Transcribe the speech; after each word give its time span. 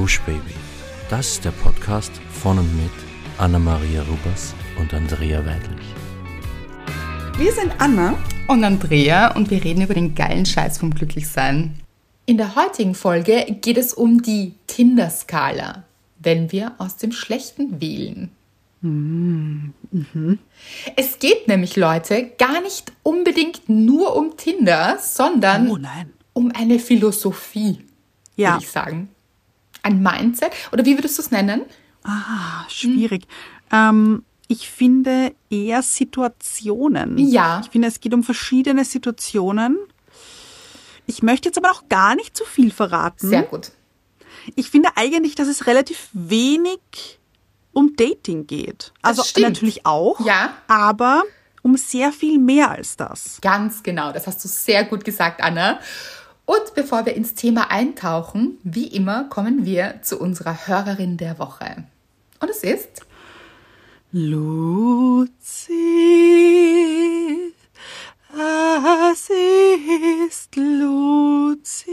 Gush 0.00 0.18
Baby. 0.22 0.54
Das 1.10 1.32
ist 1.32 1.44
der 1.44 1.50
Podcast 1.50 2.10
von 2.32 2.56
und 2.58 2.74
mit 2.74 2.90
Anna-Maria 3.36 4.00
Rubers 4.04 4.54
und 4.78 4.94
Andrea 4.94 5.44
Weidlich. 5.44 5.86
Wir 7.36 7.52
sind 7.52 7.70
Anna 7.76 8.14
und 8.48 8.64
Andrea 8.64 9.36
und 9.36 9.50
wir 9.50 9.62
reden 9.62 9.82
über 9.82 9.92
den 9.92 10.14
geilen 10.14 10.46
Scheiß 10.46 10.78
vom 10.78 10.94
Glücklichsein. 10.94 11.74
In 12.24 12.38
der 12.38 12.56
heutigen 12.56 12.94
Folge 12.94 13.44
geht 13.60 13.76
es 13.76 13.92
um 13.92 14.22
die 14.22 14.54
Tinder-Skala, 14.68 15.84
wenn 16.18 16.50
wir 16.50 16.72
aus 16.78 16.96
dem 16.96 17.12
Schlechten 17.12 17.78
wählen. 17.82 18.30
Mhm. 18.80 19.74
Es 20.96 21.18
geht 21.18 21.46
nämlich, 21.46 21.76
Leute, 21.76 22.30
gar 22.38 22.62
nicht 22.62 22.90
unbedingt 23.02 23.68
nur 23.68 24.16
um 24.16 24.38
Tinder, 24.38 24.96
sondern 24.98 25.68
Oh 25.68 25.76
nein. 25.76 26.08
um 26.32 26.50
eine 26.54 26.78
Philosophie, 26.78 27.80
Ja. 28.36 28.52
würde 28.54 28.64
ich 28.64 28.70
sagen. 28.70 29.10
Ein 29.82 30.02
Mindset, 30.02 30.52
oder 30.72 30.84
wie 30.84 30.96
würdest 30.96 31.18
du 31.18 31.22
es 31.22 31.30
nennen? 31.30 31.62
Ah, 32.04 32.64
schwierig. 32.68 33.26
Ähm, 33.72 34.24
ich 34.48 34.68
finde 34.68 35.32
eher 35.48 35.82
Situationen. 35.82 37.18
Ja. 37.18 37.60
Ich 37.64 37.70
finde, 37.70 37.88
es 37.88 38.00
geht 38.00 38.14
um 38.14 38.22
verschiedene 38.24 38.84
Situationen. 38.84 39.78
Ich 41.06 41.22
möchte 41.22 41.48
jetzt 41.48 41.58
aber 41.58 41.70
auch 41.70 41.88
gar 41.88 42.14
nicht 42.14 42.36
zu 42.36 42.44
viel 42.44 42.70
verraten. 42.70 43.28
Sehr 43.28 43.42
gut. 43.42 43.72
Ich 44.56 44.70
finde 44.70 44.90
eigentlich, 44.96 45.34
dass 45.34 45.48
es 45.48 45.66
relativ 45.66 46.08
wenig 46.12 46.80
um 47.72 47.94
Dating 47.96 48.46
geht. 48.46 48.92
Also 49.02 49.22
natürlich 49.40 49.86
auch, 49.86 50.18
Ja. 50.24 50.54
aber 50.66 51.22
um 51.62 51.76
sehr 51.76 52.10
viel 52.12 52.38
mehr 52.38 52.70
als 52.70 52.96
das. 52.96 53.38
Ganz 53.42 53.82
genau, 53.82 54.12
das 54.12 54.26
hast 54.26 54.42
du 54.44 54.48
sehr 54.48 54.84
gut 54.84 55.04
gesagt, 55.04 55.42
Anna. 55.42 55.78
Und 56.50 56.74
bevor 56.74 57.06
wir 57.06 57.14
ins 57.14 57.36
Thema 57.36 57.70
eintauchen, 57.70 58.58
wie 58.64 58.88
immer 58.88 59.22
kommen 59.28 59.64
wir 59.64 60.00
zu 60.02 60.18
unserer 60.18 60.66
Hörerin 60.66 61.16
der 61.16 61.38
Woche. 61.38 61.84
Und 62.40 62.50
es 62.50 62.64
ist 62.64 63.02
Luzi, 64.10 65.28
es 69.12 69.30
ist 70.28 70.56
Luzi. 70.56 71.86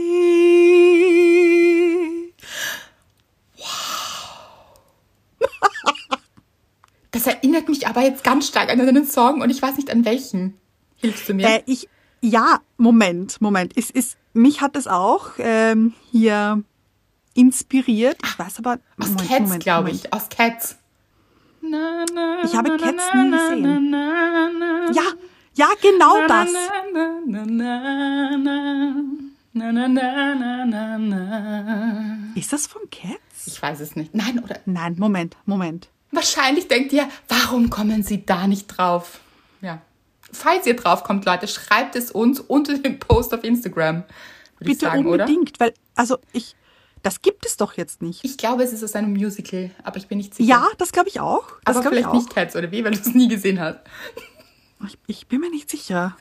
Das 7.12 7.28
erinnert 7.28 7.70
mich 7.70 7.86
aber 7.86 8.02
jetzt 8.02 8.24
ganz 8.24 8.48
stark 8.48 8.72
an 8.72 8.82
einen 8.82 9.06
Song 9.06 9.42
und 9.42 9.52
ich 9.52 9.62
weiß 9.62 9.78
nicht 9.78 9.92
an 9.92 10.04
welchen. 10.04 10.56
Hilfst 10.96 11.30
du 11.30 11.36
mir? 11.36 11.48
Äh, 11.48 11.62
ich, 11.68 11.88
ja, 12.22 12.62
Moment, 12.78 13.40
Moment. 13.40 13.74
Es 13.76 13.92
ist, 13.92 14.18
mich 14.38 14.62
hat 14.62 14.76
es 14.76 14.88
auch 14.88 15.32
ähm, 15.40 15.94
hier 16.12 16.64
inspiriert. 17.34 18.18
Ich 18.24 18.40
weiß 18.40 18.60
aber. 18.60 18.80
Aus 19.00 19.10
Moment, 19.10 19.30
Cats, 19.30 19.60
glaube 19.60 19.92
ich. 19.92 20.14
Aus 20.14 20.30
Cats. 20.30 20.78
Na, 21.62 22.06
na, 22.14 22.44
ich 22.44 22.56
habe 22.56 22.70
na, 22.70 22.78
Cats 22.78 23.04
nie 23.14 23.32
gesehen. 23.32 23.94
ja, 24.94 25.04
ja, 25.54 25.68
genau 25.82 26.28
das. 26.28 26.50
Ist 32.36 32.54
das 32.54 32.68
von 32.68 32.82
Cats? 32.92 33.48
Ich 33.48 33.62
weiß 33.62 33.80
es 33.80 33.96
nicht. 33.96 34.14
Nein, 34.14 34.40
oder? 34.44 34.60
Nein, 34.66 34.96
Moment, 34.98 35.36
Moment. 35.46 35.90
Wahrscheinlich 36.12 36.68
denkt 36.68 36.94
ihr, 36.94 37.08
warum 37.28 37.70
kommen 37.70 38.04
sie 38.04 38.26
da 38.26 38.48
nicht 38.48 38.68
drauf? 38.68 39.20
Ja. 39.62 39.82
Falls 40.32 40.66
ihr 40.68 40.76
drauf 40.76 41.04
kommt, 41.04 41.26
Leute, 41.26 41.48
schreibt 41.48 41.96
es 41.96 42.12
uns 42.12 42.40
unter 42.40 42.78
dem 42.78 43.00
Post 43.00 43.34
auf 43.34 43.44
Instagram. 43.44 44.04
Bitte 44.60 44.86
sagen, 44.86 45.06
oder? 45.06 45.24
unbedingt, 45.26 45.60
weil, 45.60 45.74
also 45.96 46.18
ich, 46.34 46.56
das 47.04 47.22
gibt 47.22 47.46
es 47.46 47.58
doch 47.58 47.74
jetzt 47.74 48.02
nicht. 48.02 48.24
Ich 48.26 48.38
glaube, 48.38 48.64
es 48.64 48.74
ist 48.74 48.84
aus 48.84 48.96
einem 48.96 49.14
Musical, 49.14 49.70
aber 49.84 49.98
ich 49.98 50.08
bin 50.08 50.18
nicht 50.18 50.34
sicher. 50.36 50.50
Ja, 50.50 50.68
das 50.78 50.92
glaube 50.92 51.10
ich 51.10 51.20
auch. 51.20 51.46
Das 51.64 51.78
aber 51.78 51.90
vielleicht 51.90 52.08
auch. 52.08 52.14
nicht 52.14 52.30
Cats 52.34 52.56
oder 52.56 52.72
wie, 52.72 52.84
weil 52.84 52.92
du 52.92 53.00
es 53.00 53.14
nie 53.14 53.28
gesehen 53.28 53.60
hast. 53.60 53.80
Ich, 54.86 54.98
ich 55.08 55.28
bin 55.28 55.40
mir 55.42 55.50
nicht 55.50 55.70
sicher. 55.70 56.18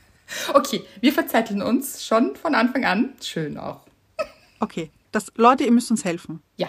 Okay, 0.54 0.84
wir 1.00 1.12
verzetteln 1.12 1.62
uns 1.62 2.04
schon 2.04 2.36
von 2.36 2.54
Anfang 2.54 2.84
an. 2.84 3.14
Schön 3.22 3.58
auch. 3.58 3.80
Okay, 4.60 4.90
das, 5.12 5.32
Leute, 5.36 5.64
ihr 5.64 5.72
müsst 5.72 5.90
uns 5.90 6.04
helfen. 6.04 6.42
Ja. 6.56 6.68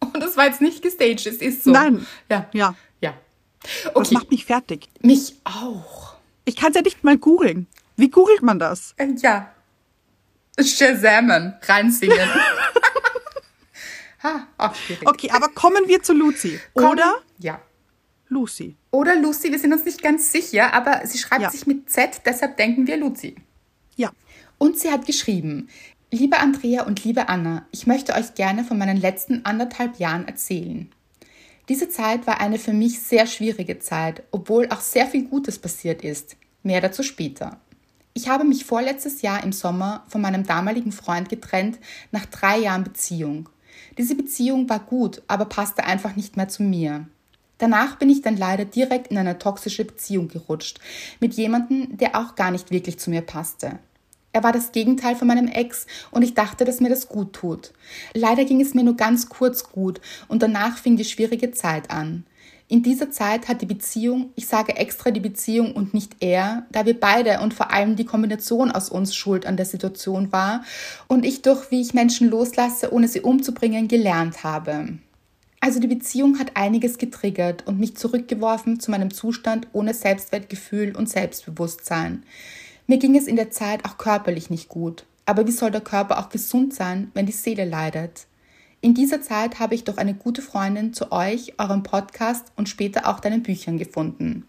Und 0.00 0.20
das 0.20 0.36
war 0.36 0.46
jetzt 0.46 0.60
nicht 0.60 0.82
gestaged, 0.82 1.26
es 1.26 1.36
ist 1.36 1.64
so. 1.64 1.70
Nein. 1.70 2.06
Ja. 2.30 2.48
Ja, 2.52 2.74
Ja. 3.00 3.14
das 3.62 3.94
Okay. 3.94 4.14
macht 4.14 4.30
mich 4.30 4.44
fertig. 4.44 4.88
Mich 5.02 5.34
auch. 5.44 6.07
Ich 6.48 6.56
kann 6.56 6.70
es 6.70 6.76
ja 6.76 6.82
nicht 6.82 7.04
mal 7.04 7.18
googeln. 7.18 7.66
Wie 7.96 8.08
googelt 8.08 8.40
man 8.42 8.58
das? 8.58 8.94
Äh, 8.96 9.08
Ja. 9.18 9.52
Shazamen, 10.58 11.54
reinsingen. 11.62 12.18
ha, 14.22 14.46
auch 14.56 14.74
schwierig. 14.74 15.06
Okay, 15.06 15.30
aber 15.30 15.48
kommen 15.48 15.86
wir 15.86 16.02
zu 16.02 16.14
Lucy. 16.14 16.58
Komm. 16.74 16.92
Oder 16.92 17.16
Ja. 17.38 17.60
Lucy. 18.28 18.76
Oder 18.90 19.14
Lucy, 19.16 19.52
wir 19.52 19.58
sind 19.58 19.72
uns 19.74 19.84
nicht 19.84 20.02
ganz 20.02 20.32
sicher, 20.32 20.72
aber 20.72 21.06
sie 21.06 21.18
schreibt 21.18 21.42
Ja. 21.42 21.50
sich 21.50 21.66
mit 21.66 21.90
Z, 21.90 22.22
deshalb 22.24 22.56
denken 22.56 22.86
wir 22.86 22.96
Lucy. 22.96 23.36
Ja. 23.96 24.10
Und 24.56 24.78
sie 24.78 24.90
hat 24.90 25.04
geschrieben, 25.04 25.68
liebe 26.10 26.38
Andrea 26.38 26.84
und 26.84 27.04
liebe 27.04 27.28
Anna, 27.28 27.66
ich 27.72 27.86
möchte 27.86 28.14
euch 28.14 28.34
gerne 28.34 28.64
von 28.64 28.78
meinen 28.78 28.96
letzten 28.96 29.44
anderthalb 29.44 29.98
Jahren 29.98 30.26
erzählen. 30.26 30.90
Diese 31.68 31.90
Zeit 31.90 32.26
war 32.26 32.40
eine 32.40 32.58
für 32.58 32.72
mich 32.72 33.00
sehr 33.00 33.26
schwierige 33.26 33.78
Zeit, 33.78 34.22
obwohl 34.30 34.68
auch 34.70 34.80
sehr 34.80 35.06
viel 35.06 35.24
Gutes 35.24 35.58
passiert 35.58 36.02
ist. 36.02 36.36
Mehr 36.62 36.80
dazu 36.80 37.02
später. 37.02 37.58
Ich 38.14 38.28
habe 38.28 38.44
mich 38.44 38.64
vorletztes 38.64 39.22
Jahr 39.22 39.44
im 39.44 39.52
Sommer 39.52 40.04
von 40.08 40.20
meinem 40.20 40.44
damaligen 40.44 40.92
Freund 40.92 41.28
getrennt 41.28 41.78
nach 42.10 42.26
drei 42.26 42.58
Jahren 42.58 42.84
Beziehung. 42.84 43.48
Diese 43.96 44.14
Beziehung 44.14 44.68
war 44.68 44.80
gut, 44.80 45.22
aber 45.28 45.44
passte 45.44 45.84
einfach 45.84 46.16
nicht 46.16 46.36
mehr 46.36 46.48
zu 46.48 46.62
mir. 46.62 47.06
Danach 47.58 47.96
bin 47.96 48.08
ich 48.08 48.22
dann 48.22 48.36
leider 48.36 48.64
direkt 48.64 49.08
in 49.08 49.18
eine 49.18 49.38
toxische 49.38 49.84
Beziehung 49.84 50.28
gerutscht, 50.28 50.80
mit 51.20 51.34
jemandem, 51.34 51.96
der 51.96 52.16
auch 52.16 52.34
gar 52.34 52.50
nicht 52.50 52.70
wirklich 52.70 52.98
zu 52.98 53.10
mir 53.10 53.22
passte. 53.22 53.78
Er 54.32 54.42
war 54.42 54.52
das 54.52 54.72
Gegenteil 54.72 55.16
von 55.16 55.26
meinem 55.26 55.48
Ex 55.48 55.86
und 56.10 56.22
ich 56.22 56.34
dachte, 56.34 56.64
dass 56.64 56.80
mir 56.80 56.90
das 56.90 57.08
gut 57.08 57.32
tut. 57.32 57.72
Leider 58.14 58.44
ging 58.44 58.60
es 58.60 58.74
mir 58.74 58.84
nur 58.84 58.96
ganz 58.96 59.28
kurz 59.28 59.64
gut 59.64 60.00
und 60.28 60.42
danach 60.42 60.76
fing 60.76 60.96
die 60.96 61.04
schwierige 61.04 61.50
Zeit 61.50 61.90
an. 61.90 62.24
In 62.70 62.82
dieser 62.82 63.10
Zeit 63.10 63.48
hat 63.48 63.62
die 63.62 63.66
Beziehung, 63.66 64.30
ich 64.36 64.46
sage 64.46 64.76
extra 64.76 65.10
die 65.10 65.20
Beziehung 65.20 65.72
und 65.72 65.94
nicht 65.94 66.16
er, 66.20 66.66
da 66.70 66.84
wir 66.84 67.00
beide 67.00 67.40
und 67.40 67.54
vor 67.54 67.72
allem 67.72 67.96
die 67.96 68.04
Kombination 68.04 68.70
aus 68.70 68.90
uns 68.90 69.16
schuld 69.16 69.46
an 69.46 69.56
der 69.56 69.64
Situation 69.64 70.32
war 70.32 70.62
und 71.06 71.24
ich 71.24 71.40
durch, 71.40 71.70
wie 71.70 71.80
ich 71.80 71.94
Menschen 71.94 72.28
loslasse, 72.28 72.92
ohne 72.92 73.08
sie 73.08 73.22
umzubringen, 73.22 73.88
gelernt 73.88 74.44
habe. 74.44 74.98
Also 75.60 75.80
die 75.80 75.86
Beziehung 75.86 76.38
hat 76.38 76.56
einiges 76.56 76.98
getriggert 76.98 77.66
und 77.66 77.80
mich 77.80 77.96
zurückgeworfen 77.96 78.78
zu 78.80 78.90
meinem 78.90 79.12
Zustand 79.12 79.66
ohne 79.72 79.94
Selbstwertgefühl 79.94 80.94
und 80.94 81.08
Selbstbewusstsein. 81.08 82.22
Mir 82.90 82.96
ging 82.96 83.18
es 83.18 83.26
in 83.26 83.36
der 83.36 83.50
Zeit 83.50 83.84
auch 83.84 83.98
körperlich 83.98 84.48
nicht 84.48 84.70
gut. 84.70 85.04
Aber 85.26 85.46
wie 85.46 85.52
soll 85.52 85.70
der 85.70 85.82
Körper 85.82 86.18
auch 86.18 86.30
gesund 86.30 86.72
sein, 86.72 87.10
wenn 87.12 87.26
die 87.26 87.32
Seele 87.32 87.66
leidet? 87.66 88.26
In 88.80 88.94
dieser 88.94 89.20
Zeit 89.20 89.60
habe 89.60 89.74
ich 89.74 89.84
doch 89.84 89.98
eine 89.98 90.14
gute 90.14 90.40
Freundin 90.40 90.94
zu 90.94 91.12
euch, 91.12 91.52
eurem 91.58 91.82
Podcast 91.82 92.46
und 92.56 92.66
später 92.66 93.06
auch 93.06 93.20
deinen 93.20 93.42
Büchern 93.42 93.76
gefunden. 93.76 94.46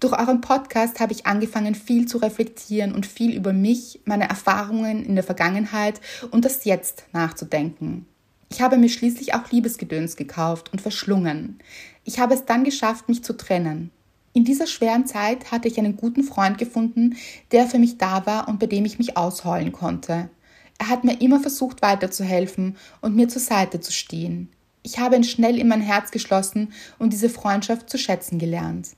Durch 0.00 0.12
euren 0.12 0.42
Podcast 0.42 1.00
habe 1.00 1.14
ich 1.14 1.24
angefangen, 1.24 1.74
viel 1.74 2.06
zu 2.06 2.18
reflektieren 2.18 2.94
und 2.94 3.06
viel 3.06 3.34
über 3.34 3.54
mich, 3.54 4.00
meine 4.04 4.28
Erfahrungen 4.28 5.02
in 5.06 5.14
der 5.14 5.24
Vergangenheit 5.24 6.02
und 6.30 6.44
das 6.44 6.66
Jetzt 6.66 7.04
nachzudenken. 7.14 8.04
Ich 8.50 8.60
habe 8.60 8.76
mir 8.76 8.90
schließlich 8.90 9.32
auch 9.32 9.50
Liebesgedöns 9.50 10.16
gekauft 10.16 10.74
und 10.74 10.82
verschlungen. 10.82 11.58
Ich 12.04 12.18
habe 12.18 12.34
es 12.34 12.44
dann 12.44 12.64
geschafft, 12.64 13.08
mich 13.08 13.24
zu 13.24 13.34
trennen. 13.34 13.92
In 14.36 14.44
dieser 14.44 14.66
schweren 14.66 15.06
Zeit 15.06 15.50
hatte 15.50 15.66
ich 15.66 15.78
einen 15.78 15.96
guten 15.96 16.22
Freund 16.22 16.58
gefunden, 16.58 17.16
der 17.52 17.66
für 17.66 17.78
mich 17.78 17.96
da 17.96 18.26
war 18.26 18.48
und 18.48 18.58
bei 18.58 18.66
dem 18.66 18.84
ich 18.84 18.98
mich 18.98 19.16
ausheulen 19.16 19.72
konnte. 19.72 20.28
Er 20.76 20.88
hat 20.90 21.04
mir 21.04 21.22
immer 21.22 21.40
versucht 21.40 21.80
weiterzuhelfen 21.80 22.76
und 23.00 23.16
mir 23.16 23.28
zur 23.28 23.40
Seite 23.40 23.80
zu 23.80 23.92
stehen. 23.92 24.50
Ich 24.82 24.98
habe 24.98 25.16
ihn 25.16 25.24
schnell 25.24 25.58
in 25.58 25.68
mein 25.68 25.80
Herz 25.80 26.10
geschlossen 26.10 26.74
und 26.98 27.14
diese 27.14 27.30
Freundschaft 27.30 27.88
zu 27.88 27.96
schätzen 27.96 28.38
gelernt. 28.38 28.90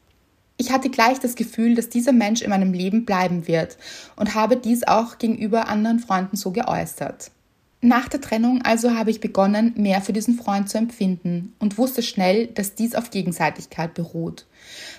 Ich 0.56 0.72
hatte 0.72 0.90
gleich 0.90 1.20
das 1.20 1.36
Gefühl, 1.36 1.76
dass 1.76 1.88
dieser 1.88 2.10
Mensch 2.10 2.42
in 2.42 2.50
meinem 2.50 2.72
Leben 2.72 3.04
bleiben 3.04 3.46
wird 3.46 3.78
und 4.16 4.34
habe 4.34 4.56
dies 4.56 4.88
auch 4.88 5.18
gegenüber 5.18 5.68
anderen 5.68 6.00
Freunden 6.00 6.36
so 6.36 6.50
geäußert. 6.50 7.30
Nach 7.80 8.08
der 8.08 8.20
Trennung 8.20 8.62
also 8.62 8.94
habe 8.94 9.12
ich 9.12 9.20
begonnen, 9.20 9.72
mehr 9.76 10.00
für 10.00 10.12
diesen 10.12 10.34
Freund 10.34 10.68
zu 10.68 10.78
empfinden 10.78 11.54
und 11.60 11.78
wusste 11.78 12.02
schnell, 12.02 12.48
dass 12.48 12.74
dies 12.74 12.96
auf 12.96 13.10
Gegenseitigkeit 13.10 13.94
beruht. 13.94 14.46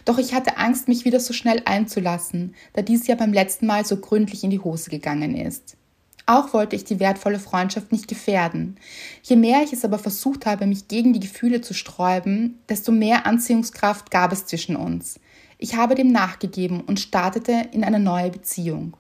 Doch 0.06 0.18
ich 0.18 0.34
hatte 0.34 0.58
Angst, 0.58 0.88
mich 0.88 1.04
wieder 1.04 1.20
so 1.20 1.34
schnell 1.34 1.62
einzulassen, 1.66 2.56
da 2.72 2.82
dies 2.82 3.06
ja 3.08 3.16
beim 3.16 3.34
letzten 3.34 3.68
Mal 3.68 3.86
so 3.86 3.98
gründlich 3.98 4.46
in 4.46 4.50
die 4.50 4.60
Hose 4.60 4.90
gegangen 4.90 5.36
ist. 5.36 5.76
Auch 6.26 6.54
wollte 6.54 6.78
ich 6.78 6.86
die 6.86 7.02
wertvolle 7.02 7.40
Freundschaft 7.40 7.92
nicht 7.92 8.08
gefährden. 8.08 8.78
Je 9.24 9.36
mehr 9.36 9.62
ich 9.64 9.74
es 9.74 9.84
aber 9.84 10.00
versucht 10.00 10.46
habe, 10.46 10.66
mich 10.66 10.88
gegen 10.88 11.12
die 11.12 11.20
Gefühle 11.20 11.60
zu 11.60 11.74
sträuben, 11.74 12.60
desto 12.70 12.94
mehr 12.94 13.26
Anziehungskraft 13.26 14.10
gab 14.10 14.32
es 14.32 14.46
zwischen 14.46 14.78
uns. 14.78 15.20
Ich 15.58 15.76
habe 15.76 15.96
dem 15.96 16.12
nachgegeben 16.12 16.82
und 16.82 17.02
startete 17.02 17.68
in 17.72 17.84
eine 17.84 18.00
neue 18.00 18.30
Beziehung. 18.30 18.96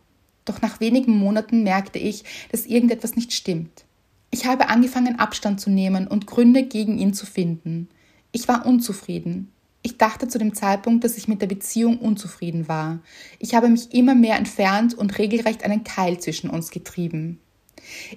Doch 0.49 0.63
nach 0.63 0.79
wenigen 0.79 1.15
Monaten 1.15 1.61
merkte 1.61 1.99
ich, 1.99 2.23
dass 2.51 2.65
irgendetwas 2.65 3.15
nicht 3.15 3.33
stimmt. 3.33 3.85
Ich 4.31 4.47
habe 4.47 4.69
angefangen, 4.69 5.19
Abstand 5.19 5.61
zu 5.61 5.69
nehmen 5.69 6.07
und 6.07 6.25
Gründe 6.25 6.63
gegen 6.63 6.97
ihn 6.97 7.13
zu 7.13 7.27
finden. 7.27 7.87
Ich 8.31 8.47
war 8.47 8.65
unzufrieden. 8.65 9.51
Ich 9.83 9.99
dachte 9.99 10.27
zu 10.27 10.39
dem 10.39 10.55
Zeitpunkt, 10.55 11.03
dass 11.03 11.19
ich 11.19 11.27
mit 11.27 11.43
der 11.43 11.47
Beziehung 11.47 11.99
unzufrieden 11.99 12.67
war. 12.67 12.97
Ich 13.37 13.53
habe 13.53 13.69
mich 13.69 13.93
immer 13.93 14.15
mehr 14.15 14.37
entfernt 14.37 14.95
und 14.95 15.19
regelrecht 15.19 15.63
einen 15.63 15.83
Keil 15.83 16.19
zwischen 16.19 16.49
uns 16.49 16.71
getrieben. 16.71 17.39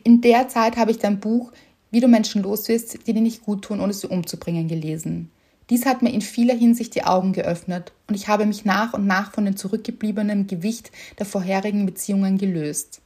In 0.02 0.22
der 0.22 0.48
Zeit 0.48 0.78
habe 0.78 0.90
ich 0.90 0.98
dein 0.98 1.20
Buch 1.20 1.52
Wie 1.90 2.00
du 2.00 2.08
Menschen 2.08 2.42
los 2.42 2.66
wirst, 2.68 3.06
die 3.06 3.12
dir 3.12 3.20
nicht 3.20 3.42
gut 3.42 3.60
tun, 3.60 3.78
ohne 3.78 3.92
sie 3.92 4.06
umzubringen, 4.06 4.68
gelesen. 4.68 5.30
Dies 5.72 5.86
hat 5.86 6.02
mir 6.02 6.12
in 6.12 6.20
vieler 6.20 6.54
Hinsicht 6.54 6.94
die 6.94 7.04
Augen 7.04 7.32
geöffnet 7.32 7.92
und 8.06 8.14
ich 8.14 8.28
habe 8.28 8.44
mich 8.44 8.66
nach 8.66 8.92
und 8.92 9.06
nach 9.06 9.32
von 9.32 9.46
dem 9.46 9.56
zurückgebliebenen 9.56 10.46
Gewicht 10.46 10.90
der 11.18 11.24
vorherigen 11.24 11.86
Beziehungen 11.86 12.36
gelöst. 12.36 13.00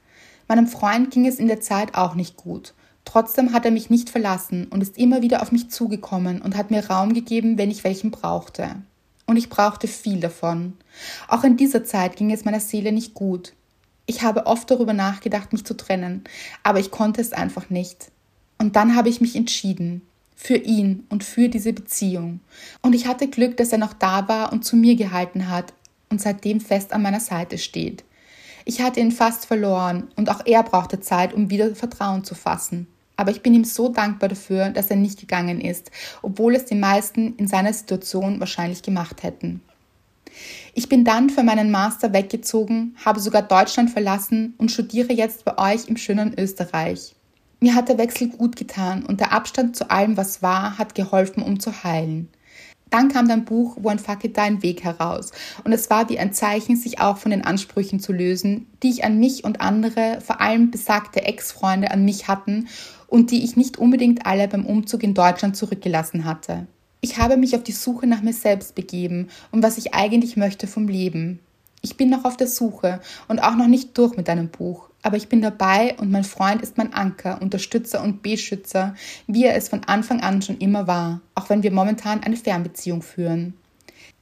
Meinem 0.48 0.66
Freund 0.66 1.12
ging 1.12 1.28
es 1.28 1.38
in 1.38 1.46
der 1.46 1.60
Zeit 1.60 1.94
auch 1.94 2.16
nicht 2.16 2.34
gut. 2.34 2.74
Trotzdem 3.04 3.52
hat 3.52 3.64
er 3.64 3.70
mich 3.70 3.88
nicht 3.88 4.10
verlassen 4.10 4.66
und 4.66 4.82
ist 4.82 4.98
immer 4.98 5.22
wieder 5.22 5.42
auf 5.42 5.52
mich 5.52 5.70
zugekommen 5.70 6.42
und 6.42 6.56
hat 6.56 6.72
mir 6.72 6.84
Raum 6.84 7.14
gegeben, 7.14 7.56
wenn 7.56 7.70
ich 7.70 7.84
welchen 7.84 8.10
brauchte. 8.10 8.74
Und 9.26 9.36
ich 9.36 9.48
brauchte 9.48 9.86
viel 9.86 10.18
davon. 10.18 10.72
Auch 11.28 11.44
in 11.44 11.56
dieser 11.56 11.84
Zeit 11.84 12.16
ging 12.16 12.32
es 12.32 12.44
meiner 12.44 12.58
Seele 12.58 12.90
nicht 12.90 13.14
gut. 13.14 13.52
Ich 14.06 14.22
habe 14.22 14.46
oft 14.46 14.68
darüber 14.68 14.92
nachgedacht, 14.92 15.52
mich 15.52 15.64
zu 15.64 15.76
trennen, 15.76 16.24
aber 16.64 16.80
ich 16.80 16.90
konnte 16.90 17.20
es 17.20 17.32
einfach 17.32 17.70
nicht. 17.70 18.10
Und 18.58 18.74
dann 18.74 18.96
habe 18.96 19.08
ich 19.08 19.20
mich 19.20 19.36
entschieden. 19.36 20.02
Für 20.36 20.56
ihn 20.56 21.04
und 21.08 21.24
für 21.24 21.48
diese 21.48 21.72
Beziehung. 21.72 22.40
Und 22.82 22.94
ich 22.94 23.06
hatte 23.06 23.26
Glück, 23.26 23.56
dass 23.56 23.72
er 23.72 23.78
noch 23.78 23.94
da 23.94 24.28
war 24.28 24.52
und 24.52 24.64
zu 24.64 24.76
mir 24.76 24.94
gehalten 24.94 25.48
hat 25.50 25.72
und 26.10 26.20
seitdem 26.20 26.60
fest 26.60 26.92
an 26.92 27.02
meiner 27.02 27.20
Seite 27.20 27.58
steht. 27.58 28.04
Ich 28.64 28.80
hatte 28.82 29.00
ihn 29.00 29.12
fast 29.12 29.46
verloren 29.46 30.08
und 30.16 30.28
auch 30.28 30.44
er 30.44 30.62
brauchte 30.62 31.00
Zeit, 31.00 31.32
um 31.32 31.50
wieder 31.50 31.74
Vertrauen 31.74 32.22
zu 32.24 32.34
fassen. 32.34 32.86
Aber 33.16 33.30
ich 33.30 33.42
bin 33.42 33.54
ihm 33.54 33.64
so 33.64 33.88
dankbar 33.88 34.28
dafür, 34.28 34.68
dass 34.70 34.90
er 34.90 34.96
nicht 34.96 35.18
gegangen 35.18 35.60
ist, 35.60 35.90
obwohl 36.22 36.54
es 36.54 36.66
die 36.66 36.74
meisten 36.74 37.34
in 37.36 37.48
seiner 37.48 37.72
Situation 37.72 38.40
wahrscheinlich 38.40 38.82
gemacht 38.82 39.22
hätten. 39.22 39.62
Ich 40.74 40.88
bin 40.88 41.04
dann 41.04 41.30
für 41.30 41.42
meinen 41.42 41.70
Master 41.70 42.12
weggezogen, 42.12 42.94
habe 43.04 43.20
sogar 43.20 43.42
Deutschland 43.42 43.90
verlassen 43.90 44.54
und 44.58 44.70
studiere 44.70 45.14
jetzt 45.14 45.44
bei 45.44 45.56
euch 45.56 45.88
im 45.88 45.96
schönen 45.96 46.38
Österreich. 46.38 47.15
Mir 47.60 47.74
hat 47.74 47.88
der 47.88 47.98
Wechsel 47.98 48.28
gut 48.28 48.56
getan 48.56 49.04
und 49.04 49.20
der 49.20 49.32
Abstand 49.32 49.76
zu 49.76 49.90
allem, 49.90 50.16
was 50.16 50.42
war, 50.42 50.78
hat 50.78 50.94
geholfen, 50.94 51.42
um 51.42 51.58
zu 51.58 51.84
heilen. 51.84 52.28
Dann 52.90 53.08
kam 53.08 53.28
dein 53.28 53.44
Buch 53.44 53.78
One 53.82 53.98
Fuck 53.98 54.24
It 54.24 54.36
Dein 54.36 54.62
Weg 54.62 54.84
heraus 54.84 55.32
und 55.64 55.72
es 55.72 55.90
war 55.90 56.08
wie 56.08 56.18
ein 56.18 56.32
Zeichen, 56.32 56.76
sich 56.76 57.00
auch 57.00 57.16
von 57.16 57.30
den 57.30 57.44
Ansprüchen 57.44 57.98
zu 57.98 58.12
lösen, 58.12 58.66
die 58.82 58.90
ich 58.90 59.04
an 59.04 59.18
mich 59.18 59.42
und 59.42 59.60
andere, 59.60 60.20
vor 60.20 60.40
allem 60.40 60.70
besagte 60.70 61.22
Ex-Freunde 61.22 61.90
an 61.90 62.04
mich 62.04 62.28
hatten 62.28 62.68
und 63.08 63.30
die 63.30 63.42
ich 63.42 63.56
nicht 63.56 63.78
unbedingt 63.78 64.26
alle 64.26 64.46
beim 64.46 64.66
Umzug 64.66 65.02
in 65.02 65.14
Deutschland 65.14 65.56
zurückgelassen 65.56 66.24
hatte. 66.24 66.66
Ich 67.00 67.18
habe 67.18 67.36
mich 67.36 67.56
auf 67.56 67.62
die 67.62 67.72
Suche 67.72 68.06
nach 68.06 68.22
mir 68.22 68.32
selbst 68.32 68.74
begeben 68.74 69.28
und 69.50 69.62
was 69.62 69.78
ich 69.78 69.94
eigentlich 69.94 70.36
möchte 70.36 70.66
vom 70.66 70.88
Leben. 70.88 71.40
Ich 71.82 71.96
bin 71.96 72.10
noch 72.10 72.24
auf 72.24 72.36
der 72.36 72.48
Suche 72.48 73.00
und 73.28 73.40
auch 73.40 73.56
noch 73.56 73.68
nicht 73.68 73.96
durch 73.98 74.16
mit 74.16 74.28
deinem 74.28 74.48
Buch, 74.48 74.88
aber 75.06 75.16
ich 75.16 75.28
bin 75.28 75.40
dabei 75.40 75.94
und 75.98 76.10
mein 76.10 76.24
Freund 76.24 76.60
ist 76.62 76.78
mein 76.78 76.92
Anker, 76.92 77.40
Unterstützer 77.40 78.02
und 78.02 78.22
Beschützer, 78.22 78.96
wie 79.28 79.44
er 79.44 79.54
es 79.54 79.68
von 79.68 79.84
Anfang 79.84 80.20
an 80.20 80.42
schon 80.42 80.58
immer 80.58 80.88
war, 80.88 81.20
auch 81.36 81.48
wenn 81.48 81.62
wir 81.62 81.70
momentan 81.70 82.24
eine 82.24 82.36
Fernbeziehung 82.36 83.02
führen. 83.02 83.54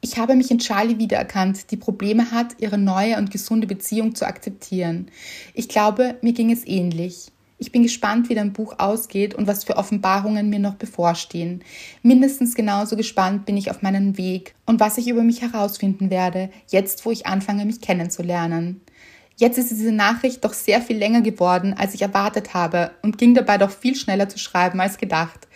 Ich 0.02 0.18
habe 0.18 0.36
mich 0.36 0.50
in 0.50 0.58
Charlie 0.58 0.98
wiedererkannt, 0.98 1.70
die 1.70 1.78
Probleme 1.78 2.32
hat, 2.32 2.56
ihre 2.58 2.76
neue 2.76 3.16
und 3.16 3.30
gesunde 3.30 3.66
Beziehung 3.66 4.14
zu 4.14 4.26
akzeptieren. 4.26 5.10
Ich 5.54 5.70
glaube, 5.70 6.16
mir 6.20 6.34
ging 6.34 6.52
es 6.52 6.66
ähnlich. 6.66 7.28
Ich 7.56 7.72
bin 7.72 7.82
gespannt, 7.82 8.28
wie 8.28 8.34
dein 8.34 8.52
Buch 8.52 8.74
ausgeht 8.76 9.34
und 9.34 9.46
was 9.46 9.64
für 9.64 9.78
Offenbarungen 9.78 10.50
mir 10.50 10.58
noch 10.58 10.74
bevorstehen. 10.74 11.64
Mindestens 12.02 12.54
genauso 12.54 12.94
gespannt 12.94 13.46
bin 13.46 13.56
ich 13.56 13.70
auf 13.70 13.80
meinen 13.80 14.18
Weg 14.18 14.54
und 14.66 14.80
was 14.80 14.98
ich 14.98 15.08
über 15.08 15.22
mich 15.22 15.40
herausfinden 15.40 16.10
werde, 16.10 16.50
jetzt 16.68 17.06
wo 17.06 17.10
ich 17.10 17.26
anfange, 17.26 17.64
mich 17.64 17.80
kennenzulernen. 17.80 18.82
Jetzt 19.36 19.58
ist 19.58 19.70
diese 19.70 19.92
Nachricht 19.92 20.44
doch 20.44 20.52
sehr 20.52 20.80
viel 20.80 20.96
länger 20.96 21.20
geworden, 21.20 21.74
als 21.76 21.94
ich 21.94 22.02
erwartet 22.02 22.54
habe 22.54 22.92
und 23.02 23.18
ging 23.18 23.34
dabei 23.34 23.58
doch 23.58 23.70
viel 23.70 23.96
schneller 23.96 24.28
zu 24.28 24.38
schreiben 24.38 24.80
als 24.80 24.96
gedacht. 24.96 25.48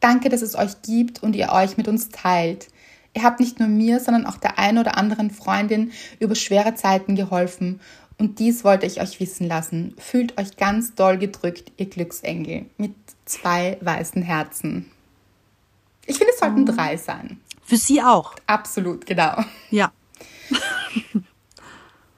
Danke, 0.00 0.28
dass 0.28 0.42
es 0.42 0.54
euch 0.54 0.82
gibt 0.82 1.22
und 1.22 1.34
ihr 1.34 1.50
euch 1.50 1.76
mit 1.76 1.88
uns 1.88 2.10
teilt. 2.10 2.68
Ihr 3.12 3.22
habt 3.22 3.40
nicht 3.40 3.58
nur 3.58 3.68
mir, 3.68 4.00
sondern 4.00 4.26
auch 4.26 4.36
der 4.36 4.58
ein 4.58 4.78
oder 4.78 4.96
anderen 4.96 5.30
Freundin 5.30 5.92
über 6.20 6.34
schwere 6.34 6.74
Zeiten 6.74 7.16
geholfen 7.16 7.80
und 8.18 8.38
dies 8.38 8.64
wollte 8.64 8.86
ich 8.86 9.00
euch 9.00 9.18
wissen 9.20 9.46
lassen. 9.46 9.94
Fühlt 9.98 10.38
euch 10.38 10.56
ganz 10.56 10.94
doll 10.94 11.18
gedrückt, 11.18 11.72
ihr 11.76 11.86
Glücksengel, 11.86 12.66
mit 12.76 12.94
zwei 13.24 13.78
weißen 13.80 14.22
Herzen. 14.22 14.90
Ich 16.06 16.18
finde, 16.18 16.32
es 16.32 16.40
sollten 16.40 16.68
oh. 16.68 16.72
drei 16.72 16.96
sein. 16.96 17.40
Für 17.64 17.76
Sie 17.76 18.02
auch. 18.02 18.34
Absolut, 18.46 19.06
genau. 19.06 19.42
Ja. 19.70 19.90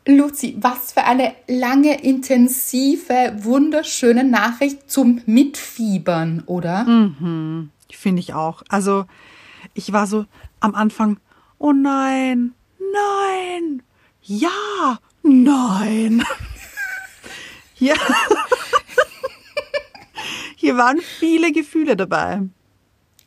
Luzi, 0.06 0.56
was 0.60 0.92
für 0.92 1.04
eine 1.04 1.34
lange, 1.48 2.02
intensive, 2.02 3.36
wunderschöne 3.38 4.24
Nachricht 4.24 4.90
zum 4.90 5.20
Mitfiebern, 5.26 6.44
oder? 6.46 6.84
Mhm. 6.84 7.70
Finde 7.90 8.20
ich 8.20 8.34
auch. 8.34 8.62
Also, 8.68 9.06
ich 9.74 9.92
war 9.92 10.06
so 10.06 10.26
am 10.60 10.74
Anfang, 10.74 11.18
oh 11.58 11.72
nein, 11.72 12.52
nein, 12.78 13.82
ja, 14.22 14.98
Nein. 15.26 16.22
Ja. 17.78 17.94
Hier 20.56 20.78
waren 20.78 20.98
viele 21.18 21.52
Gefühle 21.52 21.94
dabei. 21.94 22.40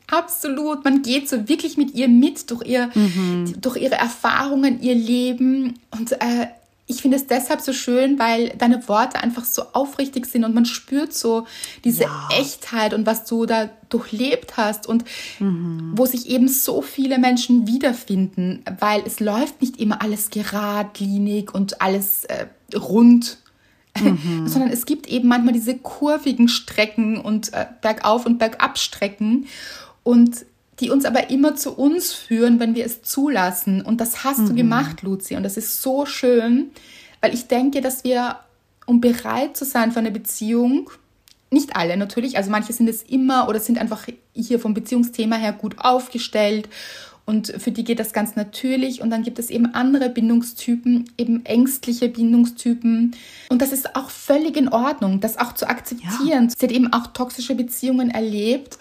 Absolut. 0.07 0.83
Man 0.83 1.03
geht 1.03 1.29
so 1.29 1.47
wirklich 1.47 1.77
mit 1.77 1.93
ihr 1.93 2.07
mit 2.07 2.49
durch, 2.49 2.67
ihr, 2.67 2.89
mhm. 2.95 3.53
durch 3.61 3.77
ihre 3.77 3.93
Erfahrungen, 3.93 4.81
ihr 4.81 4.95
Leben. 4.95 5.75
Und 5.91 6.13
äh, 6.13 6.47
ich 6.89 7.03
finde 7.03 7.17
es 7.17 7.27
deshalb 7.27 7.61
so 7.61 7.71
schön, 7.71 8.17
weil 8.17 8.49
deine 8.57 8.87
Worte 8.87 9.21
einfach 9.21 9.45
so 9.45 9.61
aufrichtig 9.73 10.25
sind 10.25 10.43
und 10.43 10.55
man 10.55 10.65
spürt 10.65 11.13
so 11.13 11.45
diese 11.83 12.03
ja. 12.03 12.29
Echtheit 12.31 12.95
und 12.95 13.05
was 13.05 13.25
du 13.25 13.45
da 13.45 13.69
durchlebt 13.89 14.57
hast 14.57 14.87
und 14.87 15.05
mhm. 15.37 15.91
wo 15.95 16.07
sich 16.07 16.27
eben 16.27 16.47
so 16.47 16.81
viele 16.81 17.19
Menschen 17.19 17.67
wiederfinden, 17.67 18.63
weil 18.79 19.03
es 19.05 19.19
läuft 19.19 19.61
nicht 19.61 19.79
immer 19.79 20.01
alles 20.01 20.31
geradlinig 20.31 21.53
und 21.53 21.79
alles 21.79 22.25
äh, 22.25 22.47
rund. 22.75 23.37
Mhm. 23.99 24.47
sondern 24.47 24.71
es 24.71 24.87
gibt 24.87 25.07
eben 25.07 25.27
manchmal 25.27 25.53
diese 25.53 25.77
kurvigen 25.77 26.47
Strecken 26.47 27.21
und 27.21 27.53
äh, 27.53 27.67
bergauf 27.81 28.25
und 28.25 28.39
bergab 28.39 28.79
Strecken 28.79 29.45
und 30.03 30.43
die 30.79 30.89
uns 30.89 31.05
aber 31.05 31.29
immer 31.29 31.55
zu 31.55 31.73
uns 31.73 32.13
führen, 32.13 32.59
wenn 32.59 32.75
wir 32.75 32.85
es 32.85 33.01
zulassen. 33.01 33.81
Und 33.81 33.99
das 34.01 34.23
hast 34.23 34.39
mhm. 34.39 34.47
du 34.47 34.55
gemacht, 34.55 35.01
Luzi. 35.01 35.35
Und 35.35 35.43
das 35.43 35.57
ist 35.57 35.81
so 35.81 36.05
schön, 36.05 36.71
weil 37.21 37.33
ich 37.33 37.47
denke, 37.47 37.81
dass 37.81 38.03
wir, 38.03 38.37
um 38.85 39.01
bereit 39.01 39.57
zu 39.57 39.65
sein 39.65 39.91
für 39.91 39.99
eine 39.99 40.11
Beziehung, 40.11 40.89
nicht 41.51 41.75
alle 41.75 41.97
natürlich, 41.97 42.37
also 42.37 42.51
manche 42.51 42.73
sind 42.73 42.87
es 42.87 43.01
immer 43.03 43.49
oder 43.49 43.59
sind 43.59 43.79
einfach 43.79 44.05
hier 44.33 44.59
vom 44.59 44.75
Beziehungsthema 44.75 45.35
her 45.35 45.53
gut 45.53 45.75
aufgestellt 45.79 46.69
und 47.29 47.53
für 47.59 47.69
die 47.69 47.83
geht 47.83 47.99
das 47.99 48.11
ganz 48.11 48.35
natürlich. 48.35 49.03
Und 49.03 49.11
dann 49.11 49.21
gibt 49.21 49.37
es 49.37 49.51
eben 49.51 49.75
andere 49.75 50.09
Bindungstypen, 50.09 51.11
eben 51.15 51.45
ängstliche 51.45 52.09
Bindungstypen. 52.09 53.15
Und 53.49 53.61
das 53.61 53.71
ist 53.71 53.95
auch 53.95 54.09
völlig 54.09 54.57
in 54.57 54.67
Ordnung, 54.69 55.19
das 55.19 55.37
auch 55.37 55.53
zu 55.53 55.69
akzeptieren. 55.69 56.47
Ja. 56.47 56.55
Sie 56.57 56.65
hat 56.65 56.71
eben 56.71 56.91
auch 56.91 57.05
toxische 57.13 57.53
Beziehungen 57.53 58.09
erlebt 58.09 58.79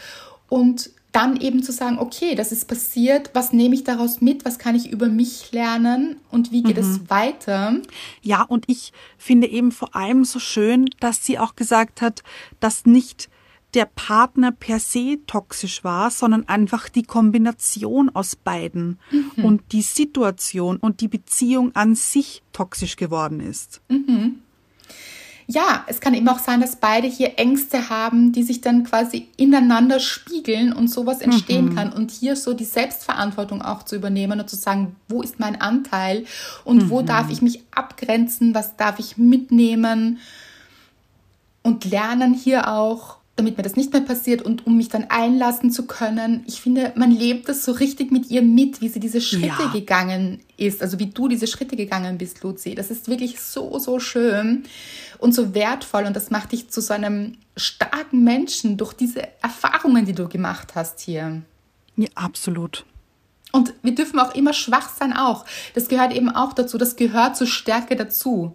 und 0.49 0.89
dann 1.19 1.37
eben 1.41 1.65
zu 1.65 1.73
sagen, 1.73 1.99
okay, 1.99 2.37
das 2.37 2.53
ist 2.53 2.69
passiert, 2.69 3.31
was 3.35 3.53
nehme 3.53 3.75
ich 3.75 3.83
daraus 3.83 4.21
mit, 4.21 4.45
was 4.45 4.57
kann 4.61 4.77
ich 4.77 4.89
über 4.89 5.09
mich 5.09 5.51
lernen 5.51 6.21
und 6.31 6.53
wie 6.53 6.63
geht 6.63 6.77
mhm. 6.77 6.83
es 6.83 7.11
weiter? 7.11 7.81
Ja, 8.23 8.43
und 8.43 8.67
ich 8.69 8.93
finde 9.17 9.49
eben 9.49 9.73
vor 9.73 9.97
allem 9.97 10.25
so 10.25 10.39
schön, 10.39 10.89
dass 11.01 11.27
sie 11.27 11.41
auch 11.41 11.57
gesagt 11.57 12.03
hat, 12.03 12.23
dass 12.61 12.87
nicht 12.87 13.29
der 13.75 13.87
Partner 13.87 14.53
per 14.53 14.79
se 14.79 15.19
toxisch 15.27 15.83
war, 15.83 16.13
sondern 16.13 16.49
einfach 16.49 16.89
die 16.89 17.03
Kombination 17.03 18.11
aus 18.11 18.37
beiden 18.37 19.01
mhm. 19.11 19.45
und 19.45 19.73
die 19.73 19.83
Situation 19.83 20.77
und 20.77 21.01
die 21.01 21.09
Beziehung 21.09 21.75
an 21.75 21.97
sich 21.97 22.45
toxisch 22.53 22.95
geworden 22.95 23.41
ist. 23.41 23.81
Mhm 23.89 24.43
ja, 25.51 25.83
es 25.87 26.03
kann 26.03 26.13
eben 26.13 26.29
auch 26.29 26.39
sein, 26.39 26.61
dass 26.61 26.77
beide 26.77 27.09
hier 27.09 27.39
Ängste 27.39 27.89
haben, 27.89 28.33
die 28.33 28.43
sich 28.43 28.61
dann 28.61 28.85
quasi 28.85 29.29
ineinander 29.39 29.99
spiegeln 29.99 30.75
und 30.75 30.89
sowas 30.89 31.23
entstehen 31.23 31.71
mhm. 31.71 31.75
kann. 31.75 31.93
Und 31.93 32.11
hier 32.11 32.37
so 32.37 32.53
die 32.53 32.67
Selbstverantwortung 32.67 33.63
auch 33.63 33.83
zu 33.83 33.97
übernehmen 33.97 34.41
und 34.41 34.51
zu 34.51 34.57
sagen, 34.57 34.95
wo 35.09 35.23
ist 35.23 35.41
mein 35.41 35.59
Anteil 35.59 36.27
und 36.65 36.85
mhm. 36.85 36.91
wo 36.91 37.01
darf 37.01 37.31
ich 37.31 37.41
mich 37.41 37.63
abgrenzen, 37.71 38.55
was 38.55 38.77
darf 38.77 38.99
ich 38.99 39.17
mitnehmen 39.17 40.19
und 41.63 41.87
lernen 41.87 42.35
hier 42.35 42.71
auch 42.71 43.17
damit 43.39 43.57
mir 43.57 43.63
das 43.63 43.77
nicht 43.77 43.93
mehr 43.93 44.03
passiert 44.03 44.43
und 44.43 44.67
um 44.67 44.77
mich 44.77 44.89
dann 44.89 45.07
einlassen 45.11 45.71
zu 45.71 45.87
können. 45.87 46.43
Ich 46.49 46.61
finde, 46.61 46.93
man 46.97 47.13
lebt 47.13 47.49
das 47.49 47.65
so 47.65 47.71
richtig 47.71 48.11
mit 48.11 48.31
ihr 48.31 48.43
mit, 48.43 48.81
wie 48.81 48.89
sie 48.89 48.99
diese 48.99 49.21
Schritte 49.21 49.63
ja. 49.63 49.73
gegangen 49.73 50.41
ist, 50.57 50.83
also 50.83 50.99
wie 50.99 51.07
du 51.07 51.29
diese 51.29 51.47
Schritte 51.47 51.77
gegangen 51.77 52.19
bist, 52.19 52.43
Luzi. 52.43 52.75
Das 52.75 52.91
ist 52.91 53.07
wirklich 53.07 53.41
so, 53.41 53.79
so 53.79 54.01
schön 54.01 54.65
und 55.19 55.35
so 55.35 55.55
wertvoll 55.55 56.05
und 56.05 56.15
das 56.15 56.31
macht 56.31 56.53
dich 56.53 56.71
zu 56.71 56.81
so 56.81 56.95
einem 56.95 57.37
starken 57.57 58.25
Menschen 58.25 58.77
durch 58.77 58.93
diese 58.93 59.23
Erfahrungen, 59.43 60.05
die 60.05 60.15
du 60.15 60.29
gemacht 60.29 60.75
hast 60.75 61.01
hier. 61.01 61.43
Ja, 61.97 62.09
absolut. 62.15 62.85
Und 63.51 63.73
wir 63.83 63.95
dürfen 63.95 64.21
auch 64.21 64.35
immer 64.35 64.53
schwach 64.53 64.91
sein, 64.91 65.13
auch. 65.13 65.45
Das 65.75 65.89
gehört 65.89 66.13
eben 66.13 66.29
auch 66.29 66.53
dazu. 66.53 66.77
Das 66.79 66.97
gehört 66.97 67.37
zur 67.37 67.47
Stärke 67.47 67.97
dazu 67.97 68.55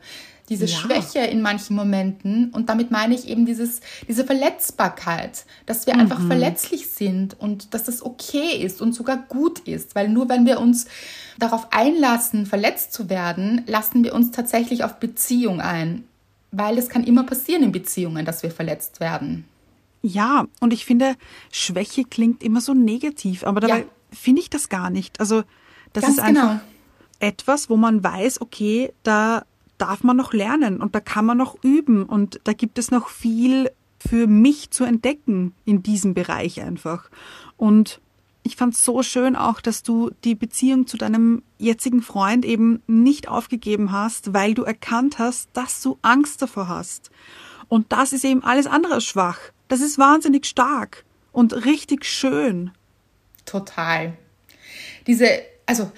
diese 0.50 0.66
ja. 0.66 0.78
Schwäche 0.78 1.20
in 1.20 1.42
manchen 1.42 1.76
Momenten. 1.76 2.50
Und 2.52 2.70
damit 2.70 2.92
meine 2.92 3.16
ich 3.16 3.28
eben 3.28 3.46
dieses, 3.46 3.82
diese 4.08 4.26
Verletzbarkeit, 4.26 5.46
dass 5.66 5.88
wir 5.88 5.96
mhm. 5.96 6.02
einfach 6.02 6.26
verletzlich 6.26 6.90
sind 6.90 7.40
und 7.40 7.74
dass 7.74 7.84
das 7.84 8.04
okay 8.04 8.58
ist 8.64 8.82
und 8.82 8.94
sogar 8.94 9.18
gut 9.18 9.60
ist. 9.60 9.96
Weil 9.96 10.10
nur 10.10 10.30
wenn 10.30 10.46
wir 10.46 10.60
uns 10.60 10.86
darauf 11.40 11.68
einlassen, 11.72 12.46
verletzt 12.46 12.94
zu 12.94 13.10
werden, 13.10 13.64
lassen 13.68 14.04
wir 14.04 14.14
uns 14.14 14.32
tatsächlich 14.32 14.84
auf 14.84 15.00
Beziehung 15.00 15.62
ein. 15.62 16.04
Weil 16.56 16.78
es 16.78 16.88
kann 16.88 17.04
immer 17.04 17.24
passieren 17.24 17.64
in 17.64 17.72
Beziehungen, 17.72 18.26
dass 18.26 18.44
wir 18.44 18.52
verletzt 18.52 19.00
werden. 19.00 19.46
Ja, 20.04 20.46
und 20.60 20.72
ich 20.72 20.86
finde, 20.86 21.16
Schwäche 21.52 22.04
klingt 22.04 22.44
immer 22.44 22.62
so 22.62 22.74
negativ, 22.74 23.44
aber 23.44 23.60
dabei 23.60 23.80
ja. 23.80 23.86
finde 24.12 24.42
ich 24.42 24.50
das 24.50 24.70
gar 24.70 24.90
nicht. 24.90 25.20
Also, 25.20 25.44
das 25.94 26.04
Ganz 26.04 26.18
ist 26.18 26.24
einfach 26.24 26.42
genau. 26.42 26.62
etwas, 27.20 27.70
wo 27.70 27.78
man 27.78 28.04
weiß, 28.04 28.42
okay, 28.42 28.94
da 29.02 29.46
darf 29.78 30.04
man 30.04 30.16
noch 30.16 30.34
lernen 30.34 30.80
und 30.82 30.94
da 30.94 31.00
kann 31.00 31.26
man 31.26 31.38
noch 31.38 31.62
üben 31.64 32.04
und 32.04 32.40
da 32.44 32.54
gibt 32.54 32.78
es 32.78 32.92
noch 32.92 33.10
viel 33.10 33.72
für 33.98 34.28
mich 34.28 34.72
zu 34.72 34.84
entdecken 34.84 35.54
in 35.66 35.82
diesem 35.82 36.14
Bereich 36.14 36.62
einfach. 36.62 37.10
Und 37.58 38.02
ich 38.44 38.58
fand 38.58 38.74
es 38.74 38.84
so 38.84 39.02
schön 39.04 39.36
auch, 39.36 39.62
dass 39.62 39.84
du 39.84 40.12
die 40.24 40.36
Beziehung 40.36 40.86
zu 40.86 40.98
deinem 40.98 41.44
jetzigen 41.58 42.02
Freund 42.02 42.46
eben 42.46 42.84
nicht 42.88 43.28
aufgegeben 43.30 43.92
hast, 43.92 44.34
weil 44.34 44.54
du 44.54 44.64
erkannt 44.64 45.18
hast, 45.18 45.50
dass 45.54 45.82
du 45.82 45.98
Angst 46.02 46.42
davor 46.42 46.68
hast. 46.68 47.10
Und 47.70 47.92
das 47.92 48.12
ist 48.14 48.26
eben 48.26 48.44
alles 48.44 48.68
andere 48.68 48.96
als 48.96 49.06
schwach. 49.06 49.40
Das 49.70 49.80
ist 49.80 49.98
wahnsinnig 49.98 50.46
stark 50.46 51.06
und 51.32 51.66
richtig 51.66 52.06
schön. 52.06 52.72
Total. 53.46 54.14
Diese, 55.08 55.28
also 55.66 55.90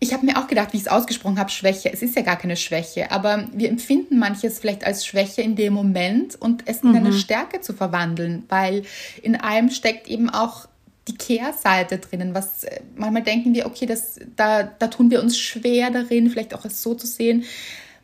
ich 0.00 0.12
habe 0.12 0.26
mir 0.26 0.38
auch 0.38 0.46
gedacht, 0.46 0.72
wie 0.72 0.78
ich 0.78 0.84
es 0.84 0.88
ausgesprochen 0.88 1.38
habe, 1.38 1.50
Schwäche. 1.50 1.92
Es 1.92 2.02
ist 2.02 2.16
ja 2.16 2.22
gar 2.22 2.36
keine 2.36 2.56
Schwäche, 2.56 3.10
aber 3.10 3.48
wir 3.52 3.68
empfinden 3.68 4.18
manches 4.18 4.58
vielleicht 4.58 4.84
als 4.84 5.06
Schwäche 5.06 5.42
in 5.42 5.54
dem 5.54 5.72
Moment 5.72 6.34
und 6.34 6.66
es 6.66 6.82
in 6.82 6.90
mhm. 6.90 6.96
eine 6.96 7.12
Stärke 7.12 7.60
zu 7.60 7.74
verwandeln, 7.74 8.44
weil 8.48 8.84
in 9.22 9.36
allem 9.36 9.70
steckt 9.70 10.08
eben 10.08 10.30
auch 10.30 10.66
die 11.08 11.14
Kehrseite 11.16 11.98
drinnen, 11.98 12.34
was 12.34 12.64
äh, 12.64 12.80
manchmal 12.96 13.22
denken 13.22 13.54
wir, 13.54 13.66
okay, 13.66 13.86
das, 13.86 14.18
da, 14.36 14.62
da 14.62 14.88
tun 14.88 15.10
wir 15.10 15.22
uns 15.22 15.38
schwer 15.38 15.90
darin, 15.90 16.30
vielleicht 16.30 16.54
auch 16.54 16.64
es 16.64 16.82
so 16.82 16.94
zu 16.94 17.06
sehen. 17.06 17.44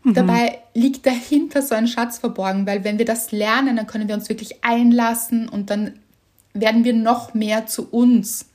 Mhm. 0.02 0.14
Dabei 0.14 0.58
liegt 0.74 1.06
dahinter 1.06 1.62
so 1.62 1.74
ein 1.74 1.88
Schatz 1.88 2.18
verborgen, 2.18 2.66
weil 2.66 2.84
wenn 2.84 2.98
wir 2.98 3.04
das 3.04 3.32
lernen, 3.32 3.76
dann 3.76 3.86
können 3.86 4.08
wir 4.08 4.14
uns 4.14 4.28
wirklich 4.28 4.64
einlassen 4.64 5.48
und 5.48 5.70
dann 5.70 5.98
werden 6.52 6.84
wir 6.84 6.92
noch 6.92 7.34
mehr 7.34 7.66
zu 7.66 7.88
uns. 7.88 8.46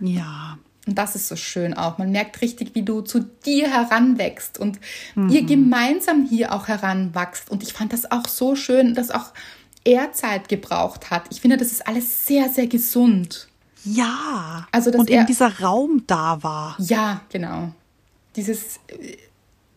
Ja. 0.00 0.58
Und 0.86 0.96
das 0.96 1.14
ist 1.14 1.28
so 1.28 1.36
schön 1.36 1.74
auch. 1.74 1.98
Man 1.98 2.12
merkt 2.12 2.40
richtig, 2.40 2.74
wie 2.74 2.82
du 2.82 3.02
zu 3.02 3.20
dir 3.20 3.70
heranwächst 3.70 4.58
und 4.58 4.78
mhm. 5.14 5.28
ihr 5.28 5.44
gemeinsam 5.44 6.24
hier 6.24 6.54
auch 6.54 6.66
heranwachst. 6.66 7.50
Und 7.50 7.62
ich 7.62 7.74
fand 7.74 7.92
das 7.92 8.10
auch 8.10 8.26
so 8.26 8.56
schön, 8.56 8.94
dass 8.94 9.10
auch 9.10 9.34
er 9.84 10.12
Zeit 10.12 10.48
gebraucht 10.48 11.10
hat. 11.10 11.24
Ich 11.30 11.42
finde, 11.42 11.58
das 11.58 11.72
ist 11.72 11.86
alles 11.86 12.26
sehr, 12.26 12.48
sehr 12.48 12.66
gesund. 12.66 13.47
Ja. 13.94 14.66
Also, 14.72 14.90
dass 14.90 15.00
und 15.00 15.10
eben 15.10 15.26
dieser 15.26 15.60
Raum 15.60 16.04
da 16.06 16.42
war. 16.42 16.76
Ja, 16.78 17.22
genau. 17.30 17.72
Dieses 18.36 18.78
äh, 18.88 19.16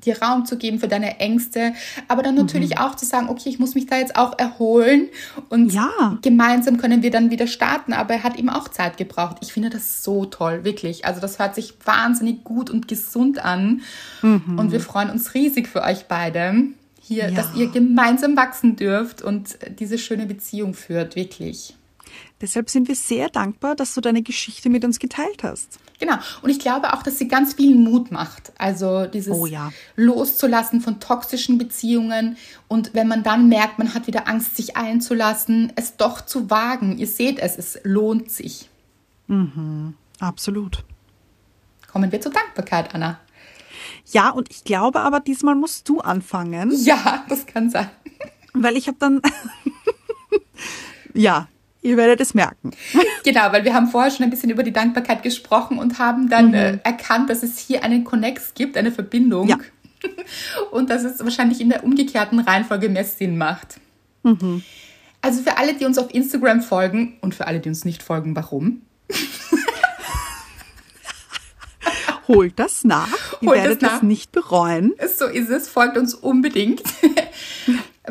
dir 0.05 0.21
Raum 0.21 0.45
zu 0.45 0.57
geben 0.57 0.79
für 0.79 0.87
deine 0.87 1.19
Ängste, 1.19 1.73
aber 2.07 2.23
dann 2.23 2.35
natürlich 2.35 2.71
mhm. 2.71 2.77
auch 2.77 2.95
zu 2.95 3.05
sagen, 3.05 3.29
okay, 3.29 3.49
ich 3.49 3.59
muss 3.59 3.75
mich 3.75 3.85
da 3.85 3.97
jetzt 3.97 4.15
auch 4.15 4.37
erholen 4.37 5.09
und 5.49 5.73
ja. 5.73 6.17
gemeinsam 6.21 6.77
können 6.77 7.03
wir 7.03 7.11
dann 7.11 7.31
wieder 7.31 7.47
starten, 7.47 7.93
aber 7.93 8.15
er 8.15 8.23
hat 8.23 8.37
ihm 8.37 8.49
auch 8.49 8.67
Zeit 8.67 8.97
gebraucht. 8.97 9.37
Ich 9.41 9.53
finde 9.53 9.69
das 9.69 10.03
so 10.03 10.25
toll, 10.25 10.63
wirklich. 10.63 11.05
Also 11.05 11.21
das 11.21 11.39
hört 11.39 11.55
sich 11.55 11.75
wahnsinnig 11.85 12.43
gut 12.43 12.69
und 12.69 12.87
gesund 12.87 13.43
an 13.43 13.81
mhm. 14.21 14.57
und 14.57 14.71
wir 14.71 14.79
freuen 14.79 15.09
uns 15.09 15.33
riesig 15.33 15.67
für 15.67 15.83
euch 15.83 16.05
beide 16.07 16.55
hier, 17.01 17.29
ja. 17.29 17.31
dass 17.31 17.55
ihr 17.55 17.67
gemeinsam 17.69 18.35
wachsen 18.37 18.75
dürft 18.75 19.21
und 19.21 19.57
diese 19.79 19.97
schöne 19.97 20.25
Beziehung 20.25 20.73
führt, 20.73 21.15
wirklich. 21.15 21.75
Deshalb 22.41 22.69
sind 22.69 22.87
wir 22.87 22.95
sehr 22.95 23.29
dankbar, 23.29 23.75
dass 23.75 23.93
du 23.93 24.01
deine 24.01 24.23
Geschichte 24.23 24.69
mit 24.69 24.83
uns 24.83 24.97
geteilt 24.97 25.43
hast. 25.43 25.79
Genau. 25.99 26.15
Und 26.41 26.49
ich 26.49 26.59
glaube 26.59 26.93
auch, 26.93 27.03
dass 27.03 27.19
sie 27.19 27.27
ganz 27.27 27.53
viel 27.53 27.75
Mut 27.75 28.11
macht. 28.11 28.51
Also 28.57 29.05
dieses 29.05 29.37
oh 29.37 29.45
ja. 29.45 29.71
Loszulassen 29.95 30.81
von 30.81 30.99
toxischen 30.99 31.59
Beziehungen. 31.59 32.37
Und 32.67 32.95
wenn 32.95 33.07
man 33.07 33.21
dann 33.21 33.47
merkt, 33.47 33.77
man 33.77 33.93
hat 33.93 34.07
wieder 34.07 34.27
Angst, 34.27 34.57
sich 34.57 34.75
einzulassen, 34.75 35.71
es 35.75 35.97
doch 35.97 36.21
zu 36.21 36.49
wagen. 36.49 36.97
Ihr 36.97 37.07
seht 37.07 37.37
es, 37.37 37.57
es 37.57 37.79
lohnt 37.83 38.31
sich. 38.31 38.67
Mhm. 39.27 39.93
Absolut. 40.19 40.83
Kommen 41.91 42.11
wir 42.11 42.21
zur 42.21 42.31
Dankbarkeit, 42.31 42.95
Anna. 42.95 43.19
Ja, 44.07 44.31
und 44.31 44.49
ich 44.49 44.63
glaube 44.63 45.01
aber, 45.01 45.19
diesmal 45.19 45.55
musst 45.55 45.87
du 45.87 45.99
anfangen. 45.99 46.71
Ja, 46.83 47.25
das 47.29 47.45
kann 47.45 47.69
sein. 47.69 47.89
Weil 48.53 48.75
ich 48.75 48.87
habe 48.87 48.97
dann. 48.99 49.21
ja, 51.13 51.47
Ihr 51.81 51.97
werdet 51.97 52.21
es 52.21 52.33
merken. 52.33 52.71
Genau, 53.23 53.51
weil 53.51 53.63
wir 53.63 53.75
haben 53.75 53.87
vorher 53.87 54.09
schon 54.09 54.23
ein 54.23 54.31
bisschen 54.31 54.49
über 54.49 54.63
die 54.63 54.73
Dankbarkeit 54.73 55.21
gesprochen 55.21 55.77
und 55.77 55.99
haben 55.99 56.27
dann 56.27 56.47
mhm. 56.47 56.53
äh, 56.55 56.77
erkannt, 56.83 57.29
dass 57.29 57.43
es 57.43 57.59
hier 57.59 57.83
einen 57.83 58.03
Connex 58.03 58.55
gibt, 58.55 58.77
eine 58.77 58.91
Verbindung. 58.91 59.47
Ja. 59.47 59.59
Und 60.71 60.89
dass 60.89 61.03
es 61.03 61.23
wahrscheinlich 61.23 61.61
in 61.61 61.69
der 61.69 61.83
umgekehrten 61.83 62.39
Reihenfolge 62.39 62.89
mehr 62.89 63.05
Sinn 63.05 63.37
macht. 63.37 63.79
Mhm. 64.23 64.63
Also 65.21 65.43
für 65.43 65.59
alle, 65.59 65.75
die 65.75 65.85
uns 65.85 65.99
auf 65.99 66.11
Instagram 66.11 66.63
folgen 66.63 67.19
und 67.21 67.35
für 67.35 67.45
alle, 67.45 67.59
die 67.59 67.69
uns 67.69 67.85
nicht 67.85 68.01
folgen, 68.01 68.35
warum? 68.35 68.81
Holt 72.27 72.57
das 72.57 72.83
nach. 72.83 73.07
Ihr 73.41 73.49
Holt 73.49 73.59
werdet 73.59 73.83
es 73.83 74.01
nicht 74.01 74.31
bereuen. 74.31 74.93
So 75.15 75.25
ist 75.25 75.51
es. 75.51 75.69
Folgt 75.69 75.95
uns 75.95 76.15
unbedingt 76.15 76.81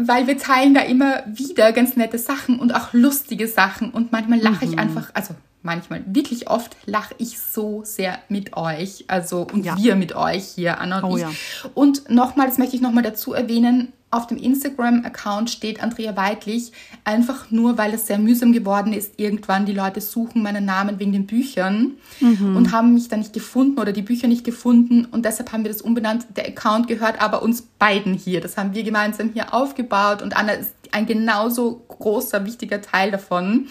weil 0.08 0.26
wir 0.26 0.38
teilen 0.38 0.74
da 0.74 0.80
immer 0.80 1.22
wieder 1.26 1.72
ganz 1.72 1.96
nette 1.96 2.18
Sachen 2.18 2.58
und 2.58 2.74
auch 2.74 2.92
lustige 2.92 3.48
Sachen 3.48 3.90
und 3.90 4.12
manchmal 4.12 4.40
lache 4.40 4.66
mhm. 4.66 4.72
ich 4.72 4.78
einfach, 4.78 5.10
also 5.14 5.34
manchmal, 5.62 6.02
wirklich 6.06 6.48
oft 6.48 6.76
lache 6.86 7.14
ich 7.18 7.38
so 7.38 7.82
sehr 7.84 8.18
mit 8.28 8.56
euch, 8.56 9.04
also 9.08 9.46
und 9.52 9.64
ja. 9.64 9.76
wir 9.76 9.96
mit 9.96 10.14
euch 10.14 10.44
hier, 10.44 10.80
Anna 10.80 11.00
und 11.00 11.12
oh, 11.12 11.16
ich. 11.16 11.22
Ja. 11.22 11.30
Und 11.74 12.10
nochmal, 12.10 12.46
das 12.46 12.58
möchte 12.58 12.76
ich 12.76 12.82
nochmal 12.82 13.02
dazu 13.02 13.34
erwähnen, 13.34 13.92
auf 14.12 14.26
dem 14.26 14.38
Instagram-Account 14.38 15.50
steht 15.50 15.82
Andrea 15.82 16.16
Weidlich, 16.16 16.72
einfach 17.04 17.50
nur, 17.50 17.78
weil 17.78 17.94
es 17.94 18.08
sehr 18.08 18.18
mühsam 18.18 18.52
geworden 18.52 18.92
ist. 18.92 19.14
Irgendwann 19.18 19.66
die 19.66 19.72
Leute 19.72 20.00
suchen 20.00 20.42
meinen 20.42 20.64
Namen 20.64 20.98
wegen 20.98 21.12
den 21.12 21.26
Büchern 21.26 21.92
mhm. 22.18 22.56
und 22.56 22.72
haben 22.72 22.94
mich 22.94 23.08
da 23.08 23.16
nicht 23.16 23.32
gefunden 23.32 23.78
oder 23.78 23.92
die 23.92 24.02
Bücher 24.02 24.26
nicht 24.26 24.44
gefunden. 24.44 25.04
Und 25.04 25.24
deshalb 25.24 25.52
haben 25.52 25.62
wir 25.62 25.70
das 25.70 25.80
umbenannt. 25.80 26.26
Der 26.36 26.48
Account 26.48 26.88
gehört 26.88 27.22
aber 27.22 27.42
uns 27.42 27.62
beiden 27.62 28.14
hier. 28.14 28.40
Das 28.40 28.56
haben 28.56 28.74
wir 28.74 28.82
gemeinsam 28.82 29.30
hier 29.32 29.54
aufgebaut 29.54 30.22
und 30.22 30.36
Anna 30.36 30.54
ist 30.54 30.74
ein 30.90 31.06
genauso 31.06 31.84
großer, 31.86 32.44
wichtiger 32.44 32.80
Teil 32.80 33.12
davon 33.12 33.68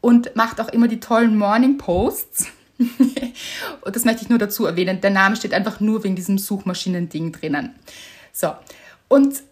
und 0.00 0.34
macht 0.36 0.58
auch 0.60 0.68
immer 0.68 0.88
die 0.88 1.00
tollen 1.00 1.36
Morning 1.36 1.76
Posts. 1.76 2.46
und 2.78 3.96
das 3.96 4.04
möchte 4.06 4.22
ich 4.22 4.30
nur 4.30 4.38
dazu 4.38 4.64
erwähnen. 4.64 5.02
Der 5.02 5.10
Name 5.10 5.36
steht 5.36 5.52
einfach 5.52 5.80
nur 5.80 6.02
wegen 6.04 6.16
diesem 6.16 6.38
Suchmaschinen-Ding 6.38 7.32
drinnen. 7.32 7.74
So. 8.32 8.52
Und 9.08 9.42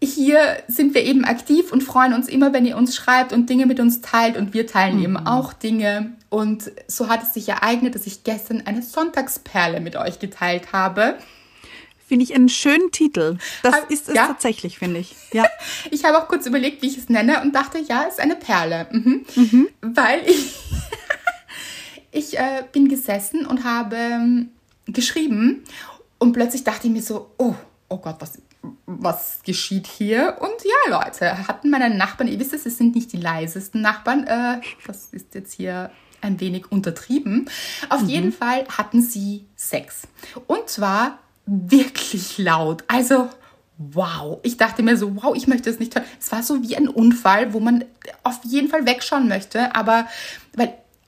hier 0.00 0.62
sind 0.68 0.94
wir 0.94 1.02
eben 1.02 1.24
aktiv 1.24 1.72
und 1.72 1.82
freuen 1.82 2.12
uns 2.12 2.28
immer, 2.28 2.52
wenn 2.52 2.64
ihr 2.64 2.76
uns 2.76 2.94
schreibt 2.94 3.32
und 3.32 3.50
Dinge 3.50 3.66
mit 3.66 3.80
uns 3.80 4.00
teilt 4.00 4.36
und 4.36 4.54
wir 4.54 4.66
teilen 4.66 4.98
mhm. 4.98 5.04
eben 5.04 5.16
auch 5.16 5.52
Dinge. 5.52 6.12
Und 6.30 6.70
so 6.86 7.08
hat 7.08 7.22
es 7.22 7.34
sich 7.34 7.48
ereignet, 7.48 7.94
dass 7.94 8.06
ich 8.06 8.22
gestern 8.22 8.62
eine 8.64 8.82
Sonntagsperle 8.82 9.80
mit 9.80 9.96
euch 9.96 10.20
geteilt 10.20 10.72
habe. 10.72 11.18
Finde 12.06 12.24
ich 12.24 12.34
einen 12.34 12.48
schönen 12.48 12.90
Titel. 12.92 13.38
Das 13.62 13.74
Hab, 13.74 13.90
ist 13.90 14.08
es 14.08 14.14
ja? 14.14 14.28
tatsächlich, 14.28 14.78
finde 14.78 15.00
ich. 15.00 15.14
Ja. 15.32 15.46
Ich 15.90 16.04
habe 16.04 16.18
auch 16.18 16.28
kurz 16.28 16.46
überlegt, 16.46 16.80
wie 16.82 16.86
ich 16.86 16.96
es 16.96 17.08
nenne 17.08 17.42
und 17.42 17.54
dachte, 17.54 17.78
ja, 17.78 18.04
es 18.06 18.14
ist 18.14 18.20
eine 18.20 18.36
Perle. 18.36 18.86
Mhm. 18.92 19.26
Mhm. 19.34 19.68
Weil 19.80 20.20
ich, 20.26 20.54
ich 22.12 22.38
äh, 22.38 22.62
bin 22.72 22.88
gesessen 22.88 23.46
und 23.46 23.64
habe 23.64 23.96
ähm, 23.96 24.50
geschrieben 24.86 25.64
und 26.18 26.32
plötzlich 26.32 26.64
dachte 26.64 26.86
ich 26.86 26.92
mir 26.92 27.02
so, 27.02 27.30
oh, 27.36 27.54
oh 27.88 27.98
Gott, 27.98 28.16
was 28.20 28.38
was 28.86 29.40
geschieht 29.44 29.86
hier? 29.86 30.38
Und 30.40 30.52
ja, 30.64 30.98
Leute, 30.98 31.46
hatten 31.46 31.70
meine 31.70 31.94
Nachbarn, 31.94 32.28
ihr 32.28 32.40
wisst 32.40 32.54
es, 32.54 32.66
es 32.66 32.78
sind 32.78 32.94
nicht 32.94 33.12
die 33.12 33.18
leisesten 33.18 33.80
Nachbarn, 33.80 34.26
äh, 34.26 34.60
das 34.86 35.06
ist 35.06 35.34
jetzt 35.34 35.54
hier 35.54 35.90
ein 36.20 36.40
wenig 36.40 36.70
untertrieben. 36.72 37.48
Auf 37.88 38.02
mhm. 38.02 38.08
jeden 38.08 38.32
Fall 38.32 38.66
hatten 38.76 39.02
sie 39.02 39.46
Sex. 39.54 40.08
Und 40.46 40.68
zwar 40.68 41.18
wirklich 41.46 42.38
laut. 42.38 42.84
Also, 42.88 43.28
wow. 43.78 44.40
Ich 44.42 44.56
dachte 44.56 44.82
mir 44.82 44.96
so, 44.96 45.22
wow, 45.22 45.34
ich 45.36 45.46
möchte 45.46 45.70
es 45.70 45.78
nicht 45.78 45.94
hören. 45.94 46.04
Es 46.20 46.32
war 46.32 46.42
so 46.42 46.62
wie 46.62 46.76
ein 46.76 46.88
Unfall, 46.88 47.52
wo 47.52 47.60
man 47.60 47.84
auf 48.24 48.40
jeden 48.44 48.68
Fall 48.68 48.86
wegschauen 48.86 49.28
möchte, 49.28 49.74
aber 49.74 50.06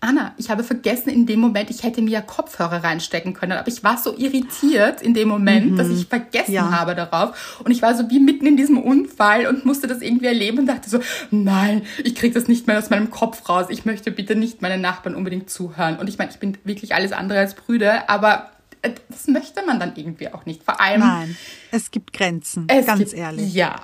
Anna, 0.02 0.32
ich 0.38 0.48
habe 0.48 0.64
vergessen 0.64 1.10
in 1.10 1.26
dem 1.26 1.40
Moment, 1.40 1.68
ich 1.68 1.82
hätte 1.82 2.00
mir 2.00 2.10
ja 2.10 2.20
Kopfhörer 2.22 2.82
reinstecken 2.82 3.34
können, 3.34 3.52
aber 3.52 3.68
ich 3.68 3.84
war 3.84 3.98
so 3.98 4.16
irritiert 4.16 5.02
in 5.02 5.12
dem 5.12 5.28
Moment, 5.28 5.72
mhm. 5.72 5.76
dass 5.76 5.90
ich 5.90 6.06
vergessen 6.06 6.52
ja. 6.52 6.70
habe 6.70 6.94
darauf. 6.94 7.60
Und 7.62 7.70
ich 7.70 7.82
war 7.82 7.94
so 7.94 8.08
wie 8.08 8.18
mitten 8.18 8.46
in 8.46 8.56
diesem 8.56 8.78
Unfall 8.78 9.46
und 9.46 9.66
musste 9.66 9.86
das 9.86 10.00
irgendwie 10.00 10.26
erleben 10.26 10.60
und 10.60 10.66
dachte 10.66 10.88
so, 10.88 11.00
nein, 11.30 11.82
ich 12.02 12.14
kriege 12.14 12.32
das 12.32 12.48
nicht 12.48 12.66
mehr 12.66 12.78
aus 12.78 12.88
meinem 12.88 13.10
Kopf 13.10 13.46
raus. 13.46 13.66
Ich 13.68 13.84
möchte 13.84 14.10
bitte 14.10 14.36
nicht 14.36 14.62
meinen 14.62 14.80
Nachbarn 14.80 15.14
unbedingt 15.14 15.50
zuhören. 15.50 15.98
Und 15.98 16.08
ich 16.08 16.16
meine, 16.16 16.30
ich 16.30 16.38
bin 16.38 16.56
wirklich 16.64 16.94
alles 16.94 17.12
andere 17.12 17.40
als 17.40 17.54
Brüder, 17.54 18.08
aber 18.08 18.50
äh, 18.80 18.92
das 19.10 19.26
möchte 19.26 19.64
man 19.66 19.78
dann 19.78 19.92
irgendwie 19.96 20.32
auch 20.32 20.46
nicht. 20.46 20.62
Vor 20.62 20.80
allem. 20.80 21.00
Nein, 21.00 21.36
es 21.72 21.90
gibt 21.90 22.14
Grenzen, 22.14 22.66
ganz 22.68 22.98
gibt, 22.98 23.12
ehrlich. 23.12 23.52
Ja. 23.52 23.76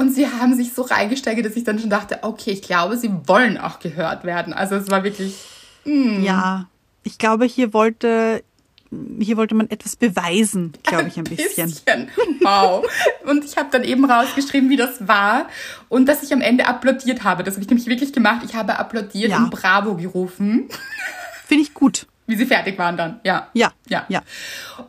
Und 0.00 0.14
sie 0.14 0.26
haben 0.26 0.54
sich 0.56 0.72
so 0.72 0.80
reingesteigert, 0.80 1.44
dass 1.44 1.56
ich 1.56 1.64
dann 1.64 1.78
schon 1.78 1.90
dachte, 1.90 2.20
okay, 2.22 2.52
ich 2.52 2.62
glaube, 2.62 2.96
sie 2.96 3.10
wollen 3.26 3.58
auch 3.58 3.80
gehört 3.80 4.24
werden. 4.24 4.54
Also 4.54 4.76
es 4.76 4.90
war 4.90 5.04
wirklich. 5.04 5.34
Mm. 5.84 6.22
Ja, 6.22 6.70
ich 7.02 7.18
glaube, 7.18 7.44
hier 7.44 7.74
wollte 7.74 8.42
hier 9.20 9.36
wollte 9.36 9.54
man 9.54 9.68
etwas 9.68 9.96
beweisen, 9.96 10.72
glaube 10.84 11.08
ich, 11.08 11.18
ein, 11.18 11.26
ein 11.26 11.36
bisschen. 11.36 11.68
bisschen. 11.68 12.08
Wow. 12.40 12.86
und 13.26 13.44
ich 13.44 13.58
habe 13.58 13.68
dann 13.70 13.84
eben 13.84 14.10
rausgeschrieben, 14.10 14.70
wie 14.70 14.76
das 14.76 15.06
war 15.06 15.48
und 15.90 16.08
dass 16.08 16.22
ich 16.22 16.32
am 16.32 16.40
Ende 16.40 16.66
applaudiert 16.66 17.22
habe. 17.22 17.44
Das 17.44 17.56
habe 17.56 17.62
ich 17.62 17.68
nämlich 17.68 17.86
wirklich 17.86 18.14
gemacht. 18.14 18.40
Ich 18.46 18.54
habe 18.54 18.78
applaudiert 18.78 19.32
ja. 19.32 19.36
und 19.36 19.50
Bravo 19.50 19.96
gerufen. 19.96 20.70
Finde 21.46 21.64
ich 21.64 21.74
gut. 21.74 22.06
Wie 22.26 22.36
sie 22.36 22.46
fertig 22.46 22.78
waren 22.78 22.96
dann, 22.96 23.20
ja. 23.22 23.48
Ja, 23.52 23.70
ja. 23.86 24.06
ja. 24.08 24.22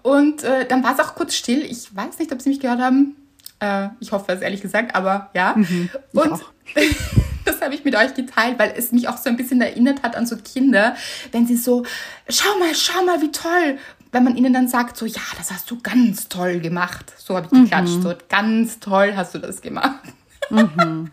Und 0.03 0.43
äh, 0.43 0.65
dann 0.67 0.85
war 0.85 0.93
es 0.93 0.99
auch 1.01 1.15
kurz 1.15 1.35
still. 1.35 1.65
Ich 1.65 1.93
weiß 1.93 2.17
nicht, 2.19 2.31
ob 2.31 2.41
Sie 2.41 2.47
mich 2.47 2.61
gehört 2.61 2.79
haben. 2.79 3.17
Äh, 3.61 3.89
ich 3.99 4.11
hoffe 4.11 4.33
es 4.33 4.41
ehrlich 4.41 4.61
gesagt, 4.61 4.95
aber 4.95 5.29
ja. 5.33 5.53
Mhm, 5.55 5.89
und 6.13 6.41
das 7.45 7.61
habe 7.61 7.75
ich 7.75 7.85
mit 7.85 7.95
euch 7.95 8.13
geteilt, 8.15 8.57
weil 8.57 8.73
es 8.75 8.91
mich 8.91 9.07
auch 9.07 9.17
so 9.17 9.29
ein 9.29 9.37
bisschen 9.37 9.61
erinnert 9.61 10.03
hat 10.03 10.15
an 10.15 10.25
so 10.25 10.35
Kinder, 10.35 10.95
wenn 11.31 11.45
sie 11.45 11.55
so, 11.55 11.85
schau 12.27 12.57
mal, 12.59 12.73
schau 12.75 13.03
mal, 13.05 13.21
wie 13.21 13.31
toll. 13.31 13.77
Wenn 14.11 14.25
man 14.25 14.35
ihnen 14.35 14.51
dann 14.51 14.67
sagt, 14.67 14.97
so, 14.97 15.05
ja, 15.05 15.21
das 15.37 15.51
hast 15.51 15.71
du 15.71 15.79
ganz 15.81 16.27
toll 16.27 16.59
gemacht. 16.59 17.13
So 17.17 17.37
habe 17.37 17.47
ich 17.49 17.51
geklatscht, 17.51 17.97
mhm. 17.97 18.01
so, 18.01 18.13
ganz 18.27 18.79
toll 18.79 19.13
hast 19.15 19.35
du 19.35 19.39
das 19.39 19.61
gemacht. 19.61 20.01
Mhm. 20.49 21.11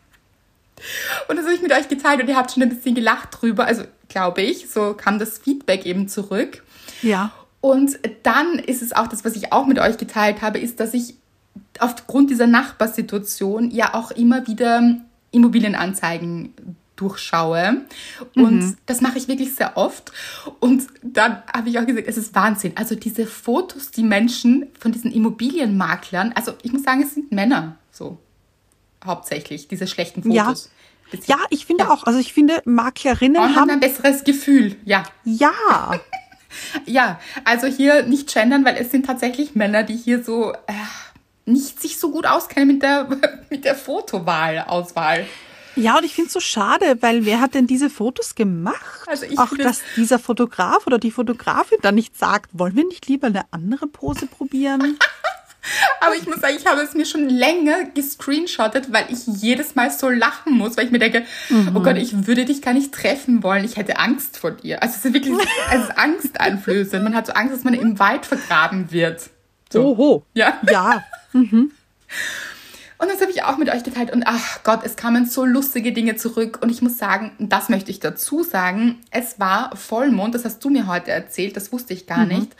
Und 1.28 1.37
das 1.37 1.45
habe 1.45 1.55
ich 1.55 1.62
mit 1.62 1.73
euch 1.73 1.88
geteilt 1.88 2.21
und 2.21 2.28
ihr 2.28 2.37
habt 2.37 2.50
schon 2.50 2.62
ein 2.62 2.71
bisschen 2.71 2.95
gelacht 2.95 3.28
drüber. 3.40 3.67
Also, 3.67 3.85
glaube 4.09 4.43
ich, 4.43 4.71
so 4.71 4.95
kam 4.95 5.19
das 5.19 5.38
Feedback 5.38 5.87
eben 5.87 6.09
zurück. 6.09 6.64
Ja. 7.02 7.31
Und 7.61 7.99
dann 8.23 8.59
ist 8.59 8.83
es 8.83 8.93
auch 8.93 9.07
das, 9.07 9.25
was 9.25 9.37
ich 9.37 9.52
auch 9.52 9.67
mit 9.67 9.78
euch 9.78 9.99
geteilt 9.99 10.43
habe, 10.43 10.59
ist, 10.59 10.81
dass 10.81 10.95
ich 10.95 11.14
aufgrund 11.80 12.30
dieser 12.30 12.47
Nachbarsituation 12.47 13.70
ja 13.70 13.94
auch 13.94 14.11
immer 14.11 14.47
wieder 14.47 14.97
Immobilienanzeigen 15.30 16.54
durchschaue. 16.99 17.82
Und 18.35 18.58
mhm. 18.58 18.76
das 18.87 19.00
mache 19.00 19.18
ich 19.18 19.28
wirklich 19.28 19.54
sehr 19.54 19.76
oft. 19.76 20.12
Und 20.61 20.87
dann 21.02 21.42
habe 21.52 21.68
ich 21.68 21.78
auch 21.78 21.87
gesagt, 21.87 22.06
es 22.06 22.16
ist 22.16 22.35
Wahnsinn. 22.35 22.73
Also 22.75 22.94
diese 22.94 23.26
Fotos, 23.26 23.90
die 23.90 24.02
Menschen 24.02 24.66
von 24.78 24.92
diesen 24.92 25.12
Immobilienmaklern, 25.12 26.32
also 26.35 26.54
ich 26.62 26.73
muss 26.73 26.82
sagen, 26.82 27.02
es 27.02 27.14
sind 27.14 27.32
Männer 27.32 27.76
so 27.92 28.18
hauptsächlich, 29.04 29.68
diese 29.68 29.87
schlechten 29.87 30.23
Fotos. 30.23 30.70
Ja, 31.12 31.37
ja 31.37 31.38
ich 31.50 31.66
finde 31.66 31.85
ja. 31.85 31.90
auch, 31.90 32.04
also 32.04 32.18
ich 32.18 32.32
finde, 32.32 32.61
Maklerinnen 32.64 33.40
haben, 33.40 33.56
haben 33.56 33.70
ein 33.70 33.80
besseres 33.80 34.25
Gefühl, 34.25 34.76
ja. 34.85 35.04
Ja. 35.25 35.52
ja, 36.85 37.20
also 37.44 37.66
hier 37.66 38.02
nicht 38.04 38.32
gendern, 38.32 38.64
weil 38.64 38.76
es 38.76 38.90
sind 38.90 39.06
tatsächlich 39.06 39.54
Männer, 39.54 39.85
die 39.85 39.97
hier 39.97 40.25
so... 40.25 40.52
Äh, 40.52 40.73
nicht 41.49 41.81
sich 41.81 41.99
so 41.99 42.11
gut 42.11 42.26
auskennen 42.26 42.69
mit 42.69 42.83
der, 42.83 43.09
mit 43.50 43.64
der 43.64 43.75
Fotowahl, 43.75 44.64
Auswahl. 44.67 45.26
Ja, 45.76 45.97
und 45.97 46.05
ich 46.05 46.14
finde 46.14 46.26
es 46.26 46.33
so 46.33 46.40
schade, 46.40 46.97
weil 47.00 47.25
wer 47.25 47.40
hat 47.40 47.55
denn 47.55 47.69
diese 47.69 47.88
Fotos 47.88 48.35
gemacht? 48.35 49.07
Also 49.07 49.26
ich 49.26 49.38
Auch, 49.38 49.57
dass 49.57 49.81
dieser 49.97 50.19
Fotograf 50.19 50.87
oder 50.87 50.99
die 50.99 51.12
Fotografin 51.12 51.78
dann 51.83 51.95
nicht 51.95 52.19
sagt, 52.19 52.50
wollen 52.52 52.75
wir 52.75 52.85
nicht 52.85 53.07
lieber 53.07 53.28
eine 53.28 53.43
andere 53.52 53.87
Pose 53.87 54.26
probieren? 54.26 54.99
Aber 56.00 56.14
ich 56.14 56.26
muss 56.26 56.40
sagen, 56.40 56.57
ich 56.57 56.67
habe 56.67 56.81
es 56.81 56.95
mir 56.95 57.05
schon 57.05 57.28
länger 57.28 57.85
gescreenshottet, 57.95 58.93
weil 58.93 59.07
ich 59.11 59.26
jedes 59.26 59.75
Mal 59.75 59.90
so 59.90 60.09
lachen 60.09 60.55
muss, 60.55 60.76
weil 60.76 60.87
ich 60.87 60.90
mir 60.90 60.99
denke, 60.99 61.25
mhm. 61.49 61.73
oh 61.75 61.80
Gott, 61.80 61.97
ich 61.97 62.26
würde 62.26 62.45
dich 62.45 62.63
gar 62.63 62.73
nicht 62.75 62.93
treffen 62.93 63.43
wollen. 63.43 63.65
Ich 63.65 63.76
hätte 63.76 63.99
Angst 63.99 64.39
vor 64.39 64.52
dir. 64.52 64.82
Also 64.82 64.97
es 64.97 65.04
ist 65.04 65.15
wirklich 65.15 65.34
es 65.73 65.82
ist 65.82 65.99
angsteinflößend. 65.99 67.04
Man 67.04 67.15
hat 67.15 67.26
so 67.26 67.32
Angst, 67.34 67.54
dass 67.54 67.65
man 67.65 67.75
im 67.75 67.99
Wald 67.99 68.25
vergraben 68.25 68.91
wird. 68.91 69.30
So. 69.71 69.84
Oho. 69.84 70.25
Ja. 70.34 70.58
Ja. 70.71 71.04
Mhm. 71.32 71.73
Und 72.99 73.08
das 73.08 73.21
habe 73.21 73.30
ich 73.30 73.45
auch 73.45 73.58
mit 73.58 73.69
euch 73.71 73.84
geteilt. 73.84 74.12
Und 74.12 74.25
ach 74.26 74.64
Gott, 74.64 74.80
es 74.84 74.97
kamen 74.97 75.25
so 75.25 75.45
lustige 75.45 75.93
Dinge 75.93 76.17
zurück. 76.17 76.58
Und 76.62 76.71
ich 76.71 76.82
muss 76.82 76.99
sagen, 76.99 77.32
das 77.38 77.69
möchte 77.69 77.93
ich 77.93 78.00
dazu 78.00 78.43
sagen, 78.43 78.99
es 79.10 79.38
war 79.38 79.75
Vollmond, 79.76 80.34
das 80.34 80.45
hast 80.45 80.64
du 80.64 80.71
mir 80.71 80.88
heute 80.88 81.12
erzählt, 81.12 81.56
das 81.56 81.73
wusste 81.73 81.95
ich 81.95 82.06
gar 82.06 82.25
mhm. 82.25 82.28
nicht. 82.28 82.56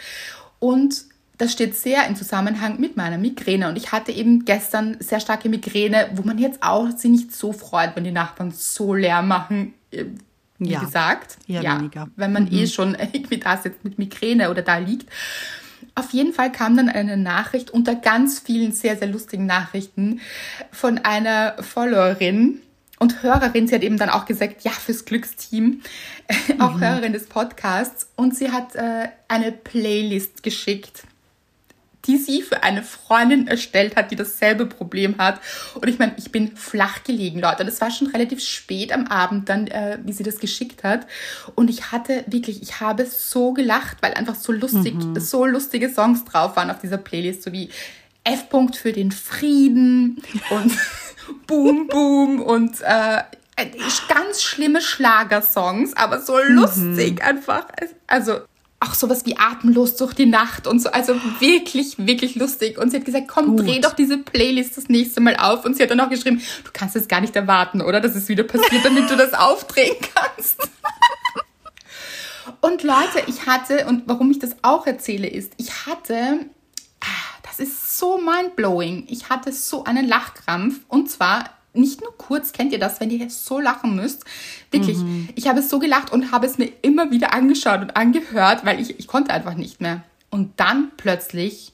Und 0.61 1.05
das 1.39 1.53
steht 1.53 1.77
sehr 1.77 2.07
im 2.07 2.17
Zusammenhang 2.17 2.81
mit 2.81 2.97
meiner 2.97 3.19
Migräne. 3.19 3.69
Und 3.69 3.77
ich 3.77 3.91
hatte 3.91 4.13
eben 4.13 4.45
gestern 4.45 4.97
sehr 5.01 5.21
starke 5.21 5.49
Migräne, 5.49 6.11
wo 6.15 6.23
man 6.23 6.39
jetzt 6.39 6.63
auch 6.63 6.91
sich 6.91 7.11
nicht 7.11 7.35
so 7.35 7.53
freut, 7.53 7.97
wenn 7.97 8.05
die 8.05 8.13
Nachbarn 8.13 8.53
so 8.53 8.95
leer 8.95 9.23
machen. 9.23 9.75
Äh, 9.91 10.05
wie 10.61 10.71
ja, 10.71 10.81
gesagt, 10.81 11.37
ja, 11.47 11.79
weniger. 11.79 12.09
wenn 12.17 12.33
man 12.33 12.49
eh 12.49 12.51
mhm. 12.51 12.59
eh 12.59 12.67
schon 12.67 12.95
irgendwie 13.13 13.39
da 13.39 13.57
sitzt 13.57 13.85
mit 13.85 13.99
Migräne 13.99 14.51
oder 14.51 14.63
da 14.63 14.79
liegt. 14.79 15.09
Auf 15.99 16.13
jeden 16.13 16.33
Fall 16.33 16.53
kam 16.53 16.77
dann 16.77 16.89
eine 16.89 17.17
Nachricht 17.17 17.73
unter 17.73 17.97
ganz 17.97 18.39
vielen 18.39 18.71
sehr, 18.71 18.97
sehr 18.97 19.09
lustigen 19.09 19.47
Nachrichten 19.47 20.21
von 20.71 20.99
einer 20.99 21.57
Followerin 21.61 22.61
und 23.01 23.25
Hörerin. 23.25 23.67
Sie 23.67 23.75
hat 23.75 23.83
eben 23.83 23.99
dann 23.99 24.09
auch 24.09 24.25
gesagt, 24.25 24.63
ja, 24.63 24.71
fürs 24.71 25.07
Glücksteam, 25.07 25.81
auch 26.61 26.75
mhm. 26.75 26.81
Hörerin 26.81 27.13
des 27.13 27.27
Podcasts. 27.27 28.09
Und 28.15 28.37
sie 28.37 28.53
hat 28.53 28.77
äh, 28.77 29.09
eine 29.27 29.51
Playlist 29.51 30.45
geschickt 30.45 31.03
die 32.09 32.17
sie 32.17 32.43
für 32.43 32.63
eine 32.63 32.83
Freundin 32.83 33.47
erstellt 33.47 33.95
hat, 33.95 34.11
die 34.11 34.17
dasselbe 34.17 34.67
Problem 34.67 35.19
hat. 35.19 35.41
Und 35.75 35.87
ich 35.89 35.99
meine, 35.99 36.15
ich 36.17 36.33
bin 36.33 36.57
flach 36.57 37.05
gelegen, 37.05 37.41
Leute. 37.41 37.63
Und 37.63 37.69
es 37.69 37.81
war 37.81 37.91
schon 37.91 38.09
relativ 38.09 38.41
spät 38.43 38.93
am 38.93 39.07
Abend 39.07 39.49
dann, 39.49 39.67
äh, 39.67 39.99
wie 40.03 40.13
sie 40.13 40.25
das 40.25 40.41
geschickt 40.41 40.83
hat. 40.83 41.07
Und 41.55 41.69
ich 41.69 41.93
hatte 41.93 42.25
wirklich, 42.27 42.63
ich 42.63 42.81
habe 42.81 43.07
so 43.07 43.53
gelacht, 43.53 43.99
weil 44.01 44.15
einfach 44.15 44.35
so 44.35 44.53
lustig, 44.53 44.95
mhm. 44.95 45.21
so 45.21 45.45
lustige 45.45 45.91
Songs 45.91 46.25
drauf 46.25 46.57
waren 46.57 46.71
auf 46.71 46.81
dieser 46.81 46.99
Playlist, 46.99 47.43
so 47.43 47.53
wie 47.53 47.69
F. 48.25 48.47
-Punkt 48.51 48.77
für 48.77 48.93
den 48.93 49.13
Frieden 49.13 50.23
und 50.51 50.73
Boom 51.47 51.89
Boom 51.89 52.41
und 52.41 52.81
äh, 52.81 53.23
ganz 54.09 54.43
schlimme 54.43 54.81
Schlagersongs, 54.81 55.95
aber 55.95 56.21
so 56.21 56.35
mhm. 56.35 56.55
lustig 56.55 57.23
einfach. 57.23 57.67
Also 58.07 58.41
auch 58.81 58.95
sowas 58.95 59.27
wie 59.27 59.37
atemlos 59.37 59.97
durch 59.97 60.15
die 60.15 60.27
Nacht 60.27 60.67
und 60.67 60.81
so. 60.81 60.91
Also 60.91 61.17
wirklich, 61.41 61.99
wirklich 61.99 62.37
lustig. 62.37 62.79
Und 62.79 62.91
sie 62.91 62.99
hat 62.99 63.05
gesagt, 63.05 63.27
komm, 63.27 63.57
Gut. 63.57 63.67
dreh 63.67 63.81
doch 63.81 63.93
diese 63.93 64.19
Playlist 64.19 64.77
das 64.77 64.89
nächste 64.89 65.21
Mal 65.21 65.37
auf. 65.37 65.65
Und 65.65 65.77
sie 65.77 65.83
hat 65.83 65.91
dann 65.91 66.01
auch 66.01 66.11
geschrieben, 66.11 66.41
du 66.65 66.71
kannst 66.73 66.95
es 66.95 67.09
gar 67.09 67.21
nicht 67.21 67.35
erwarten, 67.35 67.81
oder? 67.81 68.01
Dass 68.01 68.15
es 68.15 68.29
wieder 68.29 68.45
passiert, 68.45 68.85
damit 68.85 69.11
du 69.11 69.17
das 69.17 69.35
aufdrehen 69.35 69.97
kannst. 70.15 70.69
und 72.61 72.85
Leute, 72.85 73.25
ich 73.27 73.47
hatte, 73.47 73.87
und 73.87 74.05
warum 74.07 74.31
ich 74.31 74.39
das 74.39 74.55
auch 74.63 74.87
erzähle, 74.87 75.27
ist, 75.27 75.55
ich 75.57 75.87
hatte, 75.87 76.47
ah, 77.01 77.39
das 77.43 77.59
ist 77.59 77.99
so 77.99 78.19
mindblowing. 78.19 79.07
Ich 79.09 79.29
hatte 79.29 79.51
so 79.51 79.83
einen 79.83 80.07
Lachkrampf. 80.07 80.83
Und 80.87 81.11
zwar 81.11 81.58
nicht 81.75 82.01
nur 82.01 82.17
kurz, 82.17 82.53
kennt 82.53 82.73
ihr 82.73 82.79
das, 82.79 83.01
wenn 83.01 83.11
ihr 83.11 83.31
so 83.31 83.61
lachen 83.61 83.95
müsst? 83.97 84.25
Wirklich, 84.71 84.99
mhm. 84.99 85.29
ich 85.35 85.49
habe 85.49 85.63
so 85.63 85.79
gelacht 85.79 86.13
und 86.13 86.33
habe 86.33 86.47
es 86.47 86.59
mir 86.59 86.71
immer 86.83 87.11
wieder 87.11 87.33
angeschaut 87.33 87.81
und 87.81 87.97
angehört, 87.97 88.65
weil 88.65 88.81
ich, 88.81 88.99
ich 88.99 89.07
konnte 89.07 89.33
einfach 89.33 89.55
nicht 89.55 89.81
mehr. 89.81 90.03
Und 90.31 90.59
dann 90.59 90.91
plötzlich 90.97 91.73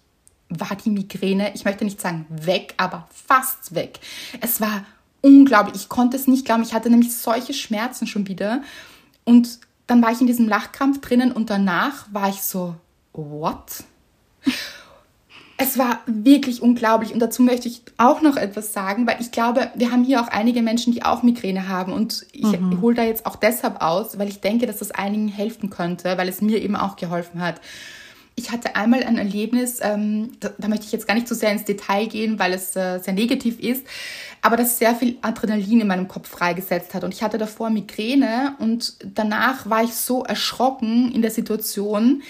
war 0.49 0.77
die 0.77 0.91
Migräne, 0.91 1.53
ich 1.55 1.65
möchte 1.65 1.85
nicht 1.85 2.01
sagen 2.01 2.27
weg, 2.29 2.75
aber 2.77 3.09
fast 3.13 3.75
weg. 3.75 3.99
Es 4.41 4.61
war 4.61 4.85
unglaublich, 5.21 5.77
ich 5.77 5.89
konnte 5.89 6.17
es 6.17 6.27
nicht 6.27 6.45
glauben. 6.45 6.63
Ich 6.63 6.75
hatte 6.75 6.91
nämlich 6.91 7.17
solche 7.17 7.55
Schmerzen 7.55 8.07
schon 8.07 8.29
wieder. 8.29 8.63
Und 9.25 9.59
dann 9.87 10.03
war 10.03 10.13
ich 10.13 10.21
in 10.21 10.27
diesem 10.27 10.49
Lachkrampf 10.49 11.01
drinnen 11.01 11.33
und 11.33 11.51
danach 11.51 12.07
war 12.13 12.29
ich 12.29 12.43
so, 12.43 12.77
what? 13.13 13.85
Es 15.57 15.79
war 15.79 16.01
wirklich 16.07 16.63
unglaublich 16.63 17.13
und 17.13 17.21
dazu 17.21 17.43
möchte 17.43 17.69
ich 17.69 17.83
auch 17.97 18.23
noch 18.23 18.37
etwas 18.37 18.73
sagen, 18.73 19.07
weil 19.07 19.21
ich 19.21 19.31
glaube, 19.31 19.71
wir 19.77 19.93
haben 19.93 20.03
hier 20.03 20.21
auch 20.21 20.29
einige 20.29 20.63
Menschen, 20.63 20.93
die 20.93 21.05
auch 21.05 21.23
Migräne 21.23 21.69
haben 21.69 21.93
und 21.93 22.27
ich 22.33 22.45
mhm. 22.45 22.81
hole 22.81 22.97
da 22.97 23.05
jetzt 23.05 23.25
auch 23.25 23.37
deshalb 23.37 23.81
aus, 23.81 24.19
weil 24.19 24.29
ich 24.29 24.41
denke, 24.41 24.67
dass 24.67 24.79
das 24.79 24.91
einigen 24.91 25.29
helfen 25.29 25.71
könnte, 25.71 26.19
weil 26.19 26.29
es 26.29 26.41
mir 26.41 26.61
eben 26.61 26.75
auch 26.75 26.97
geholfen 26.97 27.41
hat. 27.41 27.61
Ich 28.37 28.51
hatte 28.51 28.75
einmal 28.75 29.05
ein 29.05 29.17
Erlebnis, 29.17 29.79
ähm, 29.81 30.33
da, 30.41 30.51
da, 30.59 30.67
möchte 30.67 30.87
ich 30.87 30.93
jetzt 30.93 31.07
gar 31.07 31.15
nicht 31.15 31.29
so 31.29 31.37
sehr 31.37 31.53
ins 31.53 31.65
Detail 31.65 32.07
gehen, 32.07 32.41
weil 32.41 32.53
es 32.53 32.75
äh, 32.75 32.99
sehr 32.99 33.15
negativ 33.15 33.61
ist, 33.61 33.87
aber 34.43 34.57
das 34.57 34.79
sehr 34.79 34.97
viel 34.97 35.19
Adrenalin 35.23 35.83
in 35.83 35.87
meinem 35.87 36.09
Kopf 36.09 36.29
freigesetzt 36.29 36.95
hat. 36.95 37.05
Und 37.05 37.15
ich 37.15 37.23
hatte 37.23 37.39
davor 37.39 37.71
Migräne 37.71 38.57
und 38.59 38.97
danach 39.15 39.71
war 39.71 39.85
ich 39.85 39.95
so 39.95 40.25
erschrocken 40.25 41.13
in 41.13 41.23
der 41.23 41.31
Situation, 41.31 42.23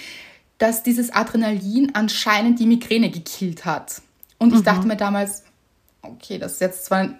dass 0.58 0.82
dieses 0.82 1.10
Adrenalin 1.10 1.94
anscheinend 1.94 2.60
die 2.60 2.66
Migräne 2.66 3.10
gekillt 3.10 3.64
hat. 3.64 4.02
Und 4.38 4.54
ich 4.54 4.62
dachte 4.62 4.86
mir 4.86 4.96
damals, 4.96 5.44
okay, 6.02 6.38
das 6.38 6.54
ist 6.54 6.60
jetzt 6.60 6.84
zwar 6.86 7.14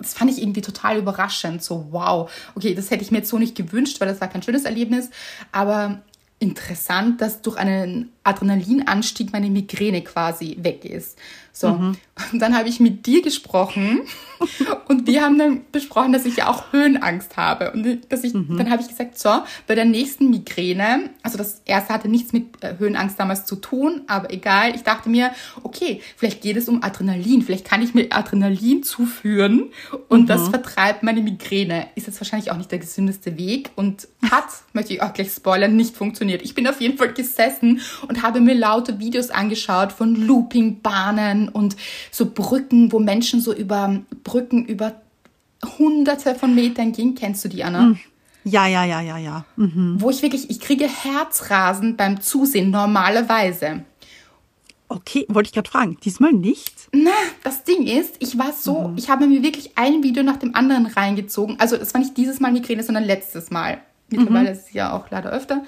das 0.00 0.14
fand 0.14 0.30
ich 0.30 0.42
irgendwie 0.42 0.62
total 0.62 0.98
überraschend. 0.98 1.62
So, 1.62 1.86
wow, 1.90 2.30
okay, 2.54 2.74
das 2.74 2.90
hätte 2.90 3.02
ich 3.02 3.10
mir 3.10 3.18
jetzt 3.18 3.30
so 3.30 3.38
nicht 3.38 3.54
gewünscht, 3.54 4.00
weil 4.00 4.08
das 4.08 4.20
war 4.20 4.28
kein 4.28 4.42
schönes 4.42 4.64
Erlebnis. 4.64 5.10
Aber 5.52 6.02
interessant, 6.38 7.20
dass 7.20 7.42
durch 7.42 7.56
einen 7.56 8.10
Adrenalinanstieg 8.24 9.32
meine 9.32 9.50
Migräne 9.50 10.02
quasi 10.02 10.56
weg 10.60 10.84
ist. 10.84 11.18
So, 11.52 11.68
mhm. 11.68 11.96
und 12.32 12.38
dann 12.40 12.56
habe 12.56 12.68
ich 12.68 12.80
mit 12.80 13.06
dir 13.06 13.22
gesprochen 13.22 14.02
und 14.88 15.06
wir 15.06 15.22
haben 15.22 15.36
dann 15.36 15.62
besprochen, 15.72 16.12
dass 16.12 16.24
ich 16.24 16.36
ja 16.36 16.48
auch 16.48 16.72
Höhenangst 16.72 17.36
habe. 17.36 17.72
Und 17.72 18.10
dass 18.10 18.24
ich, 18.24 18.32
mhm. 18.32 18.56
dann 18.56 18.70
habe 18.70 18.80
ich 18.80 18.88
gesagt, 18.88 19.18
so, 19.18 19.30
bei 19.66 19.74
der 19.74 19.84
nächsten 19.84 20.30
Migräne, 20.30 21.10
also 21.22 21.36
das 21.36 21.60
erste 21.64 21.92
hatte 21.92 22.08
nichts 22.08 22.32
mit 22.32 22.62
äh, 22.62 22.78
Höhenangst 22.78 23.18
damals 23.18 23.46
zu 23.46 23.56
tun, 23.56 24.02
aber 24.06 24.32
egal, 24.32 24.74
ich 24.74 24.84
dachte 24.84 25.08
mir, 25.08 25.32
okay, 25.62 26.00
vielleicht 26.16 26.40
geht 26.40 26.56
es 26.56 26.68
um 26.68 26.82
Adrenalin, 26.82 27.42
vielleicht 27.42 27.66
kann 27.66 27.82
ich 27.82 27.94
mir 27.94 28.06
Adrenalin 28.10 28.82
zuführen 28.82 29.70
und 30.08 30.22
mhm. 30.22 30.26
das 30.26 30.48
vertreibt 30.48 31.02
meine 31.02 31.20
Migräne. 31.20 31.88
Ist 31.96 32.06
jetzt 32.06 32.20
wahrscheinlich 32.20 32.52
auch 32.52 32.56
nicht 32.56 32.70
der 32.70 32.78
gesündeste 32.78 33.36
Weg 33.36 33.70
und 33.74 34.08
hat, 34.30 34.46
möchte 34.72 34.94
ich 34.94 35.02
auch 35.02 35.12
gleich 35.12 35.32
spoilern, 35.32 35.74
nicht 35.74 35.96
funktioniert. 35.96 36.42
Ich 36.42 36.54
bin 36.54 36.68
auf 36.68 36.80
jeden 36.80 36.96
Fall 36.96 37.12
gesessen 37.12 37.80
und 38.10 38.22
habe 38.22 38.40
mir 38.40 38.54
laute 38.54 38.98
Videos 38.98 39.30
angeschaut 39.30 39.92
von 39.92 40.16
Loopingbahnen 40.16 41.48
und 41.48 41.76
so 42.10 42.26
Brücken, 42.26 42.90
wo 42.90 42.98
Menschen 42.98 43.40
so 43.40 43.54
über 43.54 44.00
Brücken 44.24 44.66
über 44.66 44.96
hunderte 45.78 46.34
von 46.34 46.52
Metern 46.54 46.90
gehen. 46.90 47.14
Kennst 47.14 47.44
du 47.44 47.48
die, 47.48 47.62
Anna? 47.62 47.82
Hm. 47.82 47.98
Ja, 48.42 48.66
ja, 48.66 48.84
ja, 48.84 49.00
ja, 49.00 49.16
ja. 49.16 49.44
Mhm. 49.56 49.96
Wo 49.98 50.10
ich 50.10 50.22
wirklich, 50.22 50.50
ich 50.50 50.58
kriege 50.60 50.88
Herzrasen 50.88 51.96
beim 51.96 52.20
Zusehen, 52.20 52.70
normalerweise. 52.70 53.84
Okay, 54.88 55.24
wollte 55.28 55.48
ich 55.48 55.52
gerade 55.52 55.70
fragen. 55.70 55.96
Diesmal 56.02 56.32
nicht? 56.32 56.88
Na, 56.90 57.10
das 57.44 57.62
Ding 57.62 57.86
ist, 57.86 58.16
ich 58.18 58.38
war 58.38 58.52
so, 58.52 58.88
mhm. 58.88 58.98
ich 58.98 59.08
habe 59.08 59.28
mir 59.28 59.44
wirklich 59.44 59.78
ein 59.78 60.02
Video 60.02 60.24
nach 60.24 60.38
dem 60.38 60.56
anderen 60.56 60.86
reingezogen. 60.86 61.60
Also 61.60 61.76
es 61.76 61.94
war 61.94 62.00
nicht 62.00 62.16
dieses 62.16 62.40
Mal 62.40 62.50
Migräne, 62.50 62.82
sondern 62.82 63.04
letztes 63.04 63.50
Mal. 63.50 63.78
Mittlerweile 64.08 64.48
mhm. 64.48 64.56
ist 64.56 64.66
es 64.68 64.72
ja 64.72 64.92
auch 64.92 65.08
leider 65.10 65.30
öfter. 65.30 65.62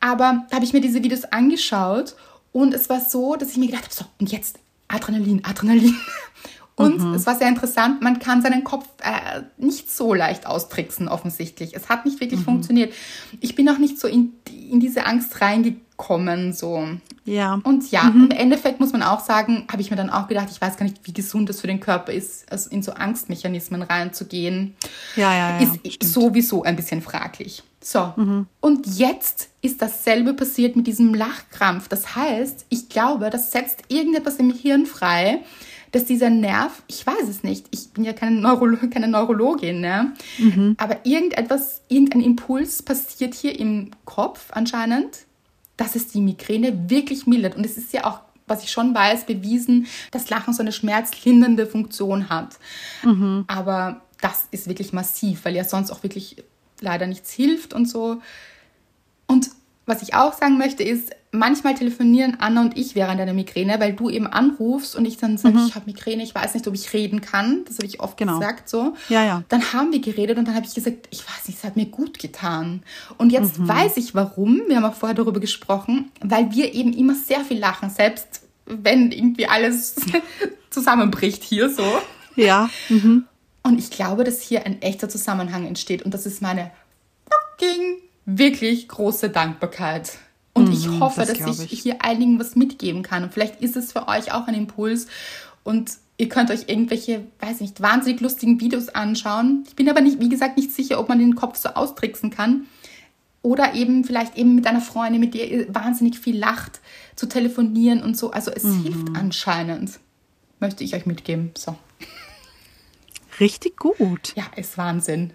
Aber 0.00 0.44
da 0.48 0.56
habe 0.56 0.64
ich 0.64 0.72
mir 0.72 0.80
diese 0.80 1.02
Videos 1.02 1.24
angeschaut 1.24 2.14
und 2.52 2.74
es 2.74 2.88
war 2.88 3.00
so, 3.00 3.36
dass 3.36 3.50
ich 3.50 3.56
mir 3.56 3.66
gedacht 3.66 3.84
habe, 3.84 3.94
so, 3.94 4.04
und 4.20 4.30
jetzt 4.32 4.58
Adrenalin, 4.88 5.44
Adrenalin. 5.44 5.94
Und 6.78 7.00
mhm. 7.00 7.14
es 7.14 7.26
war 7.26 7.34
sehr 7.34 7.48
interessant, 7.48 8.02
man 8.02 8.20
kann 8.20 8.40
seinen 8.40 8.62
Kopf 8.62 8.86
äh, 9.02 9.42
nicht 9.56 9.90
so 9.90 10.14
leicht 10.14 10.46
austricksen, 10.46 11.08
offensichtlich. 11.08 11.74
Es 11.74 11.88
hat 11.88 12.04
nicht 12.04 12.20
wirklich 12.20 12.40
mhm. 12.40 12.44
funktioniert. 12.44 12.94
Ich 13.40 13.56
bin 13.56 13.68
auch 13.68 13.78
nicht 13.78 13.98
so 13.98 14.06
in, 14.06 14.34
in 14.70 14.78
diese 14.78 15.04
Angst 15.04 15.40
reingekommen, 15.40 16.52
so. 16.52 16.86
Ja. 17.24 17.60
Und 17.64 17.90
ja, 17.90 18.04
mhm. 18.04 18.26
im 18.26 18.30
Endeffekt 18.30 18.78
muss 18.78 18.92
man 18.92 19.02
auch 19.02 19.18
sagen, 19.18 19.66
habe 19.70 19.82
ich 19.82 19.90
mir 19.90 19.96
dann 19.96 20.08
auch 20.08 20.28
gedacht, 20.28 20.48
ich 20.52 20.60
weiß 20.60 20.76
gar 20.76 20.84
nicht, 20.84 21.00
wie 21.02 21.12
gesund 21.12 21.50
es 21.50 21.60
für 21.60 21.66
den 21.66 21.80
Körper 21.80 22.12
ist, 22.12 22.50
also 22.50 22.70
in 22.70 22.84
so 22.84 22.92
Angstmechanismen 22.92 23.82
reinzugehen. 23.82 24.76
Ja, 25.16 25.34
ja, 25.34 25.58
ja. 25.58 25.66
Ist 25.66 25.94
stimmt. 25.94 26.04
sowieso 26.04 26.62
ein 26.62 26.76
bisschen 26.76 27.02
fraglich. 27.02 27.64
So, 27.80 28.12
mhm. 28.16 28.46
und 28.60 28.86
jetzt 28.98 29.48
ist 29.62 29.82
dasselbe 29.82 30.34
passiert 30.34 30.76
mit 30.76 30.86
diesem 30.86 31.12
Lachkrampf. 31.12 31.88
Das 31.88 32.14
heißt, 32.14 32.66
ich 32.68 32.88
glaube, 32.88 33.30
das 33.30 33.50
setzt 33.50 33.82
irgendetwas 33.88 34.36
im 34.36 34.52
Hirn 34.52 34.86
frei, 34.86 35.40
dass 35.92 36.04
dieser 36.04 36.30
Nerv, 36.30 36.82
ich 36.86 37.06
weiß 37.06 37.28
es 37.28 37.42
nicht, 37.42 37.66
ich 37.70 37.90
bin 37.90 38.04
ja 38.04 38.12
keine, 38.12 38.40
Neurolo 38.40 38.76
keine 38.90 39.08
Neurologin, 39.08 39.80
ne? 39.80 40.12
Mhm. 40.38 40.74
aber 40.78 41.04
irgendetwas, 41.04 41.82
irgendein 41.88 42.22
Impuls 42.22 42.82
passiert 42.82 43.34
hier 43.34 43.58
im 43.58 43.90
Kopf 44.04 44.48
anscheinend, 44.50 45.26
dass 45.76 45.94
es 45.94 46.08
die 46.08 46.20
Migräne 46.20 46.90
wirklich 46.90 47.26
mildert. 47.26 47.56
Und 47.56 47.64
es 47.64 47.78
ist 47.78 47.92
ja 47.92 48.04
auch, 48.04 48.20
was 48.46 48.64
ich 48.64 48.70
schon 48.70 48.94
weiß, 48.94 49.26
bewiesen, 49.26 49.86
dass 50.10 50.28
Lachen 50.28 50.52
so 50.52 50.62
eine 50.62 50.72
schmerzlindernde 50.72 51.66
Funktion 51.66 52.28
hat. 52.28 52.58
Mhm. 53.04 53.44
Aber 53.46 54.02
das 54.20 54.48
ist 54.50 54.68
wirklich 54.68 54.92
massiv, 54.92 55.44
weil 55.44 55.54
ja 55.54 55.64
sonst 55.64 55.90
auch 55.90 56.02
wirklich 56.02 56.42
leider 56.80 57.06
nichts 57.06 57.32
hilft 57.32 57.72
und 57.74 57.86
so. 57.86 58.20
Und 59.26 59.50
was 59.88 60.02
ich 60.02 60.14
auch 60.14 60.32
sagen 60.32 60.58
möchte 60.58 60.82
ist, 60.82 61.10
manchmal 61.30 61.74
telefonieren 61.74 62.36
Anna 62.40 62.62
und 62.62 62.76
ich 62.76 62.94
während 62.94 63.20
einer 63.20 63.32
Migräne, 63.32 63.80
weil 63.80 63.92
du 63.92 64.08
eben 64.10 64.26
anrufst 64.26 64.96
und 64.96 65.04
ich 65.04 65.16
dann 65.16 65.36
sage, 65.36 65.58
mhm. 65.58 65.66
ich 65.66 65.74
habe 65.74 65.86
Migräne, 65.86 66.22
ich 66.22 66.34
weiß 66.34 66.54
nicht, 66.54 66.66
ob 66.66 66.74
ich 66.74 66.92
reden 66.92 67.20
kann. 67.20 67.64
Das 67.66 67.78
habe 67.78 67.86
ich 67.86 68.00
oft 68.00 68.16
genau. 68.16 68.38
gesagt 68.38 68.68
so. 68.68 68.94
Ja, 69.08 69.24
ja. 69.24 69.42
Dann 69.48 69.72
haben 69.72 69.92
wir 69.92 70.00
geredet 70.00 70.38
und 70.38 70.46
dann 70.46 70.54
habe 70.54 70.66
ich 70.66 70.74
gesagt, 70.74 71.08
ich 71.10 71.20
weiß 71.20 71.48
nicht, 71.48 71.58
es 71.58 71.64
hat 71.64 71.76
mir 71.76 71.86
gut 71.86 72.18
getan. 72.18 72.82
Und 73.16 73.30
jetzt 73.30 73.58
mhm. 73.58 73.68
weiß 73.68 73.96
ich 73.96 74.14
warum. 74.14 74.62
Wir 74.68 74.76
haben 74.76 74.84
auch 74.84 74.94
vorher 74.94 75.16
darüber 75.16 75.40
gesprochen, 75.40 76.10
weil 76.20 76.52
wir 76.52 76.74
eben 76.74 76.92
immer 76.92 77.14
sehr 77.14 77.40
viel 77.40 77.58
lachen, 77.58 77.90
selbst 77.90 78.42
wenn 78.66 79.10
irgendwie 79.10 79.46
alles 79.46 79.96
zusammenbricht 80.70 81.42
hier 81.42 81.70
so. 81.70 81.84
Ja. 82.36 82.70
Mhm. 82.88 83.24
Und 83.62 83.78
ich 83.78 83.90
glaube, 83.90 84.24
dass 84.24 84.40
hier 84.40 84.64
ein 84.64 84.80
echter 84.80 85.08
Zusammenhang 85.08 85.66
entsteht 85.66 86.02
und 86.02 86.14
das 86.14 86.24
ist 86.26 86.40
meine 86.40 86.70
fucking 87.58 88.07
wirklich 88.28 88.88
große 88.88 89.30
Dankbarkeit. 89.30 90.18
Und 90.52 90.72
ich 90.72 90.86
mhm, 90.86 91.00
hoffe, 91.00 91.24
das 91.24 91.38
dass 91.38 91.60
ich, 91.60 91.72
ich 91.72 91.80
hier 91.80 92.04
einigen 92.04 92.38
was 92.38 92.56
mitgeben 92.56 93.02
kann. 93.02 93.22
Und 93.24 93.32
vielleicht 93.32 93.60
ist 93.62 93.76
es 93.76 93.92
für 93.92 94.06
euch 94.06 94.32
auch 94.32 94.46
ein 94.46 94.54
Impuls. 94.54 95.06
Und 95.64 95.92
ihr 96.18 96.28
könnt 96.28 96.50
euch 96.50 96.68
irgendwelche, 96.68 97.24
weiß 97.40 97.60
nicht, 97.60 97.80
wahnsinnig 97.80 98.20
lustigen 98.20 98.60
Videos 98.60 98.90
anschauen. 98.90 99.64
Ich 99.66 99.76
bin 99.76 99.88
aber 99.88 100.00
nicht, 100.00 100.20
wie 100.20 100.28
gesagt, 100.28 100.56
nicht 100.56 100.72
sicher, 100.72 101.00
ob 101.00 101.08
man 101.08 101.18
den 101.18 101.36
Kopf 101.36 101.56
so 101.56 101.70
austricksen 101.70 102.30
kann. 102.30 102.66
Oder 103.40 103.74
eben 103.74 104.04
vielleicht 104.04 104.36
eben 104.36 104.56
mit 104.56 104.66
einer 104.66 104.80
Freundin, 104.80 105.20
mit 105.20 105.32
der 105.32 105.50
ihr 105.50 105.74
wahnsinnig 105.74 106.18
viel 106.18 106.36
lacht, 106.36 106.80
zu 107.16 107.26
telefonieren 107.26 108.02
und 108.02 108.16
so. 108.16 108.32
Also 108.32 108.50
es 108.50 108.64
mhm. 108.64 108.82
hilft 108.82 109.08
anscheinend. 109.16 110.00
Möchte 110.60 110.84
ich 110.84 110.94
euch 110.94 111.06
mitgeben. 111.06 111.52
So. 111.56 111.76
Richtig 113.40 113.76
gut. 113.76 114.34
Ja, 114.36 114.44
ist 114.56 114.76
Wahnsinn. 114.76 115.32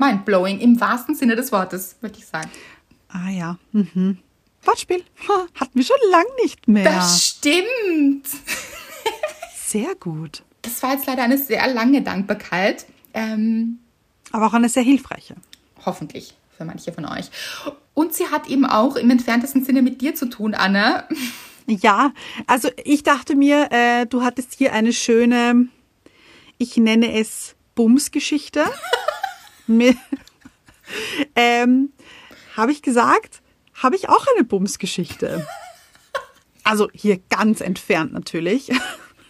Mindblowing 0.00 0.58
im 0.58 0.80
wahrsten 0.80 1.14
Sinne 1.14 1.36
des 1.36 1.52
Wortes, 1.52 1.96
würde 2.00 2.18
ich 2.18 2.26
sagen. 2.26 2.50
Ah 3.08 3.30
ja. 3.30 3.58
Mhm. 3.72 4.18
Wortspiel. 4.64 5.04
Hatten 5.54 5.74
wir 5.74 5.84
schon 5.84 5.96
lang 6.10 6.24
nicht 6.42 6.66
mehr. 6.68 6.84
Das 6.84 7.24
stimmt. 7.24 8.26
sehr 9.64 9.94
gut. 9.94 10.42
Das 10.62 10.82
war 10.82 10.94
jetzt 10.94 11.06
leider 11.06 11.22
eine 11.22 11.38
sehr 11.38 11.72
lange 11.72 12.02
Dankbarkeit. 12.02 12.86
Ähm, 13.14 13.78
Aber 14.32 14.46
auch 14.46 14.54
eine 14.54 14.68
sehr 14.68 14.82
hilfreiche. 14.82 15.36
Hoffentlich 15.84 16.34
für 16.56 16.64
manche 16.64 16.92
von 16.92 17.06
euch. 17.06 17.30
Und 17.94 18.14
sie 18.14 18.28
hat 18.28 18.48
eben 18.48 18.66
auch 18.66 18.96
im 18.96 19.10
entferntesten 19.10 19.64
Sinne 19.64 19.82
mit 19.82 20.00
dir 20.00 20.14
zu 20.14 20.26
tun, 20.26 20.54
Anna. 20.54 21.06
Ja, 21.66 22.12
also 22.46 22.68
ich 22.84 23.02
dachte 23.02 23.36
mir, 23.36 23.68
äh, 23.70 24.06
du 24.06 24.22
hattest 24.22 24.54
hier 24.54 24.72
eine 24.72 24.92
schöne, 24.92 25.68
ich 26.58 26.76
nenne 26.76 27.18
es 27.18 27.54
Bumsgeschichte. 27.74 28.64
ähm, 31.36 31.92
Habe 32.56 32.72
ich 32.72 32.82
gesagt, 32.82 33.40
habe 33.74 33.96
ich 33.96 34.08
auch 34.08 34.26
eine 34.34 34.44
Bumsgeschichte. 34.44 35.46
Also 36.64 36.88
hier 36.92 37.18
ganz 37.30 37.60
entfernt 37.60 38.12
natürlich. 38.12 38.70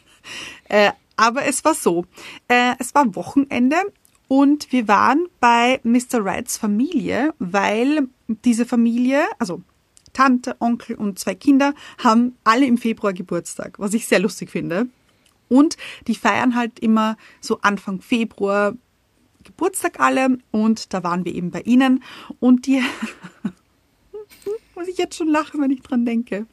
äh, 0.68 0.90
aber 1.16 1.44
es 1.44 1.64
war 1.64 1.74
so. 1.74 2.06
Äh, 2.48 2.74
es 2.78 2.94
war 2.94 3.14
Wochenende 3.14 3.76
und 4.26 4.72
wir 4.72 4.88
waren 4.88 5.26
bei 5.38 5.80
Mr. 5.84 6.24
Wrights 6.24 6.56
Familie, 6.56 7.34
weil 7.38 8.08
diese 8.26 8.64
Familie, 8.64 9.24
also 9.38 9.62
Tante, 10.12 10.56
Onkel 10.60 10.96
und 10.96 11.18
zwei 11.18 11.34
Kinder, 11.34 11.74
haben 12.02 12.36
alle 12.42 12.66
im 12.66 12.78
Februar 12.78 13.12
Geburtstag, 13.12 13.78
was 13.78 13.94
ich 13.94 14.06
sehr 14.06 14.18
lustig 14.18 14.50
finde. 14.50 14.86
Und 15.48 15.76
die 16.06 16.14
feiern 16.14 16.56
halt 16.56 16.78
immer 16.78 17.16
so 17.40 17.60
Anfang 17.60 18.00
Februar 18.00 18.74
Geburtstag 19.60 20.00
alle 20.00 20.38
und 20.52 20.94
da 20.94 21.04
waren 21.04 21.26
wir 21.26 21.34
eben 21.34 21.50
bei 21.50 21.60
ihnen 21.60 22.02
und 22.38 22.66
die 22.66 22.82
muss 24.74 24.88
ich 24.88 24.96
jetzt 24.96 25.18
schon 25.18 25.28
lachen, 25.28 25.60
wenn 25.60 25.70
ich 25.70 25.82
dran 25.82 26.06
denke. 26.06 26.46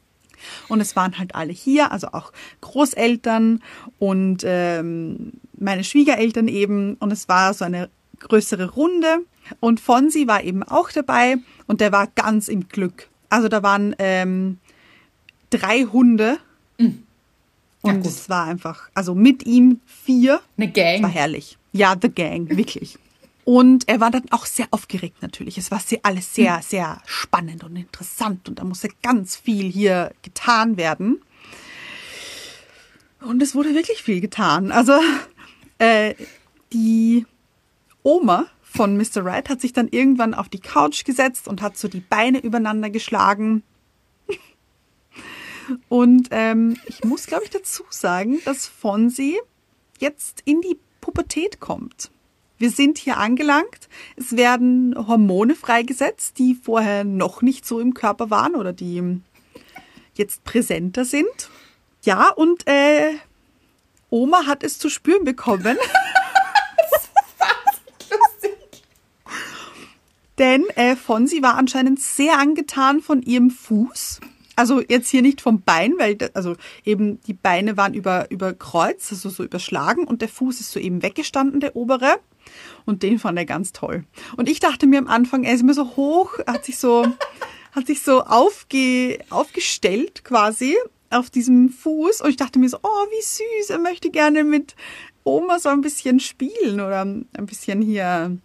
Und 0.68 0.82
es 0.82 0.94
waren 0.94 1.18
halt 1.18 1.34
alle 1.34 1.54
hier, 1.54 1.90
also 1.90 2.08
auch 2.08 2.34
Großeltern 2.60 3.62
und 3.98 4.42
ähm, 4.44 5.32
meine 5.58 5.84
Schwiegereltern 5.84 6.48
eben. 6.48 6.96
Und 7.00 7.10
es 7.10 7.30
war 7.30 7.54
so 7.54 7.64
eine 7.64 7.88
größere 8.18 8.72
Runde. 8.72 9.20
Und 9.58 9.80
Fonsi 9.80 10.28
war 10.28 10.44
eben 10.44 10.62
auch 10.62 10.92
dabei 10.92 11.38
und 11.66 11.80
der 11.80 11.92
war 11.92 12.08
ganz 12.08 12.48
im 12.48 12.68
Glück. 12.68 13.08
Also 13.30 13.48
da 13.48 13.62
waren 13.62 13.96
ähm, 13.98 14.58
drei 15.48 15.84
Hunde. 15.84 16.36
Und 17.88 18.04
ja, 18.04 18.10
es 18.10 18.28
war 18.28 18.44
einfach, 18.44 18.90
also 18.94 19.14
mit 19.14 19.46
ihm 19.46 19.80
vier. 19.86 20.40
Eine 20.56 20.70
Gang. 20.70 21.02
War 21.02 21.10
herrlich. 21.10 21.58
Ja, 21.72 21.96
The 22.00 22.08
Gang, 22.08 22.48
wirklich. 22.56 22.98
Und 23.44 23.88
er 23.88 23.98
war 24.00 24.10
dann 24.10 24.24
auch 24.30 24.44
sehr 24.44 24.66
aufgeregt 24.72 25.22
natürlich. 25.22 25.56
Es 25.56 25.70
war 25.70 25.80
sehr, 25.80 26.00
alles 26.02 26.34
sehr, 26.34 26.56
hm. 26.56 26.62
sehr 26.62 27.02
spannend 27.06 27.64
und 27.64 27.76
interessant 27.76 28.48
und 28.48 28.58
da 28.58 28.64
musste 28.64 28.90
ganz 29.02 29.36
viel 29.36 29.70
hier 29.70 30.12
getan 30.22 30.76
werden. 30.76 31.22
Und 33.20 33.42
es 33.42 33.54
wurde 33.54 33.74
wirklich 33.74 34.02
viel 34.02 34.20
getan. 34.20 34.70
Also 34.70 34.92
äh, 35.78 36.14
die 36.72 37.26
Oma 38.02 38.46
von 38.62 38.96
Mr. 38.96 39.24
Wright 39.24 39.48
hat 39.48 39.60
sich 39.60 39.72
dann 39.72 39.88
irgendwann 39.88 40.34
auf 40.34 40.48
die 40.48 40.60
Couch 40.60 41.04
gesetzt 41.04 41.48
und 41.48 41.62
hat 41.62 41.78
so 41.78 41.88
die 41.88 42.00
Beine 42.00 42.38
übereinander 42.40 42.90
geschlagen 42.90 43.62
Und 45.88 46.28
ähm, 46.30 46.76
ich 46.86 47.04
muss, 47.04 47.26
glaube 47.26 47.44
ich, 47.44 47.50
dazu 47.50 47.84
sagen, 47.90 48.40
dass 48.44 48.66
Fonsi 48.66 49.38
jetzt 49.98 50.42
in 50.44 50.60
die 50.60 50.78
Pubertät 51.00 51.60
kommt. 51.60 52.10
Wir 52.58 52.70
sind 52.70 52.98
hier 52.98 53.18
angelangt. 53.18 53.88
Es 54.16 54.36
werden 54.36 54.94
Hormone 55.06 55.54
freigesetzt, 55.54 56.38
die 56.38 56.54
vorher 56.54 57.04
noch 57.04 57.40
nicht 57.42 57.64
so 57.64 57.78
im 57.80 57.94
Körper 57.94 58.30
waren 58.30 58.56
oder 58.56 58.72
die 58.72 59.20
jetzt 60.14 60.42
präsenter 60.44 61.04
sind. 61.04 61.50
Ja, 62.02 62.30
und 62.30 62.66
äh, 62.66 63.14
Oma 64.10 64.46
hat 64.46 64.62
es 64.64 64.78
zu 64.78 64.90
spüren 64.90 65.24
bekommen. 65.24 65.76
Denn 70.38 70.64
äh, 70.76 70.94
Fonsi 70.94 71.42
war 71.42 71.56
anscheinend 71.56 72.00
sehr 72.00 72.38
angetan 72.38 73.00
von 73.00 73.22
ihrem 73.22 73.50
Fuß. 73.50 74.20
Also 74.58 74.82
jetzt 74.88 75.08
hier 75.08 75.22
nicht 75.22 75.40
vom 75.40 75.62
Bein, 75.62 75.94
weil 75.98 76.18
also 76.34 76.56
eben 76.84 77.20
die 77.22 77.32
Beine 77.32 77.76
waren 77.76 77.94
über 77.94 78.28
über 78.32 78.52
Kreuz, 78.52 79.12
also 79.12 79.30
so 79.30 79.44
überschlagen 79.44 80.02
und 80.02 80.20
der 80.20 80.28
Fuß 80.28 80.58
ist 80.58 80.72
so 80.72 80.80
eben 80.80 81.00
weggestanden, 81.00 81.60
der 81.60 81.76
obere. 81.76 82.18
Und 82.84 83.04
den 83.04 83.20
fand 83.20 83.38
er 83.38 83.44
ganz 83.44 83.72
toll. 83.72 84.04
Und 84.36 84.48
ich 84.48 84.58
dachte 84.58 84.88
mir 84.88 84.98
am 84.98 85.06
Anfang, 85.06 85.44
er 85.44 85.54
ist 85.54 85.62
mir 85.62 85.74
so 85.74 85.94
hoch, 85.94 86.38
hat 86.44 86.64
sich 86.64 86.76
so 86.76 87.06
hat 87.72 87.86
sich 87.86 88.02
so 88.02 88.24
aufge, 88.24 89.20
aufgestellt 89.30 90.24
quasi 90.24 90.76
auf 91.10 91.30
diesem 91.30 91.68
Fuß 91.68 92.20
und 92.22 92.30
ich 92.30 92.36
dachte 92.36 92.58
mir 92.58 92.68
so, 92.68 92.78
oh, 92.82 93.06
wie 93.10 93.22
süß, 93.22 93.70
er 93.70 93.78
möchte 93.78 94.10
gerne 94.10 94.42
mit 94.42 94.74
Oma 95.22 95.60
so 95.60 95.68
ein 95.68 95.82
bisschen 95.82 96.18
spielen 96.18 96.80
oder 96.80 97.02
ein 97.02 97.46
bisschen 97.46 97.80
hier 97.80 98.36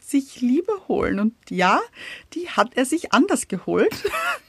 sich 0.00 0.40
Liebe 0.40 0.72
holen. 0.86 1.18
Und 1.18 1.34
ja, 1.50 1.80
die 2.34 2.50
hat 2.50 2.76
er 2.76 2.84
sich 2.84 3.12
anders 3.12 3.48
geholt. 3.48 4.04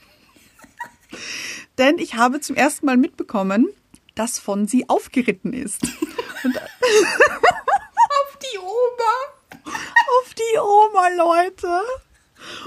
Denn 1.78 1.98
ich 1.98 2.14
habe 2.14 2.40
zum 2.40 2.56
ersten 2.56 2.86
Mal 2.86 2.96
mitbekommen, 2.96 3.68
dass 4.14 4.38
von 4.38 4.66
sie 4.66 4.88
aufgeritten 4.88 5.52
ist. 5.52 5.82
Auf 5.82 5.90
die 8.42 8.58
Oma. 8.58 9.14
Auf 9.64 10.34
die 10.34 10.58
Oma, 10.58 11.08
Leute. 11.16 11.82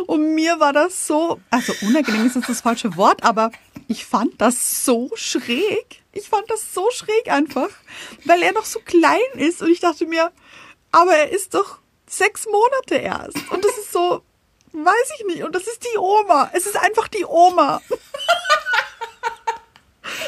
Und 0.07 0.35
mir 0.35 0.59
war 0.59 0.73
das 0.73 1.07
so, 1.07 1.39
also 1.49 1.73
unangenehm 1.81 2.27
ist 2.27 2.35
jetzt 2.35 2.49
das 2.49 2.61
falsche 2.61 2.95
Wort, 2.97 3.23
aber 3.23 3.51
ich 3.87 4.05
fand 4.05 4.39
das 4.41 4.85
so 4.85 5.09
schräg. 5.15 6.03
Ich 6.13 6.29
fand 6.29 6.49
das 6.49 6.73
so 6.73 6.89
schräg 6.91 7.29
einfach, 7.29 7.69
weil 8.25 8.41
er 8.41 8.53
noch 8.53 8.65
so 8.65 8.79
klein 8.79 9.19
ist 9.35 9.61
und 9.61 9.69
ich 9.69 9.79
dachte 9.79 10.05
mir, 10.05 10.31
aber 10.91 11.15
er 11.15 11.31
ist 11.31 11.53
doch 11.53 11.79
sechs 12.07 12.45
Monate 12.45 12.95
erst. 12.95 13.37
Und 13.49 13.63
das 13.63 13.77
ist 13.77 13.93
so, 13.93 14.21
weiß 14.73 15.11
ich 15.19 15.25
nicht. 15.25 15.43
Und 15.43 15.55
das 15.55 15.63
ist 15.63 15.83
die 15.83 15.97
Oma. 15.97 16.49
Es 16.53 16.65
ist 16.65 16.77
einfach 16.77 17.07
die 17.07 17.25
Oma. 17.25 17.81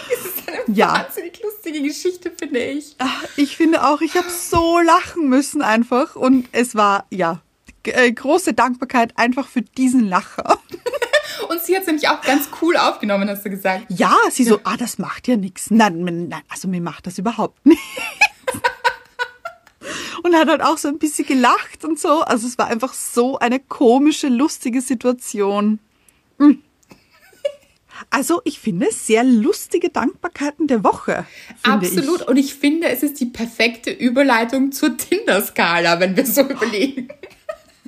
Es 0.09 0.25
ist 0.25 0.47
eine 0.47 0.59
ja. 0.67 0.93
wahnsinnig 0.93 1.41
lustige 1.41 1.81
Geschichte, 1.81 2.31
finde 2.31 2.63
ich. 2.63 2.95
Ich 3.35 3.57
finde 3.57 3.83
auch, 3.85 4.01
ich 4.01 4.15
habe 4.15 4.29
so 4.29 4.79
lachen 4.79 5.27
müssen 5.27 5.61
einfach. 5.61 6.15
Und 6.15 6.47
es 6.51 6.75
war, 6.75 7.05
ja, 7.09 7.41
äh, 7.83 8.11
große 8.11 8.53
Dankbarkeit 8.53 9.17
einfach 9.17 9.47
für 9.47 9.61
diesen 9.61 10.07
Lacher. 10.07 10.59
Und 11.49 11.61
sie 11.61 11.75
hat 11.75 11.81
es 11.81 11.87
nämlich 11.87 12.07
auch 12.07 12.21
ganz 12.21 12.49
cool 12.61 12.77
aufgenommen, 12.77 13.29
hast 13.29 13.45
du 13.45 13.49
gesagt. 13.49 13.85
Ja, 13.89 14.15
sie 14.29 14.43
so, 14.43 14.59
ah, 14.63 14.77
das 14.77 14.97
macht 14.97 15.27
ja 15.27 15.35
nichts. 15.35 15.71
Nein, 15.71 16.03
nein, 16.03 16.41
also 16.47 16.67
mir 16.67 16.81
macht 16.81 17.07
das 17.07 17.17
überhaupt 17.17 17.65
nicht. 17.65 17.81
Und 20.23 20.35
hat 20.35 20.47
halt 20.47 20.61
auch 20.61 20.77
so 20.77 20.87
ein 20.87 20.97
bisschen 20.97 21.27
gelacht 21.27 21.83
und 21.83 21.99
so. 21.99 22.21
Also 22.21 22.47
es 22.47 22.57
war 22.57 22.67
einfach 22.67 22.93
so 22.93 23.37
eine 23.37 23.59
komische, 23.59 24.27
lustige 24.27 24.81
Situation. 24.81 25.79
Hm. 26.39 26.61
Also 28.09 28.41
ich 28.43 28.59
finde 28.59 28.87
sehr 28.91 29.23
lustige 29.23 29.89
Dankbarkeiten 29.89 30.67
der 30.67 30.83
Woche. 30.83 31.25
Absolut. 31.61 32.21
Ich. 32.21 32.27
Und 32.27 32.37
ich 32.37 32.55
finde, 32.55 32.87
es 32.87 33.03
ist 33.03 33.19
die 33.19 33.27
perfekte 33.27 33.91
Überleitung 33.91 34.71
zur 34.71 34.97
Tinder-Skala, 34.97 35.99
wenn 35.99 36.15
wir 36.15 36.25
so 36.25 36.41
überlegen. 36.41 37.09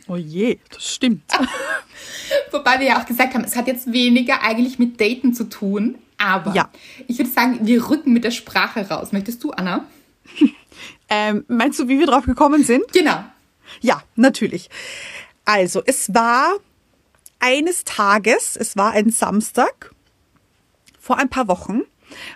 Oh 0.08 0.16
je, 0.16 0.60
das 0.72 0.94
stimmt. 0.94 1.24
Wobei 2.52 2.80
wir 2.80 2.88
ja 2.88 3.02
auch 3.02 3.06
gesagt 3.06 3.34
haben, 3.34 3.44
es 3.44 3.56
hat 3.56 3.68
jetzt 3.68 3.92
weniger 3.92 4.44
eigentlich 4.44 4.78
mit 4.78 5.02
Daten 5.02 5.34
zu 5.34 5.46
tun. 5.46 5.96
Aber 6.18 6.54
ja. 6.54 6.70
ich 7.08 7.18
würde 7.18 7.32
sagen, 7.32 7.60
wir 7.64 7.90
rücken 7.90 8.14
mit 8.14 8.24
der 8.24 8.32
Sprache 8.32 8.88
raus. 8.88 9.12
Möchtest 9.12 9.44
du, 9.44 9.52
Anna? 9.52 9.86
Ähm, 11.10 11.46
meinst 11.48 11.80
du, 11.80 11.88
wie 11.88 12.00
wir 12.00 12.08
drauf 12.08 12.26
gekommen 12.26 12.64
sind? 12.64 12.84
Genau. 12.94 13.24
Ja, 13.82 14.04
natürlich. 14.16 14.70
Also, 15.44 15.82
es 15.86 16.14
war 16.14 16.56
eines 17.40 17.84
Tages, 17.84 18.56
es 18.56 18.76
war 18.76 18.92
ein 18.92 19.10
Samstag, 19.12 19.92
vor 21.00 21.18
ein 21.18 21.30
paar 21.30 21.48
Wochen, 21.48 21.84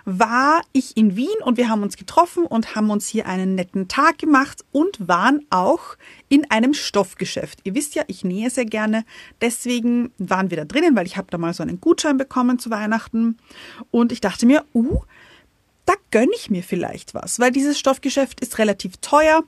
war 0.04 0.62
ich 0.72 0.96
in 0.96 1.16
Wien 1.16 1.28
und 1.44 1.56
wir 1.56 1.68
haben 1.68 1.82
uns 1.82 1.96
getroffen 1.96 2.44
und 2.44 2.74
haben 2.74 2.90
uns 2.90 3.06
hier 3.06 3.26
einen 3.26 3.54
netten 3.54 3.88
Tag 3.88 4.18
gemacht 4.18 4.64
und 4.72 5.08
waren 5.08 5.46
auch 5.50 5.96
in 6.28 6.50
einem 6.50 6.74
Stoffgeschäft. 6.74 7.60
Ihr 7.64 7.74
wisst 7.74 7.94
ja, 7.94 8.04
ich 8.06 8.24
nähe 8.24 8.50
sehr 8.50 8.64
gerne, 8.64 9.04
deswegen 9.40 10.12
waren 10.18 10.50
wir 10.50 10.56
da 10.56 10.64
drinnen, 10.64 10.96
weil 10.96 11.06
ich 11.06 11.16
habe 11.16 11.28
da 11.30 11.38
mal 11.38 11.54
so 11.54 11.62
einen 11.62 11.80
Gutschein 11.80 12.18
bekommen 12.18 12.58
zu 12.58 12.70
Weihnachten 12.70 13.38
und 13.90 14.12
ich 14.12 14.20
dachte 14.20 14.46
mir, 14.46 14.64
uh, 14.74 15.00
da 15.90 15.96
gönne 16.12 16.30
ich 16.36 16.50
mir 16.50 16.62
vielleicht 16.62 17.14
was, 17.14 17.40
weil 17.40 17.50
dieses 17.50 17.76
Stoffgeschäft 17.76 18.38
ist 18.40 18.58
relativ 18.58 18.98
teuer 18.98 19.42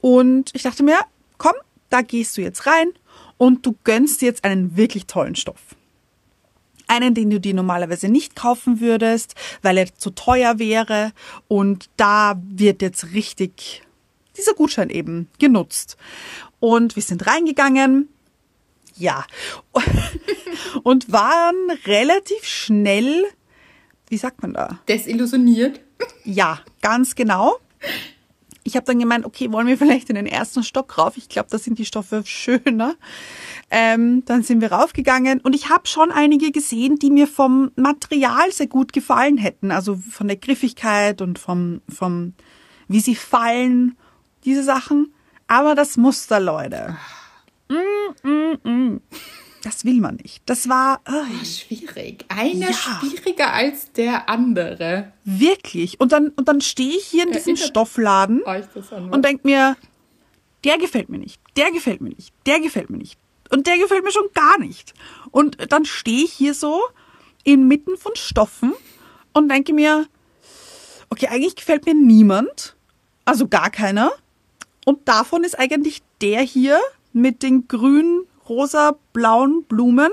und 0.00 0.50
ich 0.54 0.62
dachte 0.62 0.82
mir, 0.82 0.98
komm, 1.36 1.52
da 1.90 2.00
gehst 2.00 2.38
du 2.38 2.40
jetzt 2.40 2.66
rein 2.66 2.92
und 3.36 3.66
du 3.66 3.74
gönnst 3.84 4.22
dir 4.22 4.26
jetzt 4.26 4.42
einen 4.42 4.74
wirklich 4.74 5.06
tollen 5.06 5.36
Stoff. 5.36 5.60
Einen, 6.86 7.14
den 7.14 7.28
du 7.28 7.40
dir 7.40 7.52
normalerweise 7.52 8.08
nicht 8.08 8.34
kaufen 8.34 8.80
würdest, 8.80 9.34
weil 9.60 9.76
er 9.76 9.94
zu 9.94 10.10
teuer 10.10 10.58
wäre 10.58 11.12
und 11.46 11.90
da 11.98 12.40
wird 12.42 12.80
jetzt 12.80 13.12
richtig 13.12 13.82
dieser 14.38 14.54
Gutschein 14.54 14.88
eben 14.88 15.28
genutzt. 15.38 15.98
Und 16.58 16.96
wir 16.96 17.02
sind 17.02 17.26
reingegangen, 17.26 18.08
ja, 18.96 19.26
und 20.84 21.12
waren 21.12 21.70
relativ 21.84 22.44
schnell 22.44 23.26
wie 24.12 24.18
sagt 24.18 24.42
man 24.42 24.52
da? 24.52 24.78
Desillusioniert? 24.88 25.80
Ja, 26.24 26.58
ganz 26.80 27.14
genau. 27.14 27.58
Ich 28.64 28.74
habe 28.74 28.84
dann 28.86 28.98
gemeint, 28.98 29.24
okay, 29.24 29.52
wollen 29.52 29.68
wir 29.68 29.78
vielleicht 29.78 30.08
in 30.08 30.16
den 30.16 30.26
ersten 30.26 30.64
Stock 30.64 30.98
rauf? 30.98 31.16
Ich 31.16 31.28
glaube, 31.28 31.48
da 31.48 31.58
sind 31.58 31.78
die 31.78 31.84
Stoffe 31.84 32.22
schöner. 32.24 32.96
Ähm, 33.70 34.24
dann 34.24 34.42
sind 34.42 34.60
wir 34.60 34.72
raufgegangen 34.72 35.40
und 35.40 35.54
ich 35.54 35.68
habe 35.68 35.86
schon 35.86 36.10
einige 36.10 36.50
gesehen, 36.50 36.96
die 36.96 37.10
mir 37.10 37.28
vom 37.28 37.70
Material 37.76 38.50
sehr 38.50 38.66
gut 38.66 38.92
gefallen 38.92 39.38
hätten. 39.38 39.70
Also 39.70 39.94
von 39.96 40.26
der 40.26 40.36
Griffigkeit 40.36 41.22
und 41.22 41.38
vom, 41.38 41.82
vom 41.88 42.34
wie 42.88 43.00
sie 43.00 43.14
fallen, 43.14 43.96
diese 44.44 44.64
Sachen. 44.64 45.14
Aber 45.46 45.76
das 45.76 45.96
Muster, 45.96 46.40
Leute. 46.40 46.96
Mm, 47.68 48.28
mm, 48.28 48.58
mm. 48.68 49.00
Das 49.62 49.84
will 49.84 50.00
man 50.00 50.16
nicht. 50.16 50.42
Das 50.46 50.68
war 50.68 51.00
oh, 51.08 51.44
schwierig. 51.44 52.24
Einer 52.28 52.70
ja. 52.70 52.72
schwieriger 52.72 53.52
als 53.52 53.92
der 53.92 54.28
andere. 54.28 55.12
Wirklich. 55.24 56.00
Und 56.00 56.12
dann, 56.12 56.28
und 56.30 56.48
dann 56.48 56.60
stehe 56.60 56.96
ich 56.96 57.06
hier 57.06 57.24
in 57.24 57.32
diesem 57.32 57.54
Erinnert 57.54 57.68
Stoffladen 57.68 58.42
und 59.10 59.24
denke 59.24 59.46
mir, 59.46 59.76
der 60.64 60.78
gefällt 60.78 61.08
mir 61.08 61.18
nicht, 61.18 61.40
der 61.56 61.70
gefällt 61.70 62.00
mir 62.00 62.10
nicht, 62.10 62.32
der 62.46 62.60
gefällt 62.60 62.90
mir 62.90 62.98
nicht. 62.98 63.18
Und 63.50 63.66
der 63.66 63.78
gefällt 63.78 64.02
mir 64.02 64.12
schon 64.12 64.28
gar 64.34 64.58
nicht. 64.58 64.94
Und 65.30 65.72
dann 65.72 65.84
stehe 65.84 66.24
ich 66.24 66.32
hier 66.32 66.54
so 66.54 66.80
inmitten 67.44 67.96
von 67.96 68.16
Stoffen 68.16 68.72
und 69.32 69.48
denke 69.48 69.72
mir, 69.72 70.06
okay, 71.10 71.28
eigentlich 71.28 71.56
gefällt 71.56 71.84
mir 71.84 71.94
niemand. 71.94 72.76
Also 73.24 73.46
gar 73.46 73.70
keiner. 73.70 74.10
Und 74.84 75.06
davon 75.06 75.44
ist 75.44 75.58
eigentlich 75.58 76.02
der 76.20 76.40
hier 76.40 76.80
mit 77.12 77.42
den 77.42 77.68
grünen 77.68 78.26
rosa-blauen 78.48 79.64
Blumen 79.64 80.10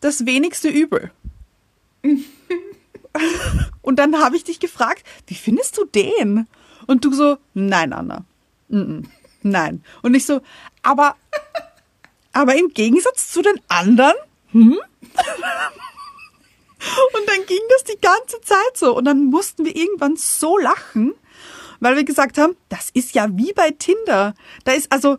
das 0.00 0.26
wenigste 0.26 0.68
Übel. 0.68 1.10
und 3.82 3.98
dann 3.98 4.18
habe 4.18 4.36
ich 4.36 4.44
dich 4.44 4.60
gefragt, 4.60 5.04
wie 5.26 5.34
findest 5.34 5.76
du 5.76 5.84
den? 5.84 6.46
Und 6.86 7.04
du 7.04 7.12
so, 7.12 7.38
nein, 7.54 7.92
Anna. 7.92 8.24
nein. 8.68 9.84
Und 10.02 10.14
ich 10.14 10.26
so, 10.26 10.40
aber, 10.82 11.16
aber 12.32 12.56
im 12.56 12.72
Gegensatz 12.72 13.30
zu 13.30 13.42
den 13.42 13.60
anderen, 13.68 14.14
hm? 14.52 14.78
Und 17.14 17.28
dann 17.28 17.46
ging 17.46 17.60
das 17.68 17.84
die 17.84 18.00
ganze 18.00 18.40
Zeit 18.40 18.76
so. 18.76 18.96
Und 18.96 19.04
dann 19.04 19.24
mussten 19.24 19.64
wir 19.64 19.76
irgendwann 19.76 20.16
so 20.16 20.58
lachen, 20.58 21.14
weil 21.80 21.96
wir 21.96 22.04
gesagt 22.04 22.38
haben, 22.38 22.56
das 22.68 22.90
ist 22.90 23.14
ja 23.14 23.28
wie 23.32 23.52
bei 23.52 23.70
Tinder. 23.70 24.34
Da 24.64 24.72
ist 24.72 24.90
also, 24.90 25.18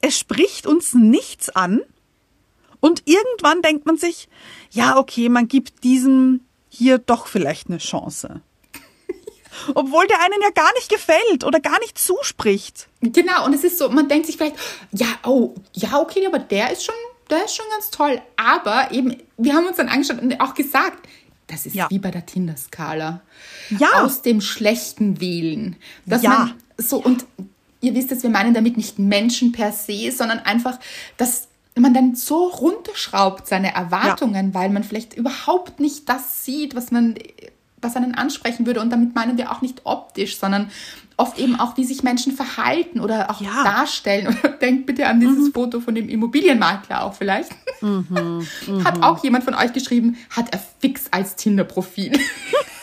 es 0.00 0.18
spricht 0.18 0.66
uns 0.66 0.94
nichts 0.94 1.48
an. 1.50 1.80
Und 2.80 3.02
irgendwann 3.04 3.60
denkt 3.62 3.84
man 3.86 3.98
sich, 3.98 4.28
ja, 4.70 4.96
okay, 4.96 5.28
man 5.28 5.48
gibt 5.48 5.84
diesem 5.84 6.40
hier 6.70 6.98
doch 6.98 7.26
vielleicht 7.26 7.68
eine 7.68 7.78
Chance. 7.78 8.40
Obwohl 9.74 10.06
der 10.06 10.20
einen 10.22 10.40
ja 10.40 10.50
gar 10.50 10.72
nicht 10.74 10.88
gefällt 10.88 11.44
oder 11.44 11.60
gar 11.60 11.78
nicht 11.80 11.98
zuspricht. 11.98 12.88
Genau, 13.02 13.44
und 13.44 13.52
es 13.54 13.64
ist 13.64 13.76
so, 13.78 13.90
man 13.90 14.08
denkt 14.08 14.26
sich 14.26 14.36
vielleicht, 14.38 14.56
ja, 14.92 15.06
oh, 15.24 15.54
ja, 15.74 15.98
okay, 16.00 16.24
aber 16.26 16.38
der 16.38 16.70
ist 16.72 16.84
schon, 16.84 16.94
der 17.28 17.44
ist 17.44 17.54
schon 17.56 17.66
ganz 17.70 17.90
toll. 17.90 18.22
Aber 18.36 18.90
eben, 18.92 19.16
wir 19.36 19.54
haben 19.54 19.66
uns 19.66 19.76
dann 19.76 19.88
angeschaut 19.88 20.22
und 20.22 20.40
auch 20.40 20.54
gesagt, 20.54 21.06
das 21.48 21.66
ist 21.66 21.74
Ja. 21.74 21.90
wie 21.90 21.98
bei 21.98 22.10
der 22.12 22.24
Tinder-Skala. 22.24 23.20
Ja. 23.78 23.88
Aus 24.04 24.22
dem 24.22 24.40
Schlechten 24.40 25.20
wählen. 25.20 25.76
Dass 26.06 26.22
Ja. 26.22 26.30
man 26.30 26.54
so, 26.78 26.96
und 27.02 27.26
ihr 27.80 27.94
wisst 27.94 28.12
es, 28.12 28.22
wir 28.22 28.30
meinen 28.30 28.54
damit 28.54 28.76
nicht 28.76 28.98
Menschen 28.98 29.52
per 29.52 29.72
se, 29.72 30.10
sondern 30.12 30.40
einfach, 30.40 30.78
dass 31.16 31.48
man 31.76 31.94
dann 31.94 32.14
so 32.14 32.46
runterschraubt 32.48 33.46
seine 33.46 33.74
Erwartungen, 33.74 34.52
weil 34.54 34.70
man 34.70 34.84
vielleicht 34.84 35.14
überhaupt 35.14 35.80
nicht 35.80 36.08
das 36.08 36.44
sieht, 36.44 36.74
was 36.74 36.90
man, 36.90 37.14
was 37.80 37.96
einen 37.96 38.14
ansprechen 38.14 38.66
würde. 38.66 38.80
Und 38.80 38.90
damit 38.90 39.14
meinen 39.14 39.38
wir 39.38 39.50
auch 39.50 39.62
nicht 39.62 39.82
optisch, 39.84 40.36
sondern 40.38 40.70
oft 41.16 41.38
eben 41.38 41.58
auch, 41.58 41.76
wie 41.76 41.84
sich 41.84 42.02
Menschen 42.02 42.32
verhalten 42.32 43.00
oder 43.00 43.30
auch 43.30 43.40
Ja. 43.40 43.62
darstellen. 43.64 44.26
Oder 44.42 44.48
denkt 44.50 44.86
bitte 44.86 45.06
an 45.06 45.20
dieses 45.20 45.50
Foto 45.52 45.80
von 45.80 45.94
dem 45.94 46.08
Immobilienmakler 46.08 47.02
auch 47.04 47.14
vielleicht. 47.14 47.50
Hat 48.84 49.02
auch 49.02 49.22
jemand 49.22 49.44
von 49.44 49.54
euch 49.54 49.72
geschrieben, 49.72 50.18
hat 50.30 50.52
er 50.52 50.60
fix 50.80 51.04
als 51.10 51.36
Tinder-Profil. 51.36 52.12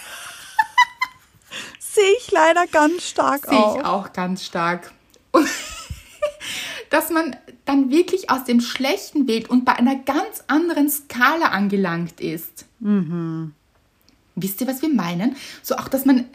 Sehe 1.97 2.13
ich 2.19 2.31
leider 2.31 2.67
ganz 2.67 3.09
stark 3.09 3.47
Sehe 3.47 3.57
auch. 3.57 3.77
ich 3.77 3.83
auch 3.83 4.13
ganz 4.13 4.45
stark. 4.45 4.91
Und 5.31 5.47
dass 6.91 7.09
man 7.09 7.35
dann 7.65 7.89
wirklich 7.89 8.29
aus 8.29 8.43
dem 8.43 8.61
Schlechten 8.61 9.27
wählt 9.27 9.49
und 9.49 9.65
bei 9.65 9.73
einer 9.73 9.95
ganz 9.95 10.43
anderen 10.47 10.89
Skala 10.89 11.47
angelangt 11.47 12.21
ist. 12.21 12.65
Wisst 14.35 14.61
ihr, 14.61 14.67
was 14.67 14.81
wir 14.81 14.89
meinen? 14.89 15.35
So 15.63 15.75
auch, 15.75 15.87
dass 15.87 16.05
man 16.05 16.25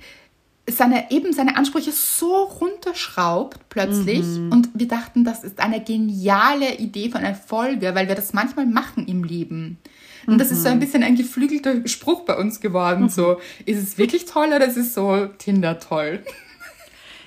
seine, 0.69 1.11
eben 1.11 1.33
seine 1.33 1.57
Ansprüche 1.57 1.93
so 1.93 2.35
runterschraubt 2.45 3.69
plötzlich. 3.69 4.25
Und 4.51 4.71
wir 4.75 4.89
dachten, 4.89 5.25
das 5.25 5.45
ist 5.45 5.61
eine 5.61 5.83
geniale 5.83 6.77
Idee 6.77 7.11
von 7.11 7.23
einer 7.23 7.35
Folge, 7.35 7.95
weil 7.95 8.09
wir 8.09 8.15
das 8.15 8.33
manchmal 8.33 8.67
machen 8.67 9.07
im 9.07 9.25
Leben. 9.25 9.79
Und 10.27 10.39
das 10.39 10.51
ist 10.51 10.63
so 10.63 10.69
ein 10.69 10.79
bisschen 10.79 11.03
ein 11.03 11.17
geflügelter 11.17 11.87
Spruch 11.87 12.25
bei 12.25 12.37
uns 12.37 12.61
geworden. 12.61 13.09
So, 13.09 13.41
ist 13.67 13.83
es 13.83 13.99
wirklich 13.99 14.25
toll 14.25 14.49
oder 14.49 14.65
ist 14.65 14.77
es 14.77 14.95
so 14.95 15.27
Tinder 15.39 15.81
toll? 15.81 16.25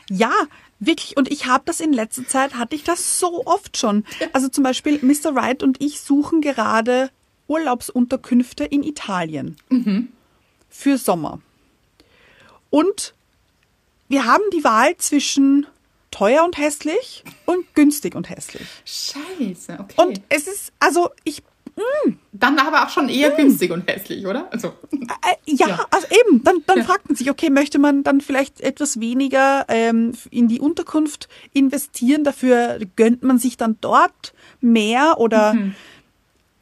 Ja, 0.09 0.31
wirklich. 0.79 1.17
Und 1.17 1.31
ich 1.31 1.45
habe 1.47 1.63
das 1.65 1.79
in 1.79 1.93
letzter 1.93 2.27
Zeit, 2.27 2.55
hatte 2.55 2.75
ich 2.75 2.83
das 2.83 3.19
so 3.19 3.45
oft 3.45 3.77
schon. 3.77 4.05
Also 4.33 4.47
zum 4.47 4.63
Beispiel 4.63 4.99
Mr. 5.01 5.35
Wright 5.35 5.63
und 5.63 5.81
ich 5.81 5.99
suchen 5.99 6.41
gerade 6.41 7.09
Urlaubsunterkünfte 7.47 8.63
in 8.63 8.83
Italien 8.83 9.57
für 10.69 10.97
Sommer. 10.97 11.39
Und 12.69 13.13
wir 14.07 14.25
haben 14.25 14.43
die 14.53 14.63
Wahl 14.63 14.97
zwischen 14.97 15.65
teuer 16.11 16.43
und 16.45 16.57
hässlich 16.57 17.23
und 17.45 17.73
günstig 17.75 18.15
und 18.15 18.29
hässlich. 18.29 18.67
Scheiße, 18.85 19.77
okay. 19.79 19.95
Und 19.97 20.21
es 20.29 20.47
ist, 20.47 20.71
also 20.79 21.09
ich, 21.23 21.43
dann 22.31 22.57
aber 22.59 22.85
auch 22.85 22.89
schon 22.89 23.09
eher 23.09 23.31
günstig 23.31 23.71
und 23.71 23.87
hässlich, 23.89 24.25
oder? 24.25 24.47
Also, 24.51 24.73
ja, 25.45 25.67
Ja. 25.67 25.85
also 25.91 26.07
eben, 26.09 26.43
dann, 26.43 26.63
dann 26.65 26.79
Ja. 26.79 26.83
fragt 26.85 27.07
man 27.09 27.15
sich, 27.15 27.29
okay, 27.29 27.49
möchte 27.49 27.79
man 27.79 28.03
dann 28.03 28.21
vielleicht 28.21 28.61
etwas 28.61 28.99
weniger 28.99 29.65
ähm, 29.67 30.13
in 30.31 30.47
die 30.47 30.59
Unterkunft 30.59 31.27
investieren, 31.53 32.23
dafür 32.23 32.79
gönnt 32.95 33.23
man 33.23 33.39
sich 33.39 33.57
dann 33.57 33.77
dort 33.81 34.33
mehr 34.61 35.15
oder 35.19 35.55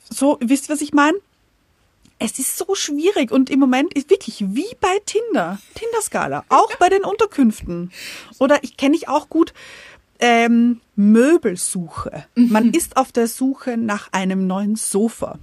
so, 0.10 0.38
wisst 0.41 0.69
ihr, 0.69 0.73
was 0.73 0.82
ich 0.82 0.93
meine? 0.93 1.17
Es 2.19 2.39
ist 2.39 2.58
so 2.58 2.73
schwierig 2.76 3.32
und 3.32 3.49
im 3.49 3.60
Moment 3.60 3.93
ist 3.95 4.10
wirklich 4.10 4.43
wie 4.47 4.76
bei 4.80 4.99
Tinder, 5.06 5.60
Tinder-Skala, 5.76 6.45
auch 6.49 6.73
bei 6.80 6.89
den 6.89 7.04
Unterkünften. 7.04 7.91
Oder 8.39 8.63
ich 8.63 8.78
kenne 8.78 8.95
ich 8.95 9.10
auch 9.10 9.28
gut 9.30 9.54
ähm, 10.19 10.82
Möbelsuche. 10.95 12.26
Man 12.36 12.71
ist 12.71 12.97
auf 12.97 13.12
der 13.12 13.28
Suche 13.28 13.78
nach 13.78 14.12
einem 14.12 14.47
neuen 14.47 14.76
Sofa. 14.76 15.39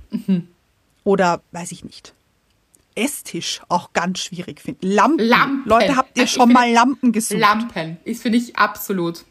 Oder 1.04 1.42
weiß 1.52 1.72
ich 1.72 1.84
nicht. 1.84 2.14
Esstisch 2.94 3.60
auch 3.68 3.92
ganz 3.92 4.18
schwierig 4.20 4.60
finden. 4.60 4.86
Lampen. 4.86 5.26
Lampen. 5.26 5.68
Leute, 5.68 5.96
habt 5.96 6.16
ihr 6.18 6.24
ich 6.24 6.32
schon 6.32 6.52
mal 6.52 6.70
Lampen 6.70 7.12
gesucht? 7.12 7.40
Lampen 7.40 7.98
ist, 8.04 8.22
finde 8.22 8.38
ich, 8.38 8.56
absolut 8.56 9.24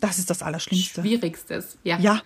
das 0.00 0.18
ist 0.18 0.30
das 0.30 0.42
Allerschlimmste. 0.42 1.02
schwierigstes. 1.02 1.76
Ja. 1.84 1.98
Ja. 1.98 2.22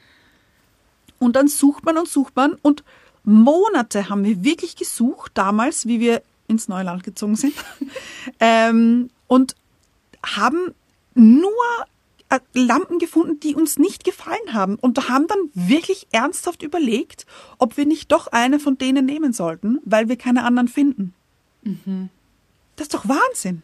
Und 1.18 1.36
dann 1.36 1.48
sucht 1.48 1.84
man 1.84 1.98
und 1.98 2.08
sucht 2.08 2.36
man 2.36 2.54
und 2.62 2.84
Monate 3.24 4.08
haben 4.08 4.24
wir 4.24 4.44
wirklich 4.44 4.76
gesucht, 4.76 5.32
damals, 5.34 5.86
wie 5.86 5.98
wir 5.98 6.22
ins 6.46 6.68
Neuland 6.68 7.02
gezogen 7.02 7.36
sind, 7.36 7.54
ähm, 8.40 9.10
und 9.26 9.56
haben 10.24 10.74
nur 11.14 11.50
Lampen 12.52 12.98
gefunden, 12.98 13.40
die 13.40 13.54
uns 13.54 13.78
nicht 13.78 14.04
gefallen 14.04 14.52
haben 14.52 14.76
und 14.76 15.08
haben 15.08 15.26
dann 15.26 15.38
wirklich 15.54 16.06
ernsthaft 16.12 16.62
überlegt, 16.62 17.26
ob 17.58 17.76
wir 17.76 17.86
nicht 17.86 18.12
doch 18.12 18.28
eine 18.28 18.58
von 18.60 18.78
denen 18.78 19.06
nehmen 19.06 19.32
sollten, 19.32 19.78
weil 19.84 20.08
wir 20.08 20.16
keine 20.16 20.44
anderen 20.44 20.68
finden. 20.68 21.14
Das 22.76 22.86
ist 22.86 22.94
doch 22.94 23.08
Wahnsinn. 23.08 23.62